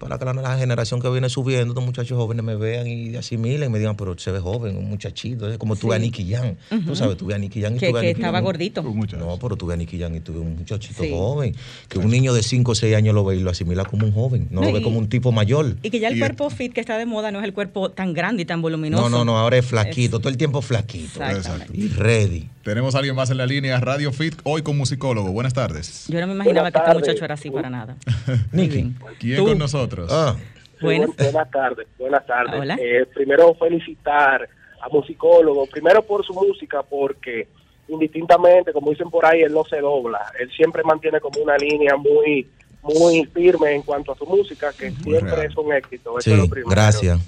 Para 0.00 0.18
que 0.18 0.24
la, 0.24 0.32
la 0.32 0.58
generación 0.58 1.00
que 1.00 1.08
viene 1.10 1.28
subiendo, 1.28 1.72
estos 1.74 1.84
muchachos 1.84 2.16
jóvenes 2.16 2.42
me 2.42 2.56
vean 2.56 2.86
y 2.88 3.14
asimilen, 3.16 3.68
y 3.68 3.72
me 3.72 3.78
digan, 3.78 3.96
pero 3.96 4.18
se 4.18 4.32
ve 4.32 4.40
joven, 4.40 4.76
un 4.76 4.88
muchachito, 4.88 5.48
es 5.48 5.58
como 5.58 5.76
tú 5.76 5.88
Sí. 5.90 5.94
a 5.94 5.98
Nicky 5.98 6.32
Jan. 6.32 6.56
Tú 6.86 6.96
sabes, 6.96 7.16
tú 7.18 7.26
ves 7.26 7.36
a 7.36 7.38
Nicky 7.38 7.60
Jan 7.62 7.76
y 7.76 7.78
que, 7.78 7.86
ves 7.92 7.96
a 7.96 8.00
que 8.00 8.06
Nicky 8.08 8.20
estaba 8.22 8.38
Jam. 8.38 8.44
gordito. 8.44 8.82
No, 8.82 9.38
pero 9.38 9.56
tú 9.56 9.66
ves 9.66 9.74
a 9.74 9.76
Nicky 9.76 10.00
Jan 10.00 10.16
y 10.16 10.20
tú 10.20 10.32
ves 10.32 10.42
un 10.42 10.56
muchachito 10.56 11.02
Sí. 11.02 11.10
joven. 11.12 11.54
Que 11.88 11.98
un 11.98 12.10
niño 12.10 12.32
de 12.32 12.42
5 12.42 12.72
o 12.72 12.74
6 12.74 12.96
años 12.96 13.14
lo 13.14 13.24
ve 13.24 13.36
y 13.36 13.40
lo 13.40 13.50
asimila 13.50 13.84
como 13.84 14.06
un 14.06 14.12
joven, 14.12 14.48
no, 14.50 14.62
No, 14.62 14.66
lo 14.68 14.72
ve 14.72 14.80
y- 14.80 14.82
como 14.82 14.98
un 14.98 15.08
tipo 15.10 15.30
mayor. 15.32 15.76
Y 15.82 15.90
que 15.90 16.00
ya 16.00 16.08
el 16.08 16.16
Y- 16.16 16.18
cuerpo 16.20 16.48
fit 16.50 16.72
que 16.72 16.80
está 16.80 16.96
de 16.96 17.04
moda 17.06 17.30
no 17.30 17.38
es 17.38 17.44
el 17.44 17.52
cuerpo 17.52 17.90
tan 17.90 18.14
grande 18.14 18.42
y 18.42 18.46
tan 18.46 18.62
voluminoso. 18.62 19.02
No, 19.10 19.18
no, 19.18 19.24
no, 19.26 19.38
ahora 19.38 19.58
es 19.58 19.66
flaquito, 19.66 20.18
todo 20.18 20.30
el 20.30 20.38
tiempo 20.38 20.62
flaquito. 20.62 21.22
Exactamente. 21.22 21.72
Y 21.76 21.88
ready. 21.88 22.48
Tenemos 22.62 22.94
a 22.94 22.98
alguien 22.98 23.16
más 23.16 23.30
en 23.30 23.38
la 23.38 23.46
línea, 23.46 23.80
Radio 23.80 24.12
Fit, 24.12 24.34
hoy 24.44 24.62
con 24.62 24.76
musicólogo. 24.76 25.32
Buenas 25.32 25.54
tardes. 25.54 26.06
Yo 26.08 26.20
no 26.20 26.26
me 26.26 26.34
imaginaba 26.34 26.68
Buenas 26.70 26.72
que 26.84 26.90
este 26.90 26.98
muchacho 27.00 27.24
era 27.24 27.34
así 27.34 27.50
para 27.50 27.70
nada. 27.70 27.96
Bien. 28.52 28.96
¿Quién 29.18 29.36
Tú. 29.38 29.46
con 29.46 29.58
nosotros? 29.58 30.10
Ah, 30.12 30.36
Buenas. 30.80 31.10
buenas 31.16 31.50
tardes, 31.50 31.86
buenas 31.98 32.26
tardes. 32.26 32.60
Hola. 32.60 32.76
Eh, 32.78 33.06
primero 33.14 33.54
felicitar 33.54 34.46
a 34.82 34.88
musicólogo, 34.90 35.66
primero 35.66 36.02
por 36.02 36.24
su 36.24 36.34
música, 36.34 36.82
porque 36.82 37.48
indistintamente, 37.88 38.72
como 38.72 38.90
dicen 38.90 39.10
por 39.10 39.24
ahí, 39.24 39.40
él 39.42 39.52
no 39.52 39.64
se 39.64 39.80
dobla, 39.80 40.20
él 40.38 40.50
siempre 40.54 40.82
mantiene 40.84 41.18
como 41.20 41.40
una 41.42 41.56
línea 41.56 41.96
muy 41.96 42.46
muy 42.82 43.26
firme 43.26 43.74
en 43.74 43.82
cuanto 43.82 44.12
a 44.12 44.16
su 44.16 44.24
música, 44.24 44.72
que 44.72 44.90
siempre 44.90 45.34
real. 45.36 45.46
es 45.50 45.56
un 45.56 45.70
éxito. 45.70 46.18
Eso 46.18 46.30
Sí, 46.30 46.32
es 46.32 46.38
lo 46.38 46.48
primero. 46.48 46.70
gracias. 46.70 47.18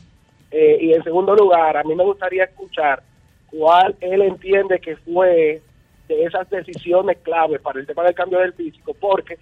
Eh, 0.50 0.78
y 0.80 0.92
en 0.94 1.02
segundo 1.04 1.34
lugar, 1.34 1.76
a 1.76 1.82
mí 1.84 1.94
me 1.94 2.04
gustaría 2.04 2.44
escuchar 2.44 3.02
cuál 3.56 3.94
él 4.00 4.22
entiende 4.22 4.80
que 4.80 4.96
fue 4.96 5.62
de 6.08 6.24
esas 6.24 6.48
decisiones 6.50 7.18
claves 7.22 7.60
para 7.60 7.78
el 7.80 7.86
tema 7.86 8.02
del 8.02 8.14
cambio 8.14 8.38
del 8.40 8.52
físico, 8.54 8.94
porque 8.98 9.38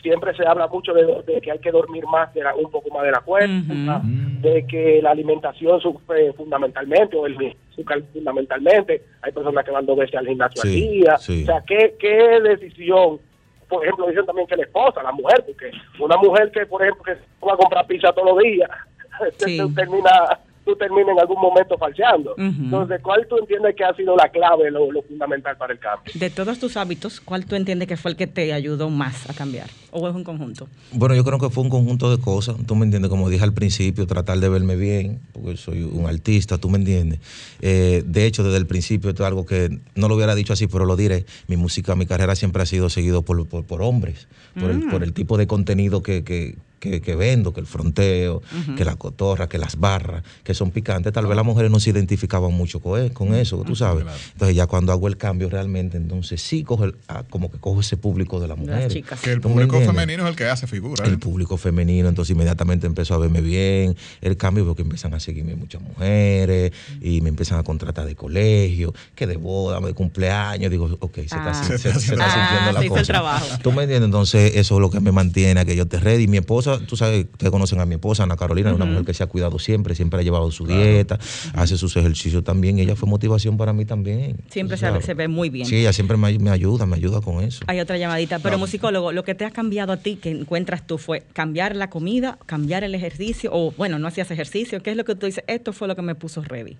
siempre 0.00 0.34
se 0.36 0.46
habla 0.46 0.66
mucho 0.68 0.92
de, 0.92 1.04
de 1.26 1.40
que 1.40 1.50
hay 1.50 1.58
que 1.58 1.70
dormir 1.70 2.04
más, 2.06 2.32
de 2.34 2.42
la- 2.42 2.54
un 2.54 2.70
poco 2.70 2.90
más 2.90 3.02
de 3.04 3.10
la 3.10 3.20
cuenta, 3.20 4.00
de 4.42 4.66
que 4.66 5.00
la 5.02 5.10
alimentación 5.12 5.80
sufre 5.80 6.32
fundamentalmente, 6.34 7.16
o 7.16 7.26
el 7.26 7.56
azúcar 7.72 8.02
fundamentalmente, 8.12 9.02
hay 9.22 9.32
personas 9.32 9.64
que 9.64 9.70
van 9.70 9.86
dos 9.86 9.96
veces 9.96 10.14
al 10.16 10.26
gimnasio 10.28 10.62
al 10.62 10.68
día, 10.70 11.16
sí. 11.18 11.42
o 11.42 11.46
sea, 11.46 11.62
¿qué, 11.66 11.94
qué 11.98 12.40
decisión? 12.42 13.18
Por 13.66 13.82
ejemplo, 13.82 14.06
dicen 14.08 14.26
también 14.26 14.46
que 14.46 14.56
la 14.56 14.64
esposa, 14.64 15.02
la 15.02 15.10
mujer, 15.12 15.42
porque 15.46 15.70
una 15.98 16.18
mujer 16.18 16.50
que, 16.52 16.66
por 16.66 16.82
ejemplo, 16.82 17.02
que 17.02 17.14
va 17.44 17.54
a 17.54 17.56
comprar 17.56 17.86
pizza 17.86 18.12
todos 18.12 18.28
los 18.34 18.38
días, 18.44 18.70
termina 19.74 20.38
tú 20.64 20.74
terminas 20.76 21.10
en 21.12 21.20
algún 21.20 21.40
momento 21.40 21.76
falseando. 21.78 22.34
Entonces, 22.38 23.00
¿cuál 23.02 23.26
tú 23.28 23.36
entiendes 23.38 23.74
que 23.76 23.84
ha 23.84 23.94
sido 23.94 24.16
la 24.16 24.28
clave, 24.30 24.70
lo, 24.70 24.90
lo 24.90 25.02
fundamental 25.02 25.56
para 25.56 25.72
el 25.74 25.78
cambio? 25.78 26.12
De 26.14 26.30
todos 26.30 26.58
tus 26.58 26.76
hábitos, 26.76 27.20
¿cuál 27.20 27.46
tú 27.46 27.54
entiendes 27.54 27.86
que 27.88 27.96
fue 27.96 28.10
el 28.12 28.16
que 28.16 28.26
te 28.26 28.52
ayudó 28.52 28.88
más 28.90 29.28
a 29.28 29.34
cambiar? 29.34 29.68
¿O 29.90 30.08
es 30.08 30.14
un 30.14 30.24
conjunto? 30.24 30.66
Bueno, 30.92 31.14
yo 31.14 31.24
creo 31.24 31.38
que 31.38 31.50
fue 31.50 31.62
un 31.62 31.70
conjunto 31.70 32.10
de 32.14 32.20
cosas, 32.22 32.56
tú 32.66 32.74
me 32.76 32.84
entiendes, 32.84 33.10
como 33.10 33.28
dije 33.28 33.44
al 33.44 33.52
principio, 33.52 34.06
tratar 34.06 34.38
de 34.38 34.48
verme 34.48 34.76
bien, 34.76 35.20
porque 35.32 35.56
soy 35.56 35.82
un 35.82 36.06
artista, 36.06 36.58
tú 36.58 36.68
me 36.70 36.78
entiendes. 36.78 37.20
Eh, 37.60 38.02
de 38.06 38.26
hecho, 38.26 38.42
desde 38.42 38.58
el 38.58 38.66
principio, 38.66 39.10
esto 39.10 39.22
es 39.22 39.26
algo 39.28 39.46
que 39.46 39.78
no 39.94 40.08
lo 40.08 40.16
hubiera 40.16 40.34
dicho 40.34 40.52
así, 40.52 40.66
pero 40.66 40.84
lo 40.86 40.96
diré, 40.96 41.26
mi 41.46 41.56
música, 41.56 41.94
mi 41.94 42.06
carrera 42.06 42.34
siempre 42.34 42.62
ha 42.62 42.66
sido 42.66 42.88
seguido 42.90 43.22
por, 43.22 43.46
por, 43.48 43.64
por 43.64 43.82
hombres, 43.82 44.26
por, 44.58 44.70
el, 44.70 44.78
Mm. 44.78 44.90
por 44.90 45.02
el 45.04 45.12
tipo 45.12 45.36
de 45.38 45.46
contenido 45.46 46.02
que, 46.02 46.24
que, 46.24 46.56
que- 46.84 47.00
que 47.00 47.16
vendo, 47.16 47.52
que 47.52 47.60
el 47.60 47.66
fronteo, 47.66 48.42
que 48.76 48.84
la 48.84 48.96
cotorra, 48.96 49.48
que 49.48 49.58
las 49.58 49.78
barras, 49.78 50.22
que 50.42 50.52
son 50.54 50.70
picantes. 50.70 51.12
Tal 51.12 51.26
vez 51.26 51.34
las 51.36 51.44
mujeres 51.44 51.70
no 51.70 51.80
se 51.80 51.90
identificaban 51.90 52.52
mucho 52.52 52.80
con, 52.80 53.00
e- 53.02 53.10
con 53.10 53.34
eso, 53.34 53.62
tú 53.66 53.74
sabes. 53.74 54.04
Entonces 54.32 54.54
ya 54.56 54.66
cuando 54.66 54.92
hago 54.92 55.08
el 55.08 55.16
cambio 55.16 55.48
realmente, 55.48 55.96
entonces 55.96 56.40
sí 56.42 56.62
cojo 56.62 56.84
el- 56.84 56.94
ah, 57.08 57.24
como 57.30 57.50
que 57.50 57.58
cojo 57.58 57.80
ese 57.80 57.96
público 57.96 58.38
de 58.40 58.48
las 58.48 58.58
mujeres. 58.58 58.92
Que 59.22 59.32
el 59.32 59.40
¿Tú 59.40 59.48
me 59.48 59.66
público 59.66 59.80
femenino 59.80 60.24
es 60.24 60.30
el 60.30 60.36
que 60.36 60.44
hace 60.46 60.66
figura. 60.66 61.04
¿eh? 61.04 61.08
el 61.08 61.18
público 61.18 61.56
femenino, 61.56 62.08
entonces 62.08 62.32
inmediatamente 62.34 62.86
empezó 62.86 63.14
a 63.14 63.18
verme 63.18 63.40
bien, 63.40 63.96
el 64.20 64.36
cambio 64.36 64.64
porque 64.66 64.82
empiezan 64.82 65.14
a 65.14 65.20
seguirme 65.20 65.54
muchas 65.54 65.80
mujeres 65.82 66.72
y 67.00 67.20
me 67.20 67.28
empiezan 67.30 67.58
a 67.58 67.62
contratar 67.62 68.04
de 68.06 68.14
colegio, 68.14 68.92
que 69.14 69.26
de 69.26 69.36
boda, 69.36 69.80
de 69.80 69.94
cumpleaños, 69.94 70.70
digo, 70.70 70.88
ok, 71.00 71.14
se 71.14 71.22
está, 71.22 71.50
Ah. 71.50 71.54
se- 71.54 71.78
se- 71.78 71.92
se 72.00 72.12
está 72.12 72.26
Ah, 72.26 72.48
sintiendo 72.48 72.72
la 72.72 72.80
se 72.80 72.86
hizo 72.86 72.94
el 72.96 73.00
cosa. 73.00 73.12
trabajo. 73.12 73.46
¿Tú 73.62 73.72
me 73.72 73.82
entiendes? 73.84 74.06
Entonces 74.06 74.52
eso 74.56 74.74
es 74.74 74.80
lo 74.80 74.90
que 74.90 75.00
me 75.00 75.12
mantiene 75.12 75.60
a 75.60 75.64
que 75.64 75.76
yo 75.76 75.86
te 75.86 75.98
ready. 76.00 76.26
Mi 76.26 76.38
esposa, 76.38 76.73
tú 76.80 76.96
sabes, 76.96 77.26
ustedes 77.30 77.50
conocen 77.50 77.80
a 77.80 77.86
mi 77.86 77.94
esposa, 77.94 78.22
Ana 78.24 78.36
Carolina, 78.36 78.70
es 78.70 78.76
una 78.76 78.84
Ujú. 78.84 78.92
mujer 78.92 79.06
que 79.06 79.14
se 79.14 79.22
ha 79.22 79.26
cuidado 79.26 79.58
siempre, 79.58 79.94
siempre 79.94 80.20
ha 80.20 80.22
llevado 80.22 80.50
su 80.50 80.66
dieta, 80.66 81.18
hace 81.54 81.76
sus 81.76 81.96
ejercicios 81.96 82.44
también, 82.44 82.78
y 82.78 82.82
ella 82.82 82.96
fue 82.96 83.08
motivación 83.08 83.56
para 83.56 83.72
mí 83.72 83.84
también. 83.84 84.36
Siempre 84.48 84.76
se, 84.76 85.14
ve 85.14 85.28
muy 85.28 85.50
bien. 85.50 85.66
Sí, 85.66 85.76
ella 85.76 85.92
siempre 85.92 86.16
me, 86.16 86.38
me 86.38 86.50
ayuda, 86.50 86.86
me 86.86 86.96
ayuda 86.96 87.20
con 87.20 87.42
eso. 87.42 87.64
Hay 87.66 87.80
otra 87.80 87.98
llamadita, 87.98 88.38
pero 88.38 88.58
musicólogo, 88.58 89.12
lo 89.12 89.24
que 89.24 89.34
te 89.34 89.44
ha 89.44 89.50
cambiado 89.50 89.92
a 89.92 89.96
ti, 89.96 90.16
que 90.16 90.30
encuentras 90.30 90.86
tú, 90.86 90.98
fue 90.98 91.22
cambiar 91.32 91.76
la 91.76 91.90
comida, 91.90 92.38
cambiar 92.46 92.84
el 92.84 92.94
ejercicio, 92.94 93.50
o 93.52 93.72
bueno, 93.72 93.98
no 93.98 94.08
hacías 94.08 94.30
ejercicio, 94.30 94.82
¿qué 94.82 94.90
es 94.90 94.96
lo 94.96 95.04
que 95.04 95.14
tú 95.14 95.26
dices? 95.26 95.44
Esto 95.46 95.72
fue 95.72 95.88
lo 95.88 95.96
que 95.96 96.02
me 96.02 96.14
puso 96.14 96.42
ready, 96.42 96.76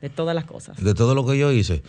de 0.00 0.08
todas 0.08 0.34
las 0.34 0.44
cosas. 0.44 0.82
De 0.82 0.94
todo 0.94 1.14
lo 1.14 1.26
que 1.26 1.38
yo 1.38 1.52
hice, 1.52 1.82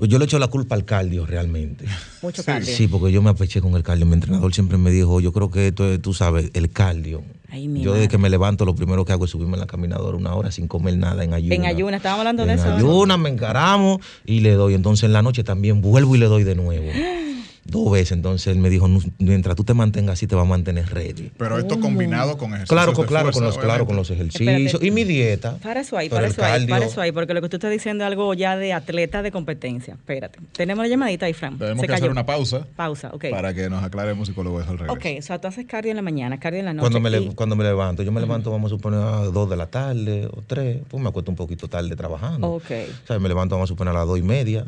yo 0.00 0.18
le 0.18 0.26
echo 0.26 0.38
la 0.38 0.48
culpa 0.48 0.74
al 0.74 0.84
cardio 0.84 1.26
realmente. 1.26 1.84
Mucho 2.22 2.44
cardio. 2.44 2.74
Sí, 2.74 2.86
porque 2.86 3.10
yo 3.12 3.20
me 3.22 3.30
apeché 3.30 3.60
con 3.60 3.74
el 3.74 3.82
cardio. 3.82 4.06
Mi 4.06 4.14
entrenador 4.14 4.54
siempre 4.54 4.78
me 4.78 4.90
dijo, 4.90 5.20
yo 5.20 5.32
creo 5.32 5.50
que 5.50 5.68
esto 5.68 5.90
es, 5.92 6.00
tú 6.00 6.14
sabes, 6.14 6.50
el 6.54 6.70
cardio. 6.70 7.22
Ay, 7.50 7.66
mi 7.66 7.80
Yo 7.80 7.90
madre. 7.90 8.00
desde 8.02 8.10
que 8.10 8.18
me 8.18 8.28
levanto, 8.30 8.64
lo 8.64 8.74
primero 8.74 9.04
que 9.04 9.12
hago 9.12 9.24
es 9.24 9.30
subirme 9.30 9.54
en 9.54 9.60
la 9.60 9.66
caminadora 9.66 10.16
una 10.16 10.34
hora 10.34 10.50
sin 10.52 10.68
comer 10.68 10.98
nada 10.98 11.24
en 11.24 11.32
ayunas. 11.34 11.58
En 11.58 11.64
ayuna, 11.64 11.96
estábamos 11.96 12.20
hablando 12.20 12.44
de 12.44 12.52
En 12.52 12.58
eso. 12.58 12.72
ayunas 12.72 13.18
me 13.18 13.30
encaramos 13.30 13.98
y 14.26 14.40
le 14.40 14.52
doy. 14.52 14.74
Entonces 14.74 15.04
en 15.04 15.12
la 15.14 15.22
noche 15.22 15.44
también 15.44 15.80
vuelvo 15.80 16.14
y 16.14 16.18
le 16.18 16.26
doy 16.26 16.44
de 16.44 16.54
nuevo. 16.54 16.86
Dos 17.68 17.90
veces. 17.92 18.12
Entonces 18.12 18.46
él 18.48 18.58
me 18.58 18.70
dijo, 18.70 18.88
"Nu- 18.88 19.02
mientras 19.18 19.54
tú 19.54 19.62
te 19.62 19.74
mantengas 19.74 20.14
así, 20.14 20.26
te 20.26 20.34
va 20.34 20.42
a 20.42 20.46
mantener 20.46 20.86
ready. 20.92 21.30
Pero 21.36 21.58
esto 21.58 21.78
combinado 21.80 22.36
con 22.38 22.48
ejercicios 22.54 22.68
Claro, 22.70 22.92
con, 22.94 23.04
de 23.04 23.08
claro, 23.08 23.24
fuerza, 23.26 23.38
con 23.40 23.46
los, 23.46 23.58
claro, 23.58 23.86
con 23.86 23.96
los 23.96 24.10
ejercicios. 24.10 24.48
Espérate. 24.56 24.86
Y 24.86 24.90
mi 24.90 25.04
dieta. 25.04 25.56
Para 25.58 25.80
eso 25.80 25.96
ahí, 25.98 26.08
para 26.08 26.26
el 26.26 26.32
eso 26.32 26.42
ahí, 26.42 26.66
para 26.66 26.80
cardio- 26.80 26.90
eso 26.90 27.00
ahí, 27.00 27.12
porque 27.12 27.34
lo 27.34 27.42
que 27.42 27.48
tú 27.48 27.56
estás 27.56 27.70
diciendo 27.70 28.04
es 28.04 28.08
algo 28.08 28.32
ya 28.34 28.56
de 28.56 28.72
atleta 28.72 29.22
de 29.22 29.30
competencia. 29.30 29.94
Espérate. 29.94 30.38
Tenemos 30.56 30.82
la 30.84 30.88
llamadita 30.88 31.26
ahí, 31.26 31.34
Fran. 31.34 31.58
Tenemos 31.58 31.80
Se 31.82 31.86
que 31.86 31.92
hacer 31.94 32.10
una 32.10 32.24
pausa 32.24 32.66
Pausa, 32.74 33.10
ok. 33.12 33.26
para 33.30 33.52
que 33.52 33.68
nos 33.68 33.84
aclare 33.84 34.10
el 34.10 34.16
musicólogo 34.16 34.60
eso 34.60 34.70
al 34.70 34.78
revés. 34.78 34.92
Ok, 34.96 35.04
o 35.18 35.22
sea, 35.22 35.38
tú 35.40 35.48
haces 35.48 35.66
cardio 35.66 35.90
en 35.90 35.96
la 35.96 36.02
mañana, 36.02 36.38
cardio 36.40 36.60
en 36.60 36.64
la 36.66 36.72
noche. 36.72 36.82
Cuando 36.82 37.00
me, 37.00 37.10
le- 37.10 37.20
y- 37.20 37.34
cuando 37.34 37.54
me 37.54 37.64
levanto, 37.64 38.02
yo 38.02 38.12
me 38.12 38.20
levanto, 38.20 38.50
vamos 38.50 38.72
a 38.72 38.76
suponer, 38.76 39.00
a 39.00 39.20
las 39.22 39.32
2 39.32 39.50
de 39.50 39.56
la 39.56 39.66
tarde 39.66 40.26
o 40.32 40.42
3, 40.46 40.78
pues 40.88 41.02
me 41.02 41.10
acuesto 41.10 41.30
un 41.30 41.36
poquito 41.36 41.68
tarde 41.68 41.94
trabajando. 41.96 42.48
Ok. 42.48 42.70
O 43.04 43.06
sea, 43.06 43.18
me 43.18 43.28
levanto, 43.28 43.54
vamos 43.56 43.68
a 43.68 43.72
suponer, 43.72 43.94
a 43.94 43.98
las 43.98 44.06
2 44.06 44.18
y 44.18 44.22
media. 44.22 44.64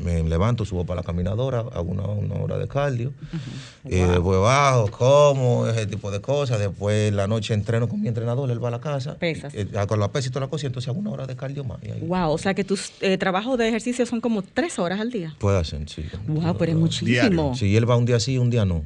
Me 0.00 0.22
levanto, 0.22 0.64
subo 0.64 0.84
para 0.84 1.00
la 1.00 1.04
caminadora, 1.06 1.60
hago 1.60 1.82
una, 1.82 2.02
una 2.24 2.36
hora 2.36 2.58
de 2.58 2.68
cardio. 2.68 3.12
Y 3.84 3.96
después 3.96 4.40
bajo, 4.40 4.90
como, 4.90 5.66
ese 5.66 5.86
tipo 5.86 6.10
de 6.10 6.20
cosas. 6.20 6.58
Después 6.58 7.12
la 7.12 7.26
noche 7.26 7.54
entreno 7.54 7.88
con 7.88 8.00
mi 8.00 8.08
entrenador, 8.08 8.50
él 8.50 8.62
va 8.62 8.68
a 8.68 8.72
la 8.72 8.80
casa. 8.80 9.16
Pesas. 9.18 9.54
eh, 9.54 9.66
Con 9.86 10.00
la 10.00 10.10
pesa 10.10 10.28
y 10.28 10.30
toda 10.30 10.46
la 10.46 10.50
cosa, 10.50 10.66
y 10.66 10.68
entonces 10.68 10.88
hago 10.88 10.98
una 10.98 11.10
hora 11.10 11.26
de 11.26 11.36
cardio 11.36 11.64
más. 11.64 11.78
Y 11.82 11.90
ahí 11.90 12.00
Wow, 12.06 12.32
o 12.32 12.38
sea 12.38 12.54
que 12.54 12.64
tus 12.64 12.92
eh, 13.00 13.18
trabajos 13.18 13.58
de 13.58 13.68
ejercicio 13.68 14.06
son 14.06 14.20
como 14.20 14.42
tres 14.42 14.78
horas 14.78 15.00
al 15.00 15.10
día. 15.10 15.34
puede 15.38 15.58
hacer, 15.58 15.88
sí. 15.88 16.04
Wow, 16.26 16.56
pero 16.56 16.72
es 16.72 16.78
muchísimo. 16.78 17.54
Si 17.54 17.76
él 17.76 17.88
va 17.88 17.96
un 17.96 18.04
día 18.06 18.20
sí, 18.20 18.38
un 18.38 18.50
día 18.50 18.64
no. 18.64 18.82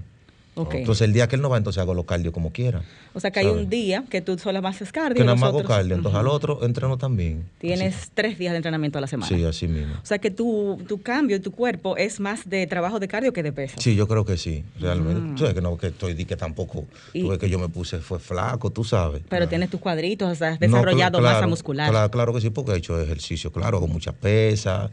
Entonces 0.72 1.02
el 1.02 1.12
día 1.12 1.28
que 1.28 1.36
él 1.36 1.42
no 1.42 1.48
va, 1.48 1.56
entonces 1.56 1.80
hago 1.80 1.94
los 1.94 2.04
cardio 2.04 2.32
como 2.32 2.52
quiera. 2.52 2.82
O 3.14 3.20
sea 3.20 3.30
que 3.30 3.40
hay 3.40 3.46
un 3.46 3.68
día 3.68 4.04
que 4.08 4.20
tú 4.20 4.38
solo 4.38 4.66
haces 4.66 4.92
cardio. 4.92 5.16
Que 5.16 5.24
nada 5.24 5.36
más 5.36 5.48
hago 5.48 5.64
cardio. 5.64 5.94
Entonces 5.94 6.18
al 6.18 6.28
otro 6.28 6.64
entreno 6.64 6.98
también. 6.98 7.44
Tienes 7.58 8.10
tres 8.14 8.38
días 8.38 8.52
de 8.52 8.56
entrenamiento 8.58 8.98
a 8.98 9.00
la 9.00 9.06
semana. 9.06 9.28
Sí, 9.28 9.44
así 9.44 9.68
mismo. 9.68 9.94
O 10.02 10.06
sea 10.06 10.18
que 10.18 10.30
tu, 10.30 10.78
tu 10.88 11.00
cambio 11.02 11.36
y 11.36 11.40
tu 11.40 11.52
cuerpo 11.52 11.96
es 11.96 12.20
más 12.20 12.48
de 12.48 12.66
trabajo 12.66 12.98
de 12.98 13.08
cardio 13.08 13.32
que 13.32 13.42
de 13.42 13.52
peso. 13.52 13.76
Sí, 13.78 13.94
yo 13.94 14.06
creo 14.08 14.24
que 14.24 14.36
sí, 14.36 14.64
realmente. 14.80 15.20
Mm. 15.20 15.34
Tú 15.34 15.38
sabes 15.38 15.54
que 15.54 15.60
no, 15.60 15.76
que 15.76 15.88
estoy, 15.88 16.14
di 16.14 16.24
que 16.24 16.36
tampoco, 16.36 16.84
Y- 17.12 17.22
tú 17.22 17.28
ves 17.28 17.38
que 17.38 17.48
yo 17.48 17.58
me 17.58 17.68
puse, 17.68 17.98
fue 17.98 18.18
flaco, 18.18 18.70
tú 18.70 18.84
sabes. 18.84 19.22
Pero 19.28 19.48
tienes 19.48 19.70
tus 19.70 19.80
cuadritos, 19.80 20.30
o 20.30 20.34
sea, 20.34 20.50
has 20.50 20.60
No, 20.60 20.66
desarrollado 20.66 21.20
masa 21.20 21.46
muscular. 21.46 21.90
Claro, 21.90 22.10
claro 22.10 22.32
que 22.34 22.40
sí, 22.40 22.50
porque 22.50 22.72
he 22.72 22.76
hecho 22.76 23.00
ejercicio, 23.00 23.52
claro, 23.52 23.78
hago 23.78 23.88
mucha 23.88 24.12
pesa, 24.12 24.90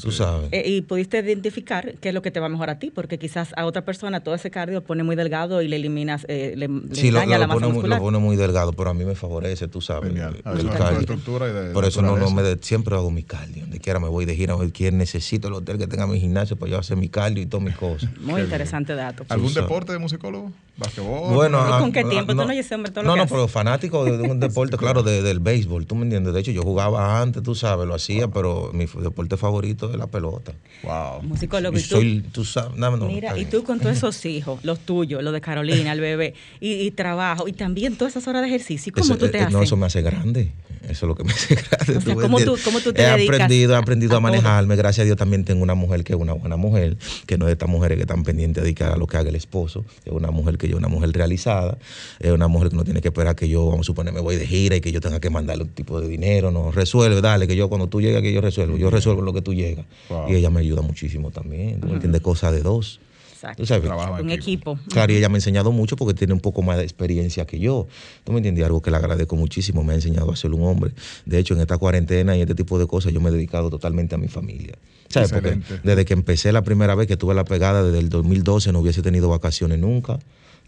tú 0.00 0.10
sabes. 0.12 0.48
Eh, 0.52 0.62
y 0.66 0.80
pudiste 0.82 1.18
identificar 1.20 1.94
qué 2.00 2.08
es 2.08 2.14
lo 2.14 2.22
que 2.22 2.30
te 2.30 2.40
va 2.40 2.48
mejor 2.48 2.70
a 2.70 2.78
ti, 2.78 2.90
porque 2.90 3.18
quizás 3.18 3.50
a 3.56 3.66
otra 3.66 3.84
persona 3.84 4.20
todo 4.20 4.34
ese 4.34 4.50
cardio 4.50 4.82
pone 4.82 5.02
muy 5.02 5.16
delgado 5.16 5.62
y 5.62 5.68
le 5.68 5.76
eliminas, 5.76 6.24
eh, 6.28 6.54
le, 6.56 6.68
le 6.68 6.94
Sí, 6.94 7.10
lo, 7.10 7.18
daña 7.18 7.34
lo 7.36 7.40
la 7.40 7.46
masa 7.48 7.54
pone, 7.56 7.66
muy- 7.66 7.74
muscular. 7.74 7.98
lo 7.98 8.04
pone 8.04 8.18
muy 8.18 8.36
delgado, 8.36 8.72
pero 8.72 8.90
a 8.90 8.94
mí 8.94 9.04
me 9.04 9.14
favorece, 9.14 9.68
tú 9.68 9.80
sabes. 9.80 10.10
el- 10.10 10.16
el 10.18 10.32
de 10.66 10.70
cardio. 10.78 11.00
estructura 11.00 11.48
y 11.48 11.52
de 11.52 11.70
Por 11.72 11.84
eso 11.84 12.02
no, 12.02 12.16
no 12.16 12.30
me 12.30 12.42
de- 12.42 12.58
siempre 12.62 12.94
hago 12.94 13.10
mi 13.10 13.22
cardio. 13.22 13.62
Donde 13.62 13.78
quiera 13.80 14.00
me 14.00 14.08
voy 14.08 14.24
de 14.24 14.34
gira, 14.34 14.54
cualquier 14.54 14.92
necesito 14.94 15.48
el 15.48 15.54
hotel 15.54 15.78
que 15.78 15.86
tenga 15.86 16.06
mi 16.06 16.18
gimnasio 16.20 16.56
para 16.56 16.70
yo 16.72 16.78
hacer 16.78 16.96
mi 16.96 17.08
cardio 17.08 17.42
y 17.42 17.46
todas 17.46 17.64
mis 17.64 17.76
cosas. 17.76 18.10
Muy 18.20 18.40
interesante 18.42 18.94
dato. 18.94 19.24
¿Algún 19.28 19.52
deporte 19.54 19.92
de 19.92 19.98
musicólogo? 19.98 20.52
¿Basquetbol? 20.76 21.34
Bueno, 21.34 21.58
¿Y 21.58 21.70
ah, 21.72 21.78
con 21.80 21.92
qué 21.92 22.00
ah, 22.00 22.08
tiempo? 22.08 22.32
Tú 22.32 22.38
no 22.38 22.44
oyes 22.46 22.64
ese 22.66 22.74
hombre 22.74 22.90
todo 22.90 23.04
lo 23.04 23.08
No, 23.08 23.14
que 23.14 23.20
no, 23.20 23.26
pero 23.26 23.46
fanático 23.48 24.04
de, 24.04 24.16
de 24.16 24.28
un 24.28 24.40
deporte, 24.40 24.76
claro, 24.78 25.02
de- 25.02 25.22
del 25.22 25.38
béisbol, 25.38 25.86
tú 25.86 25.94
me 25.94 26.04
entiendes. 26.04 26.32
De 26.32 26.40
hecho, 26.40 26.50
yo 26.50 26.62
jugaba 26.62 27.20
antes, 27.20 27.42
tú 27.42 27.54
sabes, 27.54 27.86
lo 27.86 27.94
hacía, 27.94 28.28
pero 28.28 28.70
mi 28.72 28.86
deporte 28.86 29.36
favorito 29.36 29.90
es 29.90 29.96
la 29.96 30.06
pelota. 30.06 30.52
Wow. 30.82 31.22
Musicólogo, 31.22 31.76
Y 31.76 31.80
¿y 31.80 31.82
tú? 31.84 31.88
soy, 31.96 32.24
tú 32.32 32.44
sabes, 32.44 32.76
no, 32.76 32.96
no, 32.96 33.06
Mira, 33.06 33.36
y 33.38 33.44
tú 33.44 33.62
con 33.64 33.80
todos 33.80 33.96
esos 33.98 34.24
hijos, 34.24 34.64
los 34.64 34.80
tuyos, 34.80 35.22
los 35.22 35.32
de 35.34 35.40
Carolina, 35.42 35.92
el 35.92 36.00
bebé, 36.00 36.34
y, 36.60 36.72
y 36.72 36.90
trabajo, 36.90 37.46
y 37.48 37.52
también 37.52 37.96
todas 37.96 38.12
esas 38.16 38.26
horas 38.28 38.42
de 38.42 38.48
ejercicio, 38.48 38.92
¿cómo 38.94 39.04
Eso- 39.04 39.16
tú 39.18 39.28
te 39.28 39.38
eh, 39.38 39.40
haces? 39.42 39.52
No, 39.52 39.62
eso 39.62 39.76
me 39.76 39.86
hace 39.86 40.00
grande. 40.02 40.52
Eso 40.82 40.90
es 41.06 41.08
lo 41.08 41.14
que 41.14 41.22
me 41.22 41.32
hace 41.32 41.54
grande. 41.70 41.96
O 41.96 42.00
sea, 42.00 42.14
me 42.16 42.22
¿cómo 42.22 42.38
tú- 42.40 42.56
cómo 42.64 42.80
tú 42.80 42.92
te 42.92 43.02
he 43.02 43.06
dedicas 43.10 43.34
aprendido, 43.36 43.74
he 43.74 43.76
aprendido 43.76 44.14
a 44.14 44.16
a, 44.16 44.20
manejarme. 44.20 44.74
Gracias 44.74 45.04
a 45.04 45.04
Dios 45.04 45.16
también 45.16 45.44
tengo 45.44 45.62
una 45.62 45.74
mujer 45.76 46.02
que 46.02 46.12
es 46.14 46.18
una 46.18 46.32
buena 46.32 46.56
mujer, 46.56 46.96
que 47.26 47.38
no 47.38 47.44
es 47.44 47.48
de 47.48 47.52
estas 47.52 47.68
mujeres 47.68 47.96
que 47.96 48.02
están 48.02 48.24
pendientes 48.24 48.64
de 48.64 48.74
que 48.74 48.82
haga 48.82 48.96
lo 48.96 49.06
que 49.06 49.16
haga 49.16 49.28
el 49.28 49.36
esposo. 49.36 49.84
Es 50.04 50.12
una 50.12 50.32
mujer 50.32 50.58
que 50.62 50.68
yo, 50.68 50.76
una 50.76 50.88
mujer 50.88 51.10
realizada. 51.12 51.76
Es 52.20 52.30
una 52.30 52.48
mujer 52.48 52.70
que 52.70 52.76
no 52.76 52.84
tiene 52.84 53.00
que 53.00 53.08
esperar 53.08 53.34
que 53.34 53.48
yo, 53.48 53.66
vamos 53.66 53.80
a 53.80 53.88
suponer, 53.88 54.14
me 54.14 54.20
voy 54.20 54.36
de 54.36 54.46
gira 54.46 54.76
y 54.76 54.80
que 54.80 54.92
yo 54.92 55.00
tenga 55.00 55.20
que 55.20 55.28
mandarle 55.28 55.64
un 55.64 55.70
tipo 55.70 56.00
de 56.00 56.08
dinero. 56.08 56.50
No, 56.50 56.70
resuelve, 56.70 57.20
dale, 57.20 57.46
que 57.46 57.56
yo 57.56 57.68
cuando 57.68 57.88
tú 57.88 58.00
llegas, 58.00 58.22
que 58.22 58.32
yo 58.32 58.40
resuelvo. 58.40 58.76
Yo 58.78 58.90
resuelvo 58.90 59.22
lo 59.22 59.32
que 59.32 59.42
tú 59.42 59.52
llegas. 59.52 59.84
Wow. 60.08 60.30
Y 60.30 60.36
ella 60.36 60.50
me 60.50 60.60
ayuda 60.60 60.82
muchísimo 60.82 61.30
también. 61.30 61.80
¿Tú 61.80 61.88
me 61.88 61.94
entiendes? 61.94 62.22
Cosas 62.22 62.52
de 62.52 62.62
dos. 62.62 63.00
Exacto. 63.42 63.66
Sabes, 63.66 63.90
Un 64.20 64.30
equipo. 64.30 64.78
Claro, 64.88 65.12
y 65.12 65.16
ella 65.16 65.28
me 65.28 65.34
ha 65.34 65.38
enseñado 65.38 65.72
mucho 65.72 65.96
porque 65.96 66.14
tiene 66.14 66.32
un 66.32 66.38
poco 66.38 66.62
más 66.62 66.76
de 66.76 66.84
experiencia 66.84 67.44
que 67.44 67.58
yo. 67.58 67.88
¿Tú 68.22 68.30
me 68.30 68.38
entiendes? 68.38 68.64
Algo 68.64 68.80
que 68.80 68.92
le 68.92 68.98
agradezco 68.98 69.34
muchísimo. 69.34 69.82
Me 69.82 69.94
ha 69.94 69.96
enseñado 69.96 70.30
a 70.30 70.36
ser 70.36 70.52
un 70.52 70.62
hombre. 70.62 70.92
De 71.26 71.40
hecho, 71.40 71.54
en 71.54 71.60
esta 71.60 71.76
cuarentena 71.76 72.36
y 72.36 72.40
este 72.40 72.54
tipo 72.54 72.78
de 72.78 72.86
cosas, 72.86 73.12
yo 73.12 73.20
me 73.20 73.30
he 73.30 73.32
dedicado 73.32 73.68
totalmente 73.68 74.14
a 74.14 74.18
mi 74.18 74.28
familia. 74.28 74.78
¿Sabes? 75.08 75.32
Porque 75.32 75.58
desde 75.82 76.04
que 76.04 76.14
empecé 76.14 76.52
la 76.52 76.62
primera 76.62 76.94
vez 76.94 77.08
que 77.08 77.16
tuve 77.16 77.34
la 77.34 77.44
pegada, 77.44 77.82
desde 77.82 77.98
el 77.98 78.08
2012, 78.08 78.72
no 78.72 78.78
hubiese 78.78 79.02
tenido 79.02 79.28
vacaciones 79.28 79.78
nunca. 79.78 80.20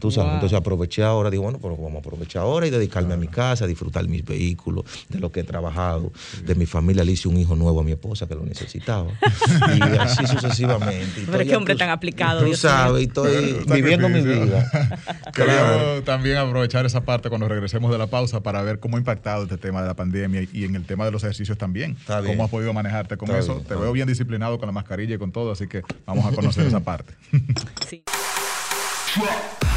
Tú 0.05 0.11
sabes, 0.11 0.27
Wow. 0.29 0.35
entonces 0.35 0.59
aproveché 0.59 1.03
ahora, 1.03 1.31
digo, 1.31 1.45
bueno, 1.45 1.59
pues 1.59 1.79
vamos 1.79 1.95
a 1.95 1.99
aprovechar 2.01 2.43
ahora 2.43 2.67
y 2.67 2.71
dedicarme 2.71 3.15
a 3.15 3.17
mi 3.17 3.27
casa, 3.27 3.65
a 3.65 3.67
disfrutar 3.67 4.07
mis 4.07 4.23
vehículos, 4.23 4.85
de 5.09 5.19
lo 5.19 5.33
que 5.33 5.41
he 5.41 5.45
trabajado, 5.45 6.13
de 6.45 6.55
mi 6.55 6.67
familia. 6.67 7.05
Le 7.05 7.13
hice 7.13 7.27
un 7.27 7.39
hijo 7.39 7.57
nuevo 7.57 7.81
a 7.81 7.83
mi 7.83 7.93
esposa 7.93 8.27
que 8.29 8.35
lo 8.35 8.43
necesitaba. 8.45 9.13
y 9.75 9.81
así 9.99 10.27
sucesivamente. 10.31 11.23
Y 11.23 11.25
Pero 11.25 11.45
qué 11.47 11.57
hombre 11.57 11.73
tú- 11.73 11.79
tan 11.79 11.89
aplicado, 11.89 12.41
Tú 12.41 12.45
Dios 12.45 12.63
mío. 12.63 12.71
sabes, 12.71 13.01
y 13.03 13.07
estoy 13.07 13.65
viviendo 13.73 14.11
mi 14.11 14.21
vida. 14.21 14.71
Queríamos 15.35 16.05
también 16.05 16.37
aprovechar 16.37 16.85
esa 16.85 17.01
parte 17.03 17.31
cuando 17.31 17.49
regresemos 17.49 17.91
de 17.91 17.97
la 17.97 18.07
pausa 18.09 18.43
para 18.43 18.61
ver 18.61 18.81
cómo 18.81 18.97
ha 18.97 19.01
impactado 19.01 19.45
este 19.45 19.57
tema 19.57 19.81
de 19.81 19.89
la 19.89 19.95
pandemia 19.97 20.47
y, 20.53 20.65
en 20.65 20.75
el 20.77 20.85
tema 20.85 21.07
de 21.07 21.13
los 21.13 21.23
ejercicios 21.25 21.57
también. 21.57 21.93
Está 21.99 22.21
bien. 22.21 22.35
¿Cómo 22.35 22.45
has 22.45 22.51
podido 22.51 22.75
manejarte 22.75 23.17
con 23.17 23.31
Está 23.31 23.39
eso? 23.41 23.55
bien, 23.55 23.67
Te 23.69 23.75
veo 23.75 23.91
bien 23.93 24.07
disciplinado 24.07 24.59
con 24.59 24.67
la 24.67 24.73
mascarilla 24.73 25.15
y 25.15 25.19
con 25.19 25.33
todo, 25.33 25.53
así 25.53 25.67
que 25.67 25.81
vamos 26.05 26.27
a 26.27 26.33
conocer 26.35 26.67
esa 26.67 26.81
parte. 26.85 27.15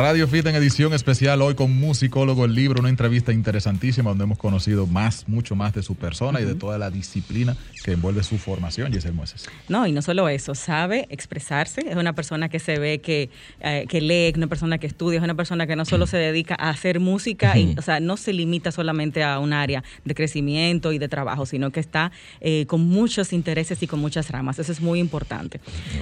Radio 0.00 0.26
Fit 0.26 0.46
en 0.46 0.54
edición 0.54 0.94
especial 0.94 1.42
hoy 1.42 1.54
con 1.54 1.78
Musicólogo 1.78 2.46
el 2.46 2.54
libro, 2.54 2.80
una 2.80 2.88
entrevista 2.88 3.34
interesantísima 3.34 4.08
donde 4.08 4.24
hemos 4.24 4.38
conocido 4.38 4.86
más, 4.86 5.28
mucho 5.28 5.54
más 5.54 5.74
de 5.74 5.82
su 5.82 5.94
persona 5.94 6.40
y 6.40 6.46
de 6.46 6.54
toda 6.54 6.78
la 6.78 6.90
disciplina 6.90 7.54
que 7.84 7.92
envuelve 7.92 8.22
su 8.22 8.38
formación, 8.38 8.90
Giselle 8.94 9.14
Mueces. 9.14 9.46
No, 9.68 9.86
y 9.86 9.92
no 9.92 10.00
solo 10.00 10.30
eso, 10.30 10.54
sabe 10.54 11.06
expresarse, 11.10 11.82
es 11.86 11.96
una 11.96 12.14
persona 12.14 12.48
que 12.48 12.58
se 12.60 12.78
ve 12.78 13.02
que, 13.02 13.28
eh, 13.60 13.84
que 13.90 14.00
lee, 14.00 14.28
es 14.28 14.36
una 14.38 14.46
persona 14.46 14.78
que 14.78 14.86
estudia, 14.86 15.18
es 15.18 15.22
una 15.22 15.34
persona 15.34 15.66
que 15.66 15.76
no 15.76 15.84
solo 15.84 16.06
se 16.06 16.16
dedica 16.16 16.56
a 16.58 16.70
hacer 16.70 16.98
música, 16.98 17.58
y, 17.58 17.74
o 17.76 17.82
sea, 17.82 18.00
no 18.00 18.16
se 18.16 18.32
limita 18.32 18.72
solamente 18.72 19.22
a 19.22 19.38
un 19.38 19.52
área 19.52 19.84
de 20.06 20.14
crecimiento 20.14 20.92
y 20.92 20.98
de 20.98 21.08
trabajo, 21.08 21.44
sino 21.44 21.72
que 21.72 21.80
está 21.80 22.10
eh, 22.40 22.64
con 22.66 22.80
muchos 22.80 23.34
intereses 23.34 23.82
y 23.82 23.86
con 23.86 24.00
muchas 24.00 24.30
ramas, 24.30 24.58
eso 24.58 24.72
es 24.72 24.80
muy 24.80 24.98
importante. 24.98 25.60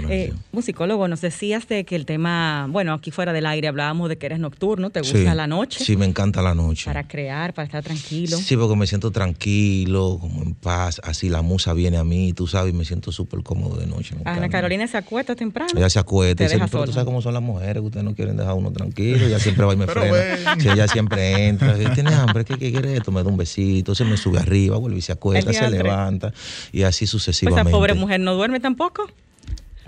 Eh, 0.09 0.33
musicólogo, 0.53 1.09
nos 1.09 1.21
decías 1.21 1.67
de 1.67 1.83
que 1.85 1.97
el 1.97 2.07
tema, 2.07 2.69
bueno, 2.71 2.93
aquí 2.93 3.11
fuera 3.11 3.33
del 3.33 3.47
aire 3.47 3.67
hablábamos 3.89 4.09
de 4.11 4.19
que 4.19 4.27
eres 4.27 4.39
nocturno, 4.39 4.91
te 4.91 5.01
gusta 5.01 5.19
Sí, 5.19 5.25
la 5.25 5.47
noche 5.47 5.83
Sí, 5.85 5.97
me 5.97 6.05
encanta 6.05 6.43
la 6.43 6.55
noche. 6.55 6.85
para 6.85 7.09
crear, 7.09 7.55
para 7.55 7.65
estar 7.67 7.83
tranquilo. 7.83 8.37
Sí, 8.37 8.57
porque 8.57 8.77
me 8.77 8.87
siento 8.87 9.11
tranquilo, 9.11 10.19
como 10.21 10.43
en 10.43 10.55
paz, 10.55 11.01
así 11.05 11.29
la 11.29 11.43
musa 11.43 11.73
viene 11.73 11.97
a 11.97 12.05
mí, 12.05 12.33
tú 12.35 12.47
sabes, 12.47 12.75
y 12.75 12.77
me 12.77 12.85
siento 12.85 13.13
súper 13.13 13.43
cómodo 13.43 13.77
de 13.79 13.87
noche. 13.87 14.15
Ana 14.25 14.33
encanta. 14.37 14.49
Carolina 14.51 14.87
se 14.87 14.97
acuesta 14.99 15.35
temprano. 15.35 15.73
Ella 15.77 15.89
se 15.89 15.99
acuesta 15.99 16.47
Te 16.47 16.55
y 16.55 16.59
pero 16.59 16.85
tú 16.85 16.93
sabes 16.93 17.07
cómo 17.07 17.23
son 17.23 17.35
las 17.35 17.43
mujeres, 17.43 17.75
que 17.81 17.87
ustedes 17.87 18.05
no 18.05 18.15
quieren 18.15 18.37
dejar 18.37 18.53
a 18.53 18.55
uno 18.55 18.71
tranquilo, 18.73 19.27
ella 19.27 19.39
siempre 19.39 19.65
va 19.65 19.73
y 19.73 19.77
me 19.77 19.87
Pero 19.87 20.01
frena. 20.03 20.57
Sí, 20.61 20.69
ella 20.69 20.89
siempre 20.89 21.49
entra, 21.49 21.75
¿tienes 21.95 22.13
hambre? 22.15 22.45
¿Qué, 22.45 22.59
qué 22.59 22.71
quieres 22.71 22.93
esto? 22.93 23.11
Me 23.13 23.23
da 23.23 23.29
un 23.29 23.37
besito, 23.37 23.95
se 23.95 24.05
me 24.05 24.17
sube 24.17 24.39
arriba, 24.39 24.77
vuelve 24.77 24.99
y 24.99 25.03
se 25.03 25.13
acuesta, 25.13 25.53
se 25.53 25.71
levanta, 25.71 26.33
y 26.73 26.83
así 26.83 27.05
Pues 27.05 27.11
sucesivamente. 27.11 27.71
esa 27.71 27.77
pobre 27.77 27.95
mujer 27.95 28.21
no 28.21 28.35
duerme 28.35 28.61
tampoco. 28.61 29.09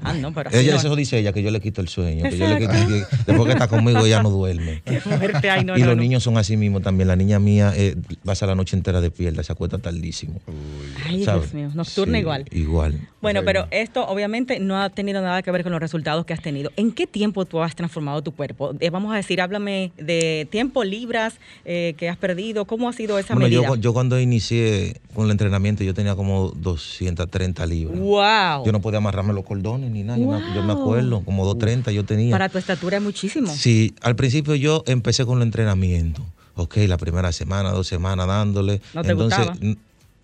Ah, 0.03 0.13
no, 0.15 0.33
pero 0.33 0.49
así 0.51 0.59
Ella 0.59 0.77
eso 0.77 0.95
dice 0.97 1.19
ella, 1.19 1.33
que 1.33 1.43
yo 1.43 1.51
le 1.51 1.61
quito 1.61 1.81
el 1.81 1.89
sueño, 1.89 2.23
que 2.29 2.37
yo 2.39 2.47
le 2.49 2.59
quito, 2.59 2.73
que 2.73 3.05
después 3.27 3.47
que 3.47 3.53
está 3.53 3.69
conmigo 3.69 4.05
ella 4.07 4.23
no 4.23 4.31
duerme. 4.31 4.83
Qué 4.85 5.01
fuerte, 5.01 5.51
ay, 5.51 5.65
no, 5.65 5.77
y 5.77 5.81
no, 5.81 5.87
los 5.89 5.97
no. 5.97 6.03
niños 6.03 6.23
son 6.23 6.39
así 6.39 6.57
mismo 6.57 6.81
también. 6.81 7.09
La 7.09 7.17
niña 7.17 7.39
mía 7.39 7.73
eh, 7.77 7.97
pasa 8.25 8.47
la 8.47 8.55
noche 8.55 8.77
entera 8.77 9.01
despierta, 9.01 9.43
se 9.43 9.53
acuesta 9.53 9.79
tardísimo. 9.79 10.41
Ay, 11.07 11.25
¿sabes? 11.25 11.53
Dios 11.53 11.55
mío, 11.55 11.71
nocturna 11.75 12.15
Sí, 12.17 12.21
igual. 12.21 12.45
Igual. 12.51 13.01
Bueno, 13.21 13.43
pero 13.45 13.67
esto 13.71 14.07
obviamente 14.07 14.59
no 14.61 14.81
ha 14.81 14.89
tenido 14.91 15.21
nada 15.21 15.43
que 15.43 15.51
ver 15.51 15.63
con 15.63 15.73
los 15.73 15.81
resultados 15.81 16.25
que 16.25 16.33
has 16.33 16.41
tenido. 16.43 16.71
¿En 16.77 16.93
qué 16.93 17.07
tiempo 17.07 17.45
tú 17.45 17.63
has 17.63 17.75
transformado 17.75 18.23
tu 18.23 18.33
cuerpo? 18.33 18.75
Eh, 18.81 18.89
vamos 18.91 19.13
a 19.13 19.17
decir, 19.17 19.41
háblame 19.41 19.93
de 19.99 20.47
tiempo, 20.51 20.85
libras 20.85 21.35
eh, 21.65 21.95
que 21.99 22.09
has 22.09 22.17
perdido. 22.17 22.65
¿Cómo 22.65 22.89
ha 22.89 22.93
sido 22.93 23.19
esa 23.19 23.35
Bueno, 23.35 23.49
yo, 23.49 23.61
medida? 23.61 23.69
cu- 23.75 23.81
yo 23.81 23.93
cuando 23.93 24.19
inicié 24.19 25.01
con 25.15 25.27
el 25.27 25.31
entrenamiento 25.33 25.85
yo 25.85 25.93
tenía 25.93 26.15
como 26.15 26.49
230 26.57 27.67
libras. 27.67 27.99
wow. 27.99 28.65
Yo 28.65 28.73
no 28.73 28.81
podía 28.81 28.99
amarrarme 28.99 29.33
los 29.35 29.45
cordones 29.45 29.90
ni 29.91 30.03
nada. 30.03 30.19
Yo, 30.19 30.27
me, 30.29 30.39
yo 30.55 30.63
me 30.63 30.73
Wow. 30.75 30.83
acuerdo, 30.83 31.21
como 31.25 31.45
230 31.45 31.93
yo 31.93 32.05
tenía. 32.05 32.31
Para 32.33 32.49
tu 32.49 32.59
estatura 32.59 32.97
es 32.99 33.03
muchísimo. 33.03 33.53
Sí, 33.55 33.95
al 34.03 34.17
principio 34.17 34.55
yo 34.55 34.83
empecé 34.87 35.25
con 35.27 35.39
el 35.39 35.43
entrenamiento. 35.45 36.25
Ok, 36.57 36.77
la 36.89 36.97
primera 36.99 37.33
semana, 37.33 37.71
dos 37.73 37.87
semanas 37.87 38.27
dándole. 38.27 38.81
¿No 38.95 39.03
te 39.03 39.13
Entonces, 39.13 39.47
gustaba? 39.47 39.75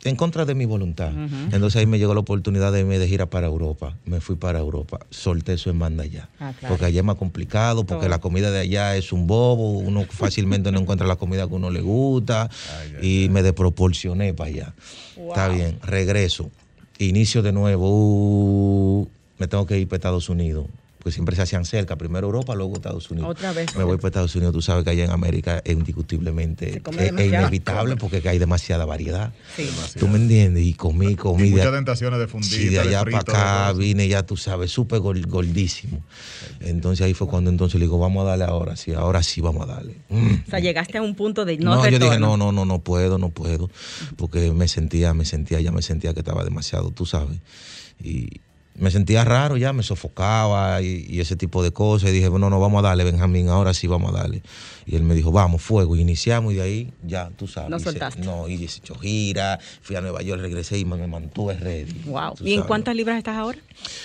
en 0.05 0.14
contra 0.14 0.45
de 0.45 0.55
mi 0.55 0.67
voluntad. 0.67 1.11
Entonces 1.51 1.77
ahí 1.81 1.87
me 1.87 1.99
llegó 1.99 2.14
la 2.14 2.21
oportunidad 2.21 2.71
de 2.73 2.81
irme 2.81 2.99
de 2.99 3.09
gira 3.09 3.27
para 3.27 3.47
Europa. 3.49 3.97
Me 4.05 4.21
fui 4.21 4.37
para 4.37 4.61
Europa. 4.61 5.01
Solté 5.11 5.55
eso 5.55 5.69
en 5.71 5.81
banda 5.81 6.05
allá. 6.05 6.29
Ah, 6.39 6.53
claro. 6.57 6.75
Porque 6.75 6.85
allá 6.85 7.01
es 7.01 7.05
más 7.05 7.17
complicado, 7.17 7.85
porque 7.85 8.03
Todo. 8.03 8.11
la 8.11 8.21
comida 8.21 8.53
de 8.53 8.61
allá 8.61 8.97
es 8.97 9.12
un 9.12 9.27
bobo. 9.27 9.79
Uno 9.79 10.07
fácilmente 10.09 10.71
no 10.71 10.79
encuentra 10.81 11.09
la 11.09 11.17
comida 11.17 11.49
que 11.49 11.55
uno 11.55 11.71
le 11.71 11.81
gusta. 11.81 12.49
y 13.03 13.29
me 13.31 13.43
desproporcioné 13.43 14.33
para 14.33 14.49
allá. 14.51 14.75
Está 15.17 15.49
bien, 15.49 15.79
regreso. 15.83 16.51
Inicio 16.99 17.43
de 17.43 17.53
nuevo. 17.53 17.89
uh, 19.01 19.09
me 19.39 19.47
tengo 19.49 19.66
que 19.66 19.78
ir 19.78 19.89
para 19.89 19.97
Estados 19.99 20.28
Unidos. 20.28 20.66
Pues 21.03 21.14
siempre 21.14 21.37
se 21.37 21.43
hacían 21.43 21.64
cerca, 21.64 21.95
primero 21.95 22.26
Europa, 22.26 22.57
luego 22.57 22.74
Estados 22.74 23.09
Unidos. 23.12 23.30
Otra 23.30 23.53
vez. 23.53 23.76
Me 23.76 23.84
voy 23.84 23.97
para 23.97 24.09
Estados 24.09 24.34
Unidos, 24.34 24.53
tú 24.53 24.61
sabes 24.61 24.82
que 24.82 24.91
allá 24.91 25.05
en 25.05 25.12
América 25.12 25.62
es 25.64 25.72
indiscutiblemente 25.74 26.82
es, 26.84 26.99
es 26.99 27.26
inevitable 27.28 27.95
porque 27.97 28.28
hay 28.28 28.41
demasiada 28.41 28.84
variedad. 28.87 29.32
Sí. 29.55 29.68
¿Tú 30.01 30.09
me 30.09 30.16
entiendes? 30.18 30.64
Y 30.64 30.74
comí, 30.74 31.14
comí. 31.14 31.45
Y 31.45 31.51
de- 31.51 31.57
muchas 31.59 31.72
tentaciones 31.72 32.18
de 32.18 32.26
fundir. 32.26 32.51
Sí, 32.51 32.68
de 32.70 32.80
allá 32.80 33.05
para 33.05 33.20
frito, 33.20 33.30
acá 33.30 33.72
vine 33.74 34.09
ya, 34.09 34.24
tú 34.26 34.37
sabes, 34.37 34.72
súper 34.72 34.99
gordísimo. 34.99 36.03
Entonces 36.59 37.07
ahí 37.07 37.14
fue 37.14 37.28
cuando 37.28 37.51
entonces 37.51 37.78
le 37.78 37.87
digo, 37.87 38.01
vamos 38.01 38.22
a 38.26 38.30
darle 38.30 38.45
ahora 38.47 38.74
sí, 38.74 38.93
ahora 38.93 39.22
sí 39.22 39.41
vamos 39.41 39.62
a 39.62 39.74
darle. 39.74 39.95
Mm. 40.09 40.34
O 40.47 40.51
sea, 40.51 40.59
llegaste 40.59 40.99
a 40.99 41.03
un 41.03 41.14
punto 41.14 41.45
de 41.45 41.57
no, 41.59 41.76
No, 41.76 41.84
yo 41.84 41.99
dije, 42.01 42.14
retorno. 42.14 42.37
no, 42.37 42.47
no, 42.47 42.53
no, 42.53 42.64
no 42.64 42.80
puedo, 42.80 43.18
no 43.18 43.28
puedo, 43.28 43.70
porque 44.16 44.51
me 44.53 44.66
sentía, 44.66 45.14
me 45.14 45.24
sentía, 45.24 45.61
ya 45.61 45.70
me 45.70 45.82
sentía 45.82 46.14
que 46.14 46.20
estaba 46.20 46.43
demasiado, 46.43 46.91
tú 46.91 47.07
sabes. 47.07 47.39
Y 48.03 48.41
me 48.79 48.91
sentía 48.91 49.24
raro 49.24 49.57
ya, 49.57 49.72
me 49.72 49.83
sofocaba 49.83 50.83
y, 50.83 51.07
y 51.09 51.20
ese 51.20 51.37
tipo 51.37 51.62
de 51.62 51.72
cosas. 51.72 52.11
Y 52.11 52.12
dije, 52.12 52.29
bueno, 52.29 52.51
no, 52.51 52.61
vamos 52.61 52.81
a 52.81 52.89
darle, 52.89 53.05
Benjamín, 53.05 53.49
ahora 53.49 53.74
sí 53.74 53.87
vamos 53.87 54.14
a 54.14 54.18
darle. 54.18 54.43
Y 54.87 54.97
él 54.97 55.03
me 55.03 55.14
dijo, 55.14 55.33
vamos, 55.33 55.62
fuego. 55.62 55.97
Y 55.97 56.01
iniciamos 56.01 56.53
y 56.53 56.57
de 56.57 56.62
ahí 56.62 56.93
ya, 57.03 57.31
tú 57.37 57.47
sabes. 57.47 57.70
No 57.70 57.79
soltaste. 57.79 58.22
no, 58.22 58.49
y 58.49 58.55
hice 58.55 58.81
giras, 59.01 59.59
fui 59.83 59.97
a 59.97 60.01
Nueva 60.01 60.22
York, 60.22 60.41
regresé 60.41 60.79
y 60.79 60.85
me, 60.85 60.97
me 60.97 61.07
mantuve 61.07 61.55
ready. 61.55 61.93
Wow. 62.07 62.35
¿Y 62.41 62.55
en 62.55 62.62
cuántas 62.62 62.95
libras 62.95 63.18
estás 63.18 63.37
ahora? 63.37 63.59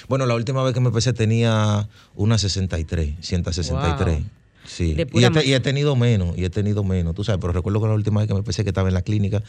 Bueno, 0.08 0.26
la 0.26 0.36
última 0.36 0.64
vez 0.64 0.74
que 0.74 0.80
me 0.80 0.92
pesé 0.92 1.14
tenía 1.14 1.88
una 2.16 2.38
63, 2.38 3.16
163. 3.22 4.16
Wow. 4.16 4.26
Sí. 4.66 4.94
De 4.94 5.08
Y 5.14 5.24
he, 5.24 5.56
y 5.56 5.60
tenido 5.60 5.96
menos, 5.96 6.38
y 6.38 6.46
he 6.46 6.50
tenido 6.50 6.84
menos, 6.84 7.16
tú 7.16 7.24
sabes, 7.24 7.42
pero 7.42 7.52
recuerdo 7.52 7.82
que 7.82 7.88
la 7.88 7.94
última 7.94 8.22
vez 8.22 8.28
que 8.28 8.34
me 8.34 8.44
pesé 8.44 8.64
que 8.64 8.70
estaba 8.70 8.88
en 8.88 8.94
la 8.94 9.02
clínica 9.02 9.42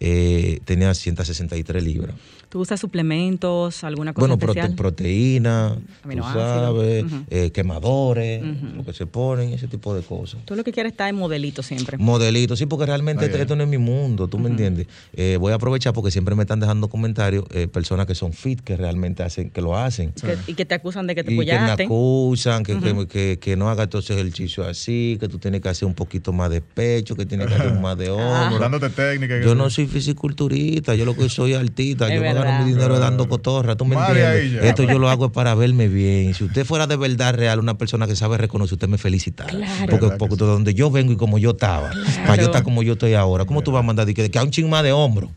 eh, 0.00 0.60
tenía 0.64 0.92
163 0.94 1.84
libras. 1.84 2.16
¿Tú 2.54 2.60
usas 2.60 2.78
suplementos, 2.78 3.82
alguna 3.82 4.12
cosa 4.12 4.28
Bueno, 4.28 4.38
prote- 4.38 4.50
especial? 4.60 4.76
proteína, 4.76 5.76
tú 6.04 6.22
sabes, 6.22 7.04
eh, 7.28 7.50
quemadores, 7.50 8.44
lo 8.76 8.84
que 8.84 8.92
se 8.92 9.06
ponen, 9.06 9.48
ese 9.52 9.66
tipo 9.66 9.92
de 9.92 10.02
cosas. 10.02 10.40
Tú 10.44 10.54
lo 10.54 10.62
que 10.62 10.70
quieres 10.70 10.92
estar 10.92 11.08
en 11.08 11.16
modelito 11.16 11.64
siempre. 11.64 11.98
Modelito, 11.98 12.54
sí, 12.54 12.66
porque 12.66 12.86
realmente 12.86 13.26
esto, 13.26 13.56
no 13.56 13.64
es 13.64 13.68
mi 13.68 13.78
mundo, 13.78 14.28
tú 14.28 14.38
me 14.38 14.48
entiendes. 14.50 14.86
Eh, 15.14 15.36
voy 15.40 15.50
a 15.50 15.56
aprovechar 15.56 15.92
porque 15.94 16.12
siempre 16.12 16.36
me 16.36 16.42
están 16.44 16.60
dejando 16.60 16.86
comentarios 16.88 17.44
eh, 17.50 17.66
personas 17.66 18.06
que 18.06 18.14
son 18.14 18.32
fit, 18.32 18.60
que 18.60 18.76
realmente 18.76 19.24
hacen, 19.24 19.50
que 19.50 19.60
lo 19.60 19.76
hacen. 19.76 20.12
Que- 20.12 20.38
y 20.46 20.54
que 20.54 20.64
te 20.64 20.76
acusan 20.76 21.08
de 21.08 21.16
que 21.16 21.24
te 21.24 21.32
y 21.32 21.38
que 21.38 21.44
me 21.58 21.72
acusan, 21.72 22.62
que, 22.62 22.78
que- 22.78 23.08
que- 23.08 23.38
que 23.40 23.56
no 23.56 23.68
haga 23.68 23.88
todo 23.88 24.00
ese 24.00 24.14
ejercicio 24.14 24.64
así, 24.64 25.16
que 25.18 25.28
tú 25.28 25.38
tienes 25.40 25.60
que 25.60 25.70
hacer 25.70 25.88
un 25.88 25.94
poquito 25.94 26.32
más 26.32 26.50
de 26.50 26.60
pecho, 26.60 27.16
que 27.16 27.26
tienes 27.26 27.48
que 27.48 27.54
hacer 27.54 27.74
más 27.80 27.98
de 27.98 28.06
Ah. 28.16 28.44
hombro. 28.44 28.60
Dándote 28.60 28.90
técnica. 28.90 29.40
y 29.40 29.42
Yo 29.42 29.56
no 29.56 29.68
soy 29.70 29.88
fisiculturista, 29.88 30.94
yo 30.94 31.04
lo 31.04 31.16
que 31.16 31.28
soy 31.28 31.54
artista, 31.54 32.14
yo 32.14 32.20
me 32.20 32.43
gano 32.44 32.64
mi 32.64 32.72
dinero 32.72 32.98
dando 32.98 33.28
cotorra, 33.28 33.76
tú 33.76 33.84
me 33.84 33.96
entiendes. 33.96 34.52
ya. 34.52 34.60
Esto 34.60 34.82
yo 34.84 34.98
lo 34.98 35.08
hago 35.08 35.26
es 35.26 35.32
para 35.32 35.54
verme 35.54 35.88
bien. 35.88 36.34
Si 36.34 36.44
usted 36.44 36.64
fuera 36.64 36.86
de 36.86 36.96
verdad 36.96 37.34
real, 37.34 37.58
una 37.58 37.76
persona 37.78 38.06
que 38.06 38.16
sabe 38.16 38.38
reconocer, 38.38 38.74
usted 38.74 38.88
me 38.88 38.98
felicita. 38.98 39.44
Claro. 39.44 39.86
Porque, 39.90 40.16
porque 40.18 40.36
de 40.36 40.44
donde 40.46 40.74
yo 40.74 40.90
vengo 40.90 41.12
y 41.12 41.16
como 41.16 41.38
yo 41.38 41.50
estaba, 41.50 41.90
para 42.26 42.36
yo 42.36 42.46
estar 42.48 42.62
como 42.62 42.82
yo 42.82 42.94
estoy 42.94 43.14
ahora, 43.14 43.44
¿cómo 43.44 43.62
tú 43.62 43.72
vas 43.72 43.80
a 43.80 43.86
mandar 43.86 44.06
que, 44.12 44.30
que 44.30 44.38
a 44.38 44.42
un 44.42 44.50
ching 44.50 44.68
más 44.68 44.82
de 44.82 44.92
hombro? 44.92 45.30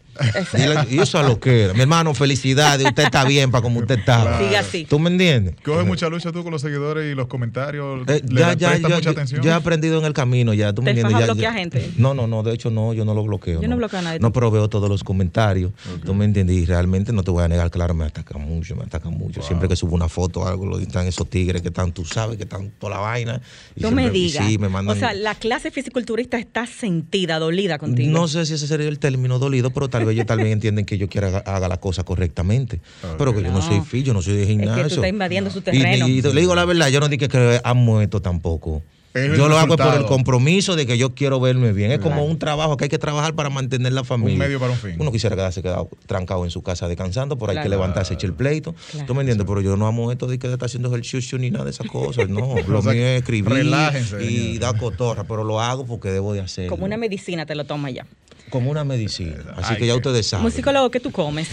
Y, 0.90 0.96
y 0.96 1.00
eso 1.00 1.22
es 1.22 1.28
lo 1.28 1.40
que 1.40 1.66
era. 1.66 1.74
Mi 1.76 1.82
hermano, 1.82 2.14
felicidades, 2.16 2.88
usted 2.88 3.04
está 3.04 3.24
bien 3.24 3.52
para 3.52 3.62
como 3.62 3.80
usted 3.82 4.00
estaba. 4.00 4.40
Siga 4.40 4.62
así. 4.62 4.86
¿Tú 4.86 4.98
me 4.98 5.12
entiendes? 5.12 5.54
Coge 5.64 5.84
mucha 5.84 6.10
lucha 6.10 6.32
tú 6.32 6.42
con 6.42 6.52
los 6.52 6.62
seguidores 6.64 7.12
y 7.12 7.16
los 7.16 7.28
comentarios. 7.28 8.02
Eh, 8.08 8.22
ya, 8.26 8.54
ya, 8.54 8.70
prestas 8.70 8.82
ya, 8.82 8.96
mucha 8.96 9.00
yo- 9.02 9.12
atención. 9.12 9.42
yo 9.44 9.52
he 9.52 9.54
aprendido 9.54 10.00
en 10.00 10.06
el 10.06 10.14
camino 10.14 10.56
ya, 10.56 10.74
tú 10.74 10.82
me 10.82 10.96
¿Te 10.96 11.02
entiendes. 11.02 11.28
Ya- 11.28 11.34
ya- 11.36 11.54
gente? 11.54 11.92
No, 11.98 12.16
no, 12.16 12.26
no, 12.26 12.42
de 12.42 12.52
hecho 12.56 12.72
no, 12.72 12.94
yo 12.96 13.06
no 13.06 13.14
lo 13.14 13.24
bloqueo. 13.26 13.62
Yo 13.62 13.68
no 13.68 13.78
bloqueo 13.78 14.00
a 14.00 14.02
nadie. 14.02 14.20
No, 14.20 14.34
pero 14.34 14.50
veo 14.50 14.68
todos 14.70 14.90
los 14.90 15.04
comentarios, 15.04 15.72
tú 16.04 16.16
me 16.16 16.26
entiendes, 16.26 16.56
y 16.58 16.66
realmente 16.66 16.97
no 17.14 17.24
te 17.24 17.32
voy 17.32 17.44
a 17.44 17.48
negar, 17.48 17.70
claro, 17.72 17.94
me 17.94 18.06
atacan 18.06 18.42
mucho, 18.42 18.76
me 18.76 18.84
atacan 18.84 19.14
mucho. 19.14 19.42
Siempre 19.42 19.68
que 19.70 19.76
subo 19.76 19.96
una 19.96 20.10
foto 20.10 20.42
o 20.42 20.48
algo, 20.48 20.66
lo 20.66 20.80
están 20.80 21.08
esos 21.08 21.30
tigres 21.30 21.62
que 21.62 21.70
están, 21.70 21.92
tú 21.92 22.06
sabes, 22.06 22.38
que 22.38 22.44
están 22.44 22.72
toda 22.80 22.96
la 22.96 23.00
vaina. 23.02 23.42
y 23.76 23.82
No 23.82 23.92
me 23.92 24.10
digas. 24.10 24.46
Sí, 24.46 24.58
me 24.58 24.70
mandan. 24.70 24.96
O 24.96 25.00
sea, 25.00 25.14
la 25.14 25.36
clase 25.36 25.72
fisiculturista 25.72 26.38
está 26.38 26.66
sentida, 26.66 27.40
dolida 27.40 27.78
contigo. 27.78 28.12
No 28.12 28.28
sé 28.28 28.46
si 28.46 28.54
ese 28.56 28.68
sería 28.68 28.88
el 28.88 29.00
término 29.00 29.40
dolido, 29.40 29.70
pero 29.72 29.90
tal 29.90 30.06
vez 30.06 30.14
ellos 30.16 30.26
tal 30.26 30.38
vez 30.44 30.52
entienden 30.52 30.86
que 30.86 30.98
yo 30.98 31.08
quiera 31.10 31.28
haga, 31.28 31.40
haga 31.40 31.68
la 31.68 31.78
cosa 31.78 32.04
correctamente. 32.04 32.80
Pero 33.18 33.34
que 33.34 33.42
yo 33.44 33.52
no, 33.52 33.62
soy 33.62 33.82
fi, 33.82 34.04
yo 34.04 34.14
no 34.14 34.22
soy 34.22 34.36
de 34.36 34.42
es 34.44 34.48
que 34.48 34.54
gimnasio. 34.54 34.88
tú 34.88 34.94
estás 34.96 35.10
invadiendo 35.10 35.50
su 35.50 35.60
Y- 35.60 35.62
terreno. 35.62 36.08
Y, 36.08 36.22
te- 36.22 36.34
le 36.34 36.42
digo 36.42 36.56
la 36.56 36.66
verdad, 36.66 36.88
yo 36.90 37.00
no 37.00 37.08
dije 37.10 37.28
que 37.28 37.62
han 37.64 37.78
muerto 37.78 38.22
tampoco. 38.22 38.82
El 39.14 39.36
Yo 39.36 39.48
lo 39.50 39.58
hago 39.58 39.76
por 39.78 39.96
el 39.96 40.06
compromiso 40.06 40.76
de 40.76 40.86
que 40.86 40.98
yo 40.98 41.16
quiero 41.16 41.40
verme 41.40 41.74
bien. 41.74 41.92
Es 41.92 42.00
como 42.00 42.24
un 42.26 42.38
trabajo 42.38 42.78
que 42.78 42.86
hay 42.86 42.90
que 42.90 43.00
trabajar 43.00 43.34
para 43.34 43.50
mantener 43.50 43.94
la 43.94 44.04
familia. 44.04 44.34
Un 44.34 44.40
medio 44.40 44.60
para 44.60 44.74
un 44.74 44.78
fin. 44.78 44.96
Uno 45.00 45.12
quisiera 45.12 45.36
quedarse 45.36 45.64
quedado 45.64 45.90
trancado 46.06 46.44
en 46.46 46.52
su 46.52 46.62
casa 46.62 46.88
descansando, 46.88 47.38
pero 47.38 47.52
hay 47.52 47.58
que 47.58 47.62
Claro. 47.64 47.82
levantarse, 47.82 48.14
echar 48.14 48.30
el 48.30 48.36
pleito. 48.36 48.76
Claro. 48.92 49.08
¿Tú 49.08 49.16
me 49.16 49.22
entiendes? 49.22 49.48
Pero 49.48 49.62
yo 49.62 49.76
no 49.76 49.88
amo 49.88 50.12
esto 50.12 50.28
de 50.28 50.38
que 50.38 50.52
está 50.52 50.68
haciendo 50.68 50.90
ejercicio 50.90 51.38
ni 51.40 51.50
nada 51.50 51.66
de 51.66 51.72
esas 51.72 51.88
cosas. 51.88 52.30
No, 52.30 52.56
lo 52.68 52.80
O 52.80 52.82
sea, 52.82 52.94
mío 52.94 53.04
es 53.08 53.20
escribir 53.22 53.52
relájense, 53.52 54.24
y 54.24 54.60
dar 54.60 54.78
cotorra, 54.78 55.24
pero 55.24 55.44
lo 55.44 55.60
hago 55.62 55.86
porque 55.86 56.10
debo 56.12 56.34
de 56.34 56.42
hacerlo. 56.42 56.70
Como 56.70 56.86
una 56.86 56.98
medicina 56.98 57.46
te 57.46 57.56
lo 57.56 57.66
toma 57.66 57.90
ya. 57.90 58.06
Como 58.50 58.70
una 58.70 58.84
medicina. 58.84 59.36
Así 59.56 59.74
Ay, 59.74 59.78
que 59.80 59.88
ya 59.88 59.96
ustedes 59.96 60.28
saben. 60.28 60.44
Musicólogo, 60.44 60.92
¿qué 60.92 61.00
tú 61.00 61.12
comes? 61.12 61.50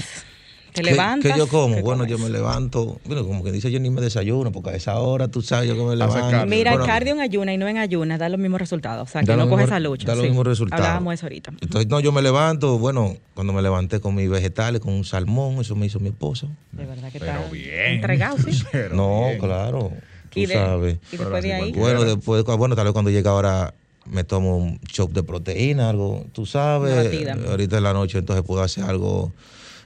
¿Te 0.75 0.83
¿Qué- 0.83 0.91
levantas? 0.91 1.33
¿Qué 1.33 1.39
yo 1.39 1.47
como? 1.47 1.77
¿Qué 1.77 1.83
Bueno, 1.83 2.03
comes? 2.05 2.11
yo 2.11 2.18
me 2.18 2.29
levanto. 2.31 2.99
Bueno, 3.07 3.25
como 3.25 3.45
que 3.45 3.53
dice, 3.53 3.70
yo 3.70 3.79
ni 3.79 3.91
me 3.91 4.01
desayuno, 4.01 4.51
porque 4.51 4.70
a 4.70 4.75
esa 4.75 4.99
hora 4.99 5.29
tú 5.29 5.41
sabes 5.41 5.68
yo 5.68 5.77
que 5.77 5.83
me 5.85 5.95
levanto. 5.95 6.16
cardio. 6.31 6.47
Mira, 6.47 6.72
Bueno, 6.72 6.85
el 6.85 6.91
cardio 6.91 7.12
en 7.14 7.20
ayuna 7.20 7.53
y 7.55 7.59
no 7.59 7.68
en 7.68 7.79
ayuna 7.79 8.18
da 8.18 8.29
los 8.29 8.41
mismos 8.41 8.59
resultados. 8.61 9.09
O 9.09 9.12
sea, 9.12 9.22
que 9.22 9.29
no 9.37 9.45
coge 9.49 9.62
mismos- 9.62 9.64
esa 9.68 9.79
lucha. 9.79 10.07
da 10.09 10.16
los 10.16 10.25
mismos 10.25 10.45
resultados. 10.45 10.85
Hablábamos 10.85 11.14
eso 11.14 11.27
ahorita. 11.27 11.53
Entonces, 11.61 11.89
no, 11.89 12.01
yo 12.01 12.11
me 12.11 12.22
levanto, 12.22 12.77
bueno, 12.79 13.16
cuando 13.35 13.53
me 13.53 13.62
levanté 13.62 14.01
con 14.01 14.16
mis 14.16 14.29
vegetales, 14.29 14.81
con 14.81 14.93
un 14.95 15.05
salmón, 15.05 15.61
eso 15.61 15.77
me 15.77 15.87
hizo 15.87 16.01
mi 16.01 16.09
esposa. 16.09 16.49
De 16.72 16.85
verdad 16.87 17.12
que 17.12 17.20
Pero 17.20 17.33
está 17.33 17.51
bien. 17.53 17.93
entregado, 17.95 18.37
sí. 18.39 18.64
Pero 18.72 18.97
no, 18.97 19.27
bien. 19.29 19.39
claro. 19.39 19.93
Tú 20.31 20.41
Y, 20.41 20.47
de- 20.47 20.55
sabes. 20.55 20.99
y 21.12 21.16
después 21.18 21.43
de 21.45 21.53
ahí. 21.55 21.70
Bueno, 21.72 22.03
después, 22.03 22.43
bueno, 22.45 22.75
tal 22.75 22.87
vez 22.87 22.93
cuando 22.93 23.12
llega 23.12 23.31
ahora 23.31 23.75
me 24.07 24.25
tomo 24.25 24.57
un 24.57 24.81
shot 24.93 25.12
de 25.12 25.22
proteína, 25.22 25.89
algo, 25.89 26.27
tú 26.33 26.45
sabes. 26.47 27.14
Ahorita 27.49 27.77
en 27.77 27.83
la 27.85 27.93
noche 27.93 28.18
entonces 28.18 28.45
puedo 28.45 28.61
hacer 28.61 28.83
algo, 28.83 29.33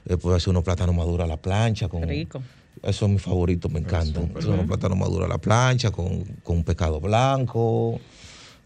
eh, 0.05 0.17
puedo 0.17 0.35
hacer 0.35 0.49
unos 0.49 0.63
plátanos 0.63 0.95
maduros 0.95 1.25
a 1.25 1.27
la 1.27 1.37
plancha. 1.37 1.87
Con, 1.87 2.07
Rico. 2.07 2.41
Eso 2.81 3.05
es 3.05 3.11
mi 3.11 3.19
favorito, 3.19 3.69
me 3.69 3.79
encantan. 3.79 4.33
Son 4.39 4.53
unos 4.53 4.65
plátanos 4.67 4.97
maduros 4.97 5.25
a 5.25 5.29
la 5.29 5.37
plancha 5.37 5.91
con, 5.91 6.23
con 6.43 6.57
un 6.57 6.63
pescado 6.63 6.99
blanco, 6.99 7.99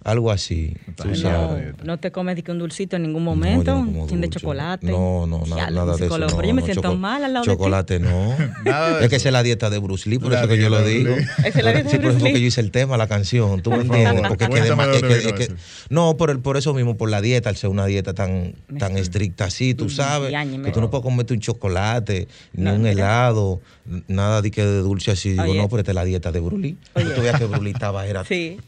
algo 0.03 0.31
así. 0.31 0.75
Tú 0.95 1.05
No, 1.05 1.09
No, 1.11 1.15
sabes. 1.15 1.73
no 1.83 1.97
te 1.97 2.11
comes 2.11 2.35
de 2.35 2.43
que 2.43 2.51
un 2.51 2.59
dulcito 2.59 2.95
en 2.95 3.03
ningún 3.03 3.23
No, 3.23 3.31
momento, 3.31 3.75
no 3.85 4.07
sin 4.07 4.21
de 4.21 4.29
chocolate. 4.29 4.87
No, 4.87 5.25
no, 5.27 5.45
na- 5.45 5.55
Ya, 5.55 5.69
nada 5.69 5.95
de 5.97 6.05
eso. 6.05 6.17
no, 6.17 6.27
pero 6.27 6.47
yo 6.47 6.53
me 6.53 6.61
no, 6.61 6.65
siento 6.65 6.95
mal 6.95 7.23
al 7.23 7.33
lado 7.33 7.45
de 7.45 7.51
ti. 7.51 7.55
Chocolate 7.57 7.99
no. 7.99 8.35
Nada 8.65 9.01
es 9.03 9.09
que 9.09 9.15
esa 9.15 9.29
es 9.29 9.33
la 9.33 9.43
dieta 9.43 9.69
de 9.69 9.79
Bruce 9.79 10.09
Lee, 10.09 10.19
por 10.19 10.31
La 10.31 10.39
eso 10.39 10.47
que 10.47 10.57
yo 10.57 10.69
lo 10.69 10.83
digo. 10.83 11.15
Es 11.43 11.55
la 11.55 11.71
dieta 11.73 11.83
de 11.83 11.89
Sí, 11.89 11.97
por 11.99 12.11
eso 12.11 12.25
que 12.25 12.39
yo 12.41 12.47
hice 12.47 12.61
el 12.61 12.71
tema, 12.71 12.97
la 12.97 13.07
canción. 13.07 13.61
¿Tú 13.61 13.71
me 13.71 13.77
entiendes? 13.77 14.23
Porque 14.27 14.45
es 14.45 15.33
que, 15.33 15.53
no, 15.89 16.17
por, 16.17 16.29
el, 16.29 16.39
por 16.39 16.57
eso 16.57 16.73
mismo, 16.73 16.95
por 16.97 17.09
la 17.09 17.21
dieta, 17.21 17.49
al 17.49 17.55
ser 17.55 17.69
una 17.69 17.85
dieta 17.85 18.13
tan, 18.13 18.55
tan 18.79 18.97
estricta 18.97 19.45
así, 19.45 19.73
tú 19.73 19.89
sabes, 19.89 20.31
yañe, 20.31 20.61
que 20.61 20.71
tú 20.71 20.81
no 20.81 20.89
puedes 20.89 21.03
comerte 21.03 21.33
un 21.33 21.39
chocolate, 21.39 22.27
ni 22.53 22.63
No, 22.65 22.75
un 22.75 22.85
helado, 22.85 23.61
nada 24.07 24.41
de 24.41 24.51
que 24.51 24.65
de 24.65 24.79
dulce 24.79 25.11
así. 25.11 25.31
Digo, 25.31 25.53
no, 25.53 25.67
pero 25.69 25.79
esta 25.79 25.91
es 25.91 25.95
la 25.95 26.05
dieta 26.05 26.31
de 26.31 26.39
Bruce 26.39 26.61
Lee. 26.61 26.77
Tú 26.93 27.21
veías 27.21 27.37
que 27.39 27.45
Bruce 27.45 27.63
Lee 27.63 27.71
estaba, 27.71 28.05
era. 28.07 28.23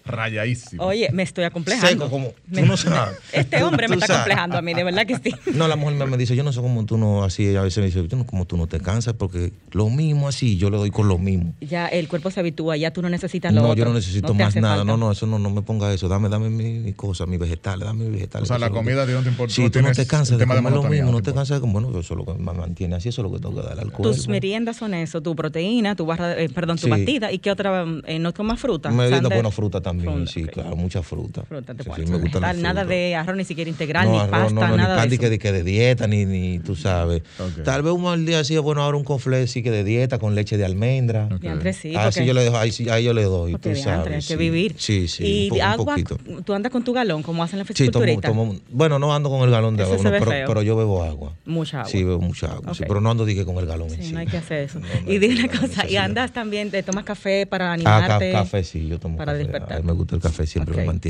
Rayadísimo. 0.06 0.84
Oye, 0.84 1.10
me 1.12 1.24
estoy 1.26 1.44
acomplejando. 1.44 1.90
seco 2.06 2.10
como... 2.10 2.32
Me- 2.48 2.62
Tú 2.66 2.68
no 2.68 2.78
sabes. 2.78 3.18
Este 3.34 3.60
Tú- 3.60 3.66
hombre 3.66 3.88
me 3.88 3.96
tú 3.98 4.02
está 4.02 4.08
sabes. 4.08 4.22
acomplejando 4.22 4.58
a 4.58 4.62
mí, 4.62 4.74
de 4.74 4.84
verdad 4.84 5.06
que 5.06 5.18
sí. 5.18 5.36
No, 5.54 5.68
la 5.68 5.76
mujer 5.76 6.08
me- 6.08 6.18
dice, 6.18 6.36
yo 6.36 6.44
no 6.44 6.54
sé 6.54 6.62
cómo 6.62 6.86
tú 6.86 6.98
no 6.98 7.24
así, 7.24 7.56
a 7.56 7.62
veces 7.62 7.80
me 7.80 7.86
dice, 7.86 8.08
yo 8.08 8.18
no, 8.18 8.26
como 8.26 8.46
tú 8.46 8.58
no 8.58 8.68
te 8.68 8.80
cansas, 8.80 9.14
porque 9.14 9.52
lo 9.72 9.90
mismo 9.90 10.28
así, 10.28 10.58
yo 10.58 10.70
le 10.70 10.78
doy 10.78 10.92
con 10.92 11.08
lo 11.08 11.18
mismo. 11.18 11.54
Ya 11.62 11.88
el 11.88 12.08
cuerpo 12.08 12.32
se 12.32 12.40
habitúa, 12.40 12.78
ya 12.78 12.92
tú 12.92 13.02
no 13.02 13.10
necesitas 13.10 13.54
lo 13.54 13.62
No, 13.62 13.68
otro. 13.70 13.80
yo 13.80 13.86
no 13.86 13.94
necesito 13.94 14.34
más 14.34 14.56
nada. 14.56 14.78
falta. 14.78 14.84
No, 14.86 14.98
no, 14.98 15.12
eso 15.12 15.26
no, 15.28 15.40
no 15.40 15.50
me 15.50 15.62
ponga 15.62 15.94
eso. 15.94 16.08
Dame, 16.08 16.30
dame 16.30 16.50
mi, 16.50 16.80
mi 16.80 16.94
cosa, 16.94 17.26
mis 17.26 17.40
vegetales, 17.40 17.86
dame 17.86 18.04
mis 18.06 18.14
vegetales. 18.14 18.44
O 18.50 18.54
sea, 18.54 18.58
la 18.60 18.70
comida 18.70 19.04
a 19.04 19.06
ti 19.06 19.12
no 19.14 19.22
te 19.24 19.30
importa, 19.30 19.54
Sí, 19.54 19.64
tú 19.64 19.80
tú 19.80 19.82
no 19.82 19.92
te 19.92 20.06
cansas 20.08 20.38
de 20.38 20.44
tema 20.44 20.56
de 20.56 20.60
comer 20.62 20.74
lo 20.74 20.84
mismo, 20.90 21.06
no 21.08 21.12
no 21.18 21.22
te 21.22 21.34
cansas 21.34 21.58
de 21.58 21.62
comer. 21.62 21.74
Bueno, 21.84 21.90
eso 22.00 22.14
es 22.14 22.18
lo 22.18 22.26
que 22.26 22.34
me 22.40 22.54
mantiene 22.54 22.96
así, 22.96 23.10
eso 23.10 23.22
es 23.22 23.24
lo 23.30 23.34
que 23.36 23.40
tengo 23.42 23.56
que 23.62 23.68
dar 23.68 23.80
al 23.80 23.92
cuerpo. 23.92 24.04
Tus 24.16 24.28
meriendas 24.28 24.78
son 24.78 24.94
eso, 24.94 25.22
tu 25.22 25.36
proteína, 25.36 25.96
tu 25.96 26.06
barra, 26.06 26.30
de- 26.30 26.46
eh, 26.46 26.50
perdón, 26.50 26.78
tu 26.78 26.84
Sí. 26.86 26.90
batida 26.90 27.32
y 27.32 27.40
qué 27.40 27.52
otra, 27.52 27.86
eh, 28.06 28.20
no 28.20 28.32
tomas 28.34 28.60
fruta. 28.60 28.90
Merienda, 28.92 29.30
bueno, 29.30 29.52
fruta 29.52 29.82
también, 29.82 30.28
sí, 30.28 30.44
claro, 30.46 30.76
mucha 30.76 31.02
fruta. 31.04 31.15
Fruta, 31.16 31.74
te 31.74 31.84
Sí, 31.84 31.90
sí, 31.96 32.12
me 32.12 32.18
gusta 32.18 32.40
la 32.40 32.48
vegetal, 32.48 32.62
Nada 32.62 32.86
de 32.86 33.16
arroz 33.16 33.36
ni 33.38 33.44
siquiera 33.46 33.70
integral, 33.70 34.06
no, 34.08 34.12
ni 34.14 34.18
arroz, 34.20 34.30
pasta, 34.32 34.54
no, 34.54 34.68
no, 34.68 34.78
nada 34.78 34.96
ni 34.96 35.00
pan 35.02 35.10
de 35.10 35.16
eso. 35.16 35.22
que, 35.22 35.30
de 35.30 35.40
que 35.40 35.52
de 35.52 35.64
dieta, 35.64 36.08
ni, 36.08 36.26
ni 36.26 36.60
tú 36.60 36.76
sabes. 36.76 37.22
Tal 37.64 37.82
vez 37.84 37.94
un 37.94 38.04
mal 38.04 38.26
día 38.26 38.40
así, 38.40 38.58
bueno, 38.58 38.82
ahora 38.84 38.98
un 38.98 39.04
conflé 39.04 39.48
sí 39.48 39.64
que 39.64 39.72
de 39.72 39.84
dieta 39.84 40.20
con 40.20 40.36
leche 40.36 40.58
de 40.58 40.66
almendra. 40.66 41.30
Sí, 41.74 41.96
Así 41.96 42.20
porque- 42.20 42.26
yo 42.26 42.34
le 42.34 42.44
dejo, 42.44 42.58
ahí, 42.58 42.72
sí, 42.72 42.90
ahí 42.90 43.04
yo 43.04 43.14
le 43.14 43.24
doy, 43.24 43.54
porque 43.54 43.74
tú 43.76 43.82
sabes. 43.82 44.14
hay 44.14 44.22
sí. 44.22 44.28
que 44.30 44.36
vivir. 44.38 44.76
Sí, 44.78 45.08
sí, 45.08 45.24
y 45.26 45.44
un, 45.44 45.50
po- 45.50 45.56
un 45.56 45.62
agua, 45.62 45.86
poquito. 45.96 46.18
tú 46.44 46.54
andas 46.54 46.72
con 46.72 46.84
tu 46.84 46.94
galón, 46.94 47.24
como 47.24 47.44
hacen 47.44 47.60
los 47.60 47.68
Sí, 47.68 47.74
tomo, 47.90 48.04
fisiculturistas. 48.06 48.32
tomo- 48.32 48.60
bueno, 48.72 49.00
no 49.00 49.14
ando 49.14 49.30
con 49.30 49.42
el 49.42 49.52
galón 49.52 49.76
de 49.78 49.84
agua, 49.84 49.98
pero, 50.46 50.62
yo 50.62 50.76
bebo 50.76 51.04
agua. 51.04 51.34
Mucha 51.46 51.80
agua. 51.82 51.90
Sí, 51.92 52.04
bebo 52.04 52.20
mucha 52.20 52.48
agua, 52.48 52.74
sí, 52.74 52.84
pero 52.88 53.02
no 53.02 53.12
ando 53.12 53.26
dije 53.26 53.46
con 53.46 53.58
el 53.58 53.66
galón 53.66 53.90
en 53.90 53.98
Sí, 53.98 54.04
sí. 54.08 54.14
no 54.14 54.20
hay 54.20 54.28
que 54.28 54.38
hacer 54.38 54.64
eso. 54.64 54.80
No, 54.80 54.88
no, 54.88 55.12
y 55.12 55.18
dime 55.20 55.36
no, 55.36 55.44
una 55.46 55.54
no, 55.54 55.60
cosa, 55.62 55.88
y 55.90 55.96
andas 55.98 56.32
también, 56.34 56.72
te 56.72 56.82
tomas 56.84 57.04
café 57.04 57.46
para 57.46 57.70
Ah, 57.70 57.74
animarte. 57.74 58.32
café 58.32 58.64
sí, 58.64 58.88
yo 58.88 59.00
tomo 59.00 59.18
para 59.18 59.34
despertar. 59.34 59.78
A 59.78 59.80
mí 59.82 59.86
me 59.86 59.94
gusta 59.94 60.16
el 60.16 60.22
café, 60.22 60.46
siempre 60.48 60.74
Ok. 60.74 60.80
me 60.82 60.86
mantiene 60.86 61.05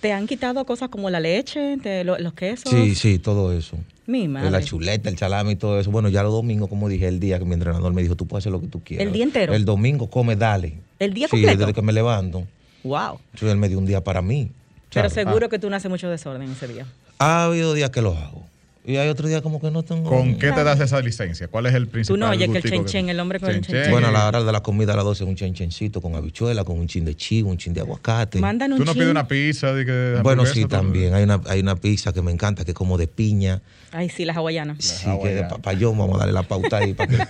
¿Te 0.00 0.12
han 0.12 0.26
quitado 0.26 0.64
cosas 0.66 0.88
como 0.88 1.10
la 1.10 1.20
leche, 1.20 1.76
te- 1.82 2.04
lo- 2.04 2.18
los 2.18 2.34
quesos? 2.34 2.70
Sí, 2.70 2.94
sí, 2.94 3.18
todo 3.18 3.52
eso. 3.52 3.78
Mi 4.06 4.28
madre. 4.28 4.50
La 4.50 4.62
chuleta, 4.62 5.08
el 5.08 5.16
salami 5.16 5.52
y 5.52 5.56
todo 5.56 5.80
eso. 5.80 5.90
Bueno, 5.90 6.08
ya 6.08 6.22
los 6.22 6.32
domingos, 6.32 6.68
como 6.68 6.88
dije, 6.88 7.08
el 7.08 7.20
día 7.20 7.38
que 7.38 7.44
mi 7.44 7.54
entrenador 7.54 7.92
me 7.94 8.02
dijo, 8.02 8.16
tú 8.16 8.26
puedes 8.26 8.42
hacer 8.42 8.52
lo 8.52 8.60
que 8.60 8.66
tú 8.68 8.82
quieras. 8.82 9.06
¿El 9.06 9.12
día 9.12 9.24
entero? 9.24 9.54
El 9.54 9.64
domingo 9.64 10.08
come, 10.10 10.36
dale. 10.36 10.74
¿El 10.98 11.14
día 11.14 11.26
Sí, 11.26 11.32
completo? 11.32 11.58
desde 11.58 11.72
que 11.72 11.82
me 11.82 11.92
levanto. 11.92 12.44
Wow. 12.82 13.18
Entonces 13.32 13.50
él 13.52 13.56
me 13.56 13.68
dio 13.68 13.78
un 13.78 13.86
día 13.86 14.04
para 14.04 14.20
mí. 14.20 14.50
Pero 14.92 15.08
¿sabes? 15.08 15.26
seguro 15.26 15.48
que 15.48 15.58
tú 15.58 15.70
no 15.70 15.76
haces 15.76 15.90
mucho 15.90 16.08
desorden 16.10 16.50
ese 16.52 16.68
día. 16.68 16.86
Ha 17.18 17.44
habido 17.44 17.72
días 17.74 17.90
que 17.90 18.02
lo 18.02 18.16
hago. 18.16 18.44
Y 18.86 18.96
hay 18.98 19.08
otros 19.08 19.30
días 19.30 19.40
como 19.40 19.60
que 19.62 19.70
no 19.70 19.82
tengo. 19.82 20.10
¿Con 20.10 20.36
qué 20.36 20.52
te 20.52 20.62
das 20.62 20.78
esa 20.78 21.00
licencia? 21.00 21.48
¿Cuál 21.48 21.64
es 21.66 21.74
el 21.74 21.88
principal 21.88 22.16
Tú 22.18 22.20
no 22.20 22.28
oyes 22.30 22.50
que 22.50 22.58
el 22.58 22.64
chen 22.64 22.84
chen, 22.84 23.08
el 23.08 23.18
hombre 23.18 23.40
con 23.40 23.48
el 23.50 23.62
chen 23.62 23.82
chen. 23.82 23.90
Bueno, 23.90 24.08
a 24.08 24.10
la 24.12 24.28
hora 24.28 24.44
de 24.44 24.52
la 24.52 24.62
comida 24.62 24.92
a 24.92 24.96
las 24.96 25.06
12 25.06 25.24
un 25.24 25.36
chenchencito 25.36 26.02
con 26.02 26.14
habichuela, 26.14 26.64
con 26.64 26.78
un 26.78 26.86
chin 26.86 27.02
de 27.02 27.16
chivo, 27.16 27.48
un 27.48 27.56
chin 27.56 27.72
de 27.72 27.80
aguacate. 27.80 28.40
Mandan 28.40 28.72
un 28.74 28.78
¿Tú 28.80 28.84
no 28.84 28.92
chin. 28.92 29.00
pides 29.00 29.10
una 29.10 29.26
pizza? 29.26 29.72
De 29.72 29.86
que 29.86 30.20
Bueno, 30.22 30.44
sí, 30.44 30.60
todo? 30.66 30.80
también. 30.80 31.14
Hay 31.14 31.24
una, 31.24 31.40
hay 31.46 31.60
una 31.60 31.76
pizza 31.76 32.12
que 32.12 32.20
me 32.20 32.30
encanta, 32.30 32.64
que 32.66 32.72
es 32.72 32.76
como 32.76 32.98
de 32.98 33.06
piña. 33.08 33.62
Ay, 33.90 34.10
sí, 34.10 34.26
las 34.26 34.36
hawaianas. 34.36 34.84
Sí, 34.84 35.06
que 35.22 35.28
de 35.30 35.44
papayón, 35.44 35.96
vamos 35.96 36.16
a 36.16 36.18
darle 36.18 36.34
la 36.34 36.42
pauta 36.42 36.78
ahí 36.78 36.92
para 36.92 37.08
que, 37.16 37.26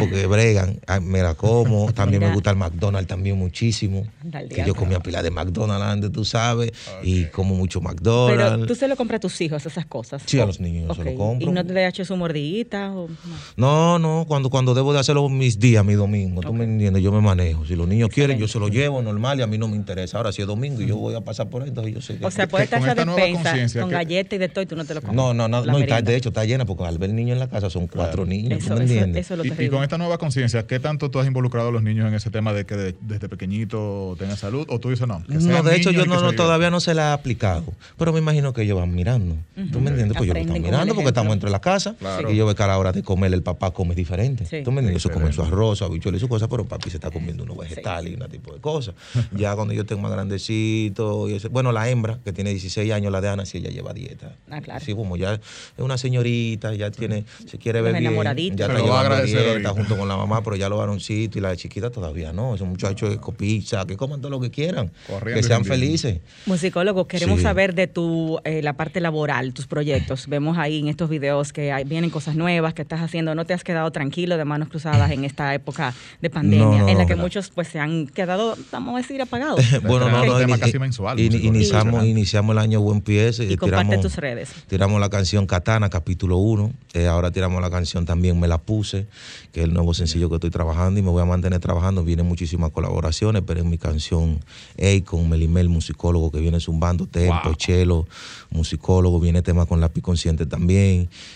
porque 0.00 0.26
bregan. 0.26 0.80
Ay, 0.88 1.00
me 1.00 1.22
la 1.22 1.34
como. 1.34 1.92
También 1.92 2.20
Mira. 2.20 2.30
me 2.30 2.34
gusta 2.34 2.50
el 2.50 2.56
McDonald's 2.56 3.06
también 3.06 3.36
muchísimo. 3.38 4.04
Dale, 4.24 4.48
Que 4.48 4.64
yo 4.66 4.74
comía 4.74 4.98
pila 5.00 5.22
de 5.22 5.30
McDonald's 5.30 5.84
antes, 5.86 6.10
tú 6.10 6.24
sabes. 6.24 6.72
Y 7.04 7.26
como 7.26 7.54
mucho 7.54 7.78
Pero 7.80 7.90
McDonald's. 7.92 8.66
tú 8.66 8.74
se 8.74 8.88
lo 8.88 8.96
compras 8.96 9.18
a 9.18 9.20
tus 9.20 9.40
hijos, 9.42 9.64
esas 9.64 9.86
cosas. 9.86 10.22
Sí, 10.26 10.40
a 10.40 10.46
los 10.46 10.58
niños 10.58 10.87
yo 10.88 10.94
se 10.94 11.04
lo 11.04 11.10
Ok, 11.10 11.16
compro. 11.16 11.48
¿Y 11.50 11.52
no 11.52 11.64
te 11.64 11.72
le 11.72 11.86
eches 11.86 12.06
su 12.08 12.16
mordidita? 12.16 12.92
O, 12.92 13.08
no? 13.08 13.18
No, 13.56 13.98
no, 13.98 14.24
cuando, 14.26 14.50
cuando 14.50 14.74
debo 14.74 14.92
de 14.92 14.98
hacerlo 15.00 15.28
mis 15.28 15.58
días, 15.58 15.84
mi 15.84 15.94
domingo, 15.94 16.40
tú 16.40 16.52
me 16.52 16.64
entiendes, 16.64 17.02
yo 17.02 17.12
me 17.12 17.20
manejo. 17.20 17.64
Si 17.66 17.76
los 17.76 17.86
niños 17.88 18.08
quieren, 18.10 18.38
yo 18.38 18.48
se 18.48 18.58
lo 18.58 18.68
llevo 18.68 19.02
normal 19.02 19.38
y 19.38 19.42
a 19.42 19.46
mí 19.46 19.58
no 19.58 19.68
me 19.68 19.76
interesa. 19.76 20.16
Ahora, 20.18 20.32
si 20.32 20.42
es 20.42 20.48
domingo 20.48 20.80
y 20.82 20.86
yo 20.86 20.96
voy 20.96 21.14
a 21.14 21.20
pasar 21.20 21.48
por 21.48 21.62
ahí, 21.62 21.68
entonces 21.68 21.94
yo 21.94 22.00
sé 22.00 22.18
que... 22.18 22.24
O 22.26 22.30
sea, 22.30 22.46
puede 22.48 22.64
estar 22.64 22.80
con 22.80 22.88
esa 22.88 22.92
esta 22.92 23.04
nueva 23.04 23.20
despensa 23.20 23.50
conciencia 23.50 23.80
con 23.82 23.90
que- 23.90 23.96
galletas 23.96 24.32
y 24.34 24.38
de 24.38 24.48
todo 24.48 24.62
y 24.62 24.66
tú 24.66 24.76
no 24.76 24.84
te 24.84 24.94
lo 24.94 25.00
comes. 25.00 25.16
No, 25.16 25.34
no, 25.34 25.48
no, 25.48 25.64
no 25.64 25.78
y 25.78 25.82
está- 25.82 26.02
de 26.02 26.16
hecho 26.16 26.28
está 26.30 26.44
llena 26.44 26.64
porque 26.64 26.84
al 26.84 26.98
ver 26.98 27.12
niños 27.12 27.34
en 27.34 27.38
la 27.40 27.48
casa 27.48 27.70
son 27.70 27.86
cuatro 27.86 28.24
niños, 28.26 28.58
Eso, 28.60 28.70
¿tú 28.74 28.78
me 28.78 28.84
eso- 28.84 28.92
entiendes? 28.94 29.26
eso 29.26 29.34
es 29.34 29.38
lo 29.38 29.62
Y, 29.62 29.66
y 29.66 29.68
con 29.68 29.82
esta 29.82 29.98
nueva 29.98 30.18
conciencia, 30.18 30.66
¿qué 30.66 30.80
tanto 30.80 31.10
tú 31.10 31.18
has 31.18 31.26
involucrado 31.26 31.68
a 31.68 31.72
los 31.72 31.82
niños 31.82 32.06
en 32.08 32.14
ese 32.14 32.30
tema 32.30 32.52
de 32.52 32.64
que 32.66 32.76
de- 32.76 32.94
desde 33.00 33.28
pequeñito 33.28 34.16
tengan 34.18 34.36
salud? 34.36 34.66
¿O 34.70 34.78
tú 34.78 34.90
dices 34.90 35.06
no? 35.06 35.22
que 35.26 35.34
No, 35.34 35.62
de 35.62 35.76
hecho 35.76 35.90
yo 35.90 36.06
no, 36.06 36.32
todavía 36.32 36.70
no 36.70 36.80
se 36.80 36.94
la 36.94 37.10
ha 37.10 37.12
aplicado, 37.14 37.64
pero 37.96 38.12
me 38.12 38.18
imagino 38.18 38.52
que 38.52 38.62
ellos 38.62 38.78
van 38.78 38.94
mirando. 38.94 39.36
¿Tú 39.72 39.80
me 39.80 39.90
entiendes? 39.90 40.16
Pues 40.16 40.28
ellos 40.30 40.34
lo 40.36 40.40
están 40.42 40.62
con 40.62 40.70
porque 40.86 41.08
estamos 41.08 41.32
entre 41.34 41.50
la 41.50 41.60
casa 41.60 41.94
Claro. 41.98 42.30
y 42.32 42.36
yo 42.36 42.46
veo 42.46 42.54
que 42.54 42.62
a 42.62 42.66
la 42.66 42.78
hora 42.78 42.92
de 42.92 43.02
comer 43.02 43.32
el 43.34 43.42
papá 43.42 43.70
come 43.72 43.94
diferente. 43.94 44.44
Sí. 44.44 44.62
¿Tú 44.62 44.70
me 44.72 44.80
entiendes? 44.80 44.90
Ellos 44.90 45.02
se 45.02 45.10
comen 45.10 45.32
su 45.32 45.42
arroz, 45.42 45.78
su 45.78 45.96
y 45.96 46.18
su 46.18 46.28
cosa, 46.28 46.48
pero 46.48 46.64
papi 46.66 46.90
se 46.90 46.96
está 46.96 47.10
comiendo 47.10 47.44
unos 47.44 47.56
vegetales 47.58 48.12
y 48.12 48.20
un 48.20 48.28
tipo 48.28 48.52
de 48.54 48.60
cosas. 48.60 48.94
ya 49.32 49.54
cuando 49.54 49.74
yo 49.74 49.84
tengo 49.84 50.02
más 50.02 50.12
grandecito, 50.12 51.28
y 51.28 51.34
ese- 51.34 51.48
bueno, 51.48 51.72
la 51.72 51.88
hembra 51.88 52.18
que 52.24 52.32
tiene 52.32 52.50
16 52.50 52.92
años, 52.92 53.12
la 53.12 53.20
de 53.20 53.28
Ana, 53.28 53.46
sí 53.46 53.58
ella 53.58 53.70
lleva 53.70 53.92
dieta. 53.92 54.32
Ah, 54.50 54.60
claro. 54.60 54.84
Sí, 54.84 54.94
como 54.94 55.16
ya 55.16 55.34
es 55.34 55.40
una 55.78 55.98
señorita, 55.98 56.74
ya 56.74 56.90
tiene, 56.90 57.24
se 57.46 57.58
quiere 57.58 57.80
ver 57.82 57.94
bien, 57.98 58.14
ya 58.56 58.66
está 58.66 58.78
llevando 58.80 59.22
dieta 59.24 59.70
junto 59.70 59.96
con 59.96 60.08
la 60.08 60.16
mamá, 60.16 60.42
pero 60.42 60.56
ya 60.56 60.68
los 60.68 60.78
varoncitos 60.78 61.36
y 61.36 61.40
la 61.40 61.56
chiquita 61.56 61.90
todavía 61.90 62.32
no. 62.32 62.54
Esos 62.54 62.66
muchachos 62.68 63.10
de 63.10 63.18
pizza, 63.36 63.84
que 63.86 63.96
coman 63.96 64.20
todo 64.20 64.30
lo 64.30 64.40
que 64.40 64.50
quieran, 64.50 64.90
Corriendo 65.06 65.40
que 65.40 65.46
sean 65.46 65.64
felices. 65.64 66.20
Musicólogo, 66.46 67.06
queremos 67.06 67.38
Sí. 67.38 67.42
saber 67.42 67.74
de 67.74 67.86
tu 67.86 68.38
eh, 68.44 68.62
la 68.62 68.74
parte 68.74 69.00
laboral, 69.00 69.52
tus 69.54 69.66
proyectos. 69.66 70.26
Vemos 70.28 70.58
ahí 70.58 70.67
en 70.76 70.88
estos 70.88 71.08
videos 71.08 71.52
que 71.52 71.72
hay- 71.72 71.84
vienen 71.84 72.10
cosas 72.10 72.36
nuevas 72.36 72.74
que 72.74 72.82
estás 72.82 73.00
haciendo. 73.00 73.34
¿No 73.34 73.44
te 73.44 73.54
has 73.54 73.64
quedado 73.64 73.90
tranquilo 73.90 74.36
de 74.36 74.44
manos 74.44 74.68
cruzadas 74.68 75.10
en 75.10 75.24
esta 75.24 75.54
época 75.54 75.94
de 76.20 76.30
pandemia 76.30 76.64
No, 76.66 76.78
no, 76.78 76.88
en 76.88 76.96
la 76.98 77.04
no. 77.04 77.08
que 77.08 77.16
muchos 77.16 77.50
pues 77.50 77.68
se 77.68 77.78
han 77.80 78.06
quedado, 78.06 78.56
vamos 78.72 78.94
a 78.94 78.98
decir, 78.98 79.20
apagados? 79.22 79.60
bueno, 79.82 80.08
no, 80.10 80.24
no, 80.26 80.36
tema 80.38 80.56
ini- 80.56 80.60
casi 80.60 80.78
mensual, 80.78 81.18
iniciamos, 81.20 82.04
iniciamos 82.04 82.52
el 82.54 82.58
año 82.58 82.80
buen 82.80 83.00
pie. 83.00 83.30
y 83.38 83.56
comparte 83.56 83.98
tus 83.98 84.16
redes. 84.16 84.50
Tiramos 84.68 85.00
la 85.00 85.08
canción 85.10 85.46
Katana, 85.46 85.88
capítulo 85.90 86.36
1. 86.38 86.72
ahora 87.08 87.30
tiramos 87.30 87.60
la 87.62 87.70
canción 87.70 88.04
también 88.06 88.38
Me 88.40 88.46
la 88.48 88.58
puse, 88.58 89.06
que 89.52 89.60
es 89.60 89.64
el 89.64 89.72
nuevo 89.72 89.94
sencillo 89.94 90.28
que 90.28 90.36
estoy 90.36 90.50
trabajando 90.50 90.98
y 91.00 91.02
me 91.02 91.10
voy 91.10 91.22
a 91.22 91.24
mantener 91.24 91.58
trabajando. 91.60 92.04
Vienen 92.04 92.26
muchísimas 92.26 92.70
colaboraciones, 92.70 93.42
pero 93.46 93.60
en 93.60 93.70
mi 93.70 93.78
canción 93.78 94.40
Ey 94.76 95.02
con 95.02 95.28
Melimel, 95.28 95.68
musicólogo 95.68 96.30
que 96.30 96.40
viene 96.40 96.60
zumbando, 96.60 97.06
tempo, 97.06 97.40
Wow. 97.44 97.54
chelo, 97.54 98.06
musicólogo, 98.50 99.20
viene 99.20 99.42
tema 99.42 99.66
con 99.66 99.80
Lápiz 99.80 100.02
Consciente 100.02 100.46
también 100.46 100.57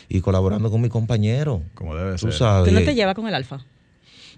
y 0.08 0.20
colaborando 0.20 0.70
con 0.70 0.80
mi 0.80 0.88
compañero. 0.88 1.62
Como 1.74 1.94
debe 1.94 2.12
Tú 2.12 2.18
ser. 2.18 2.32
sabes. 2.34 2.68
¿Tú 2.68 2.78
no 2.78 2.84
te 2.84 2.94
llevas 2.94 3.14
con 3.14 3.26
el 3.28 3.34
alfa? 3.34 3.64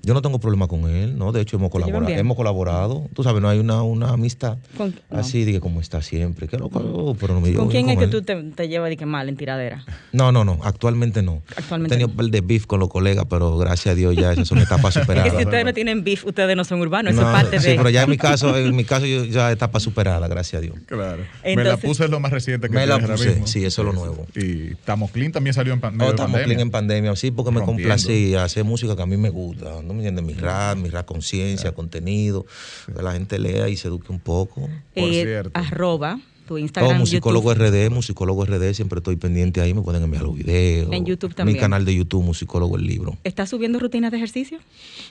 Yo 0.05 0.15
no 0.15 0.23
tengo 0.23 0.39
problema 0.39 0.69
con 0.69 0.89
él, 0.91 1.17
¿no? 1.19 1.33
De 1.33 1.41
hecho, 1.41 1.57
hemos 1.57 1.71
colaborado. 1.71 2.09
Hemos 2.09 2.37
colaborado. 2.37 3.09
Tú 3.15 3.23
sabes, 3.23 3.41
no 3.43 3.49
hay 3.49 3.59
una, 3.59 3.83
una 3.83 4.11
amistad 4.11 4.59
Con- 4.77 4.95
no. 5.11 5.19
así, 5.19 5.45
de 5.45 5.53
que 5.53 5.61
como 5.61 5.81
está 5.81 6.03
siempre. 6.03 6.47
Que 6.49 6.59
loco, 6.59 6.79
oh, 6.81 7.15
pero 7.15 7.35
no 7.35 7.41
me 7.41 7.53
¿Con 7.55 7.69
quién 7.69 7.89
es 7.89 7.99
que 7.99 8.05
él. 8.05 8.11
tú 8.11 8.23
te, 8.23 8.35
te 8.43 8.69
llevas 8.69 8.91
de 8.91 8.97
que 8.97 9.07
mal 9.07 9.29
en 9.29 9.37
tiradera? 9.37 9.85
No, 10.13 10.31
no, 10.33 10.45
no. 10.45 10.59
Actualmente 10.63 11.23
no. 11.23 11.43
Actualmente 11.57 11.95
He 11.95 11.99
tenido 11.99 12.09
no. 12.09 12.13
un 12.13 12.17
par 12.19 12.27
de 12.27 12.41
beef 12.41 12.67
con 12.67 12.81
los 12.81 12.89
colegas, 12.89 13.25
pero 13.29 13.57
gracias 13.59 13.93
a 13.93 13.95
Dios 13.97 14.15
ya 14.17 14.33
esas 14.33 14.47
son 14.49 14.59
etapas 14.59 14.95
Es 14.97 15.03
superadas. 15.03 15.33
que 15.33 15.39
si 15.39 15.45
ustedes 15.45 15.65
no 15.65 15.73
tienen 15.75 16.05
beef, 16.05 16.25
ustedes 16.27 16.57
no 16.57 16.65
son 16.65 16.81
urbanos, 16.81 17.13
eso 17.15 17.23
No, 17.23 17.29
es 17.37 17.43
parte 17.43 17.61
sí, 17.61 17.71
de... 17.71 17.77
pero 17.77 17.91
ya 17.91 18.03
en 18.03 18.11
mi 18.11 18.17
caso, 18.19 18.57
en 18.57 18.77
mi 18.77 18.85
caso 18.85 19.07
yo 19.07 19.25
ya 19.25 19.51
etapa 19.51 19.81
superada, 19.81 20.29
gracias 20.29 20.59
a 20.59 20.63
Dios. 20.63 20.77
Claro. 20.87 21.23
me 21.45 21.55
la 21.57 21.63
Entonces- 21.63 21.85
puse 21.89 22.05
es 22.05 22.11
lo 22.11 22.21
más 22.21 22.31
reciente 22.33 22.69
que 22.69 22.75
Me 22.75 22.87
la 22.87 22.99
puse, 22.99 23.31
mismo. 23.31 23.47
sí, 23.47 23.65
eso 23.65 23.83
es 23.83 23.87
lo 23.87 23.93
nuevo. 23.95 24.27
Y 24.37 24.75
Tamo 24.85 25.09
Clean 25.09 25.33
también 25.33 25.55
salió 25.55 25.73
en 25.73 25.81
pan- 25.81 25.95
Oh, 26.01 26.15
pandemia. 26.15 26.45
clean 26.45 26.61
en 26.61 26.71
pandemia, 26.71 27.17
sí, 27.17 27.31
porque 27.31 27.51
me 27.51 27.63
complacía 27.63 28.45
hacer 28.45 28.65
música 28.65 28.95
que 28.97 29.03
a 29.03 29.07
mí 29.07 29.17
me 29.17 29.31
gusta. 29.31 29.81
¿No 29.83 29.94
me 29.95 30.07
entiendes? 30.07 30.25
Mi 30.25 30.35
rap, 30.35 30.77
mi 30.77 30.91
rap 30.91 31.07
conciencia, 31.07 31.73
contenido, 31.73 32.47
que 32.87 33.03
la 33.03 33.13
gente 33.13 33.39
lea 33.39 33.69
y 33.69 33.77
se 33.77 33.89
eduque 33.89 34.13
un 34.13 34.21
poco. 34.21 34.69
Eh, 34.95 35.43
arroba 35.55 36.19
tu 36.47 36.55
Oh, 36.55 36.59
Instagram, 36.59 36.99
musicólogo 36.99 37.53
YouTube. 37.55 37.69
RD, 37.89 37.91
musicólogo 37.91 38.45
RD, 38.45 38.75
siempre 38.75 38.99
estoy 38.99 39.17
pendiente 39.17 39.61
ahí, 39.61 39.75
me 39.75 39.83
pueden 39.83 40.03
enviar 40.03 40.23
los 40.25 40.35
videos. 40.35 40.93
En 40.93 41.05
YouTube 41.05 41.31
Mi 41.31 41.35
también. 41.35 41.59
canal 41.59 41.85
de 41.85 41.95
YouTube, 41.95 42.23
musicólogo 42.25 42.77
el 42.77 42.87
libro. 42.87 43.17
¿Estás 43.25 43.49
subiendo 43.51 43.79
rutinas 43.79 44.11
de 44.11 44.19
ejercicio? 44.19 44.59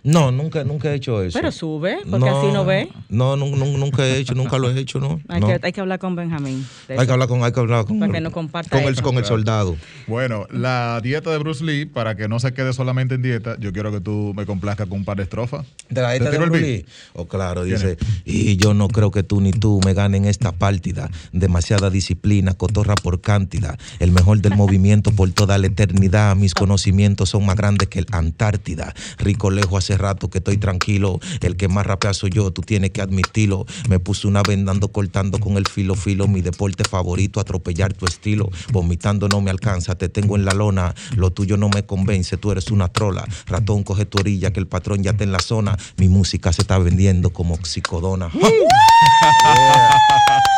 No, 0.04 0.32
nunca, 0.32 0.64
nunca 0.64 0.92
he 0.92 0.96
hecho 0.96 1.22
eso. 1.24 1.38
Pero 1.38 1.52
sube, 1.52 1.98
porque 2.10 2.30
así 2.30 2.48
no 2.54 2.66
ve. 2.66 2.90
No, 3.10 3.36
nu- 3.36 3.56
nu- 3.56 3.78
nunca 3.78 4.06
he 4.06 4.18
hecho, 4.20 4.34
nunca 4.36 4.58
lo 4.58 4.70
he 4.70 4.80
hecho, 4.80 5.00
¿no? 5.00 5.20
Hay, 5.28 5.40
No. 5.42 5.48
que, 5.48 5.60
hay 5.62 5.72
que 5.72 5.82
hablar 5.82 6.00
con 6.00 6.16
Benjamín. 6.16 6.66
Hay 6.90 6.96
eso. 6.98 7.06
que 7.06 7.12
hablar 7.12 7.28
con, 7.28 7.44
hay 7.44 7.52
que 7.52 7.60
hablar 7.60 7.86
con, 7.86 8.00
Para 8.00 8.12
que 8.14 8.22
nos 8.22 8.34
comparta 8.34 8.70
con, 8.78 8.88
el, 8.88 9.02
con 9.02 9.18
el 9.18 9.26
soldado. 9.26 9.76
Bueno, 10.08 10.46
la 10.52 11.00
dieta 11.02 11.32
de 11.32 11.38
Bruce 11.40 11.64
Lee, 11.64 11.86
para 11.86 12.16
que 12.16 12.28
no 12.28 12.40
se 12.40 12.54
quede 12.54 12.74
solamente 12.74 13.16
en 13.16 13.22
dieta, 13.22 13.58
yo 13.60 13.74
quiero 13.74 13.92
que 13.92 14.02
tú 14.02 14.34
me 14.36 14.46
complazcas 14.46 14.88
con 14.88 15.00
un 15.00 15.06
par 15.06 15.18
de 15.18 15.24
estrofas. 15.24 15.66
De 15.90 16.02
la 16.02 16.10
¿Te 16.14 16.20
dieta 16.20 16.32
de 16.32 16.38
Bruce? 16.46 16.62
Lee. 16.62 16.86
Oh, 17.14 17.26
claro, 17.28 17.64
dice, 17.64 17.98
y 18.26 18.58
yo 18.58 18.74
no 18.74 18.88
creo 18.88 19.12
que 19.12 19.24
tú 19.24 19.42
ni 19.42 19.52
tú 19.52 19.80
me 19.86 19.94
ganen 19.94 20.26
esta 20.26 20.52
partida. 20.52 21.10
Demasiada 21.32 21.90
disciplina, 21.90 22.54
cotorra 22.54 22.96
por 22.96 23.22
cantidad. 23.22 23.78
El 24.00 24.12
mejor 24.12 24.42
del 24.42 24.56
movimiento 24.56 25.12
por 25.12 25.32
toda 25.32 25.58
la 25.58 25.68
eternidad. 25.68 26.36
Mis 26.36 26.54
conocimientos 26.54 27.30
son 27.30 27.46
más 27.46 27.56
grandes 27.56 27.88
que 27.90 28.00
el 28.00 28.08
Antártida. 28.12 28.94
Rico 29.18 29.52
lejos 29.52 29.84
hace 29.84 29.98
rato 29.98 30.30
que 30.30 30.40
estoy 30.40 30.58
tranquilo. 30.58 31.20
El 31.42 31.56
que 31.56 31.68
más 31.68 31.86
rapea 31.86 32.14
soy 32.14 32.32
yo, 32.32 32.52
tú 32.52 32.62
tienes 32.62 32.92
que 32.92 33.02
admitirlo. 33.02 33.66
Me 33.90 34.00
puse 34.00 34.28
una 34.28 34.44
vendando 34.44 34.90
cortando 34.90 35.40
con 35.40 35.58
el 35.58 35.68
filo 35.68 35.96
filo. 35.96 36.28
Mi 36.28 36.42
deporte 36.42 36.84
favorito, 36.84 37.40
atropellar 37.40 37.94
tu 37.94 38.06
estilo. 38.06 38.50
Vomitando 38.72 39.28
no 39.30 39.42
me 39.42 39.52
alcanza, 39.52 39.96
te 39.96 40.10
tengo 40.10 40.36
en 40.36 40.46
la 40.46 40.54
lona. 40.54 40.94
Lo 41.16 41.32
tuyo 41.32 41.58
no 41.58 41.70
me 41.70 41.86
convence, 41.86 42.38
tú 42.38 42.52
eres 42.52 42.72
una 42.72 42.88
trola. 42.88 43.26
Ratón, 43.48 43.84
coge 43.84 44.06
tu 44.06 44.20
orilla, 44.20 44.52
que 44.52 44.60
el 44.60 44.68
patrón 44.68 45.04
ya 45.04 45.12
está 45.12 45.24
en 45.24 45.32
la 45.32 45.40
zona. 45.40 45.78
Mi 45.98 46.10
música 46.10 46.54
se 46.54 46.62
está 46.62 46.78
vendiendo 46.78 47.32
como 47.32 47.58
psicodona. 47.64 48.30
Yeah. 49.44 50.53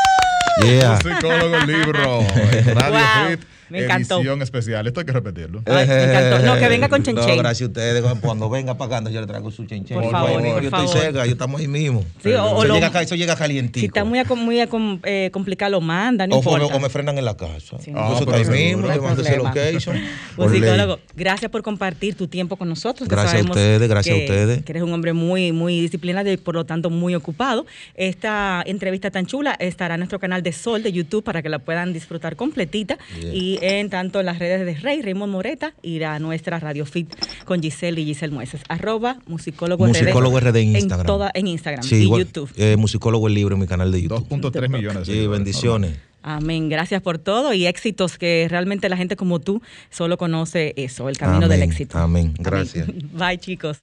Psicólogo 1.01 1.55
el 1.61 1.67
libro. 1.67 2.21
en 2.51 2.75
Radio 2.75 2.99
Wow, 2.99 3.29
Fit. 3.29 3.41
Me 3.69 3.83
encantó. 3.83 4.17
Edición 4.17 4.41
especial. 4.41 4.87
Esto 4.87 4.99
hay 4.99 5.05
que 5.05 5.11
repetirlo. 5.11 5.61
Ay, 5.65 5.87
me 5.87 6.03
encantó. 6.03 6.39
No, 6.45 6.57
que 6.59 6.67
venga 6.69 6.89
con 6.89 7.03
Chen 7.03 7.15
No, 7.15 7.25
gracias 7.37 7.61
a 7.61 7.65
ustedes. 7.71 8.03
Cuando 8.21 8.49
venga 8.49 8.77
pagando, 8.77 9.09
yo 9.09 9.21
le 9.21 9.27
traigo 9.27 9.51
su 9.51 9.65
chen 9.65 9.85
chen. 9.85 9.95
Por 9.95 10.05
Yo 10.05 10.11
favor, 10.11 10.29
estoy 10.31 10.37
ahí 10.37 10.43
mismo, 10.43 10.53
por 10.55 10.63
yo 10.63 10.69
favor. 10.69 10.85
estoy 10.87 11.01
cerca, 11.01 11.25
yo 11.25 11.31
estamos 11.31 11.61
ahí 11.61 11.67
mismo. 11.67 12.03
Sí, 12.23 12.33
o- 12.33 12.43
o 12.43 12.57
eso, 12.63 12.67
lo- 12.67 12.73
llega, 12.75 13.01
eso 13.01 13.15
llega 13.15 13.35
calientito. 13.35 13.79
Si 13.79 13.85
está 13.87 14.03
muy, 14.03 14.21
muy 14.37 14.59
eh, 15.03 15.29
complicado, 15.31 15.71
lo 15.71 15.81
manda, 15.81 16.27
no 16.27 16.35
o, 16.37 16.39
o 16.39 16.57
me, 16.57 16.63
o 16.63 16.79
me 16.79 16.89
frenan 16.89 17.17
en 17.17 17.25
la 17.25 17.35
casa. 17.37 17.77
Sí, 17.79 17.91
Ah, 17.95 18.11
eso 18.15 18.23
está 18.23 18.35
ahí 18.37 18.45
mismo, 18.45 18.83
No 18.83 18.89
hay 18.89 18.97
yo 18.97 19.03
mando 19.03 19.21
ese 19.21 19.37
location. 19.37 19.95
Pues, 20.35 20.49
Por 20.49 20.51
psicólogo, 20.59 20.99
gracias 21.15 21.49
por 21.49 21.61
compartir 21.63 22.15
tu 22.15 22.27
tiempo 22.27 22.57
con 22.57 22.67
nosotros. 22.67 23.07
Gracias 23.07 23.41
a 23.41 23.45
ustedes, 23.45 23.87
gracias 23.87 24.15
a 24.15 24.19
ustedes. 24.19 24.63
Que 24.63 24.71
eres 24.73 24.83
un 24.83 24.91
hombre 24.91 25.13
muy, 25.13 25.51
muy 25.53 25.79
disciplinado 25.79 26.29
y 26.29 26.35
por 26.37 26.55
lo 26.55 26.65
tanto 26.65 26.89
muy 26.89 27.15
ocupado. 27.15 27.65
Esta 27.95 28.61
entrevista 28.65 29.11
tan 29.11 29.25
chula 29.25 29.55
estará 29.59 29.95
en 29.95 30.01
nuestro 30.01 30.19
canal 30.19 30.43
de 30.43 30.51
Sol 30.51 30.83
de 30.83 30.91
YouTube 30.91 31.23
para 31.23 31.41
que 31.41 31.47
la 31.49 31.59
puedan 31.59 31.93
disfrutar 31.93 32.35
completita. 32.35 32.97
Bien. 33.19 33.54
Y 33.61 33.65
en 33.65 33.89
tanto 33.89 34.19
en 34.19 34.25
las 34.25 34.39
redes 34.39 34.65
de 34.65 34.75
Rey, 34.75 35.01
Raymond 35.01 35.31
Moreta, 35.31 35.73
y 35.81 36.01
a 36.03 36.19
nuestra 36.19 36.59
Radio 36.59 36.85
Fit 36.85 37.13
con 37.45 37.61
Giselle 37.61 37.99
y 38.01 38.05
Giselle 38.05 38.33
Mueces. 38.33 38.61
Arroba 38.69 39.17
musicólogo, 39.27 39.85
Musicólogo 39.87 40.39
RD 40.39 40.55
en 40.57 40.69
En, 40.69 40.75
Instagram. 40.77 41.05
toda, 41.05 41.31
en 41.33 41.47
Instagram 41.47 41.83
Sí, 41.83 41.95
y 41.95 42.01
igual, 42.03 42.25
YouTube. 42.25 42.51
eh, 42.57 42.75
musicólogo 42.77 43.27
el 43.27 43.33
libro 43.33 43.55
en 43.55 43.61
mi 43.61 43.67
canal 43.67 43.91
de 43.91 44.01
YouTube. 44.01 44.27
2.3 44.29 44.69
millones. 44.69 45.07
Sí, 45.07 45.27
bendiciones. 45.27 45.97
Amén. 46.27 46.69
Gracias 46.69 47.01
por 47.03 47.19
todo 47.19 47.53
y 47.53 47.67
éxitos 47.67 48.17
que 48.17 48.47
realmente 48.49 48.89
la 48.89 48.97
gente 48.97 49.15
como 49.15 49.39
tú 49.39 49.61
solo 49.91 50.17
conoce 50.17 50.73
eso, 50.75 51.07
el 51.07 51.17
camino 51.17 51.45
Amén, 51.45 51.49
del 51.59 51.61
éxito. 51.69 51.97
amén. 51.99 52.33
Gracias. 52.39 52.87
Bye, 53.13 53.37
chicos. 53.37 53.77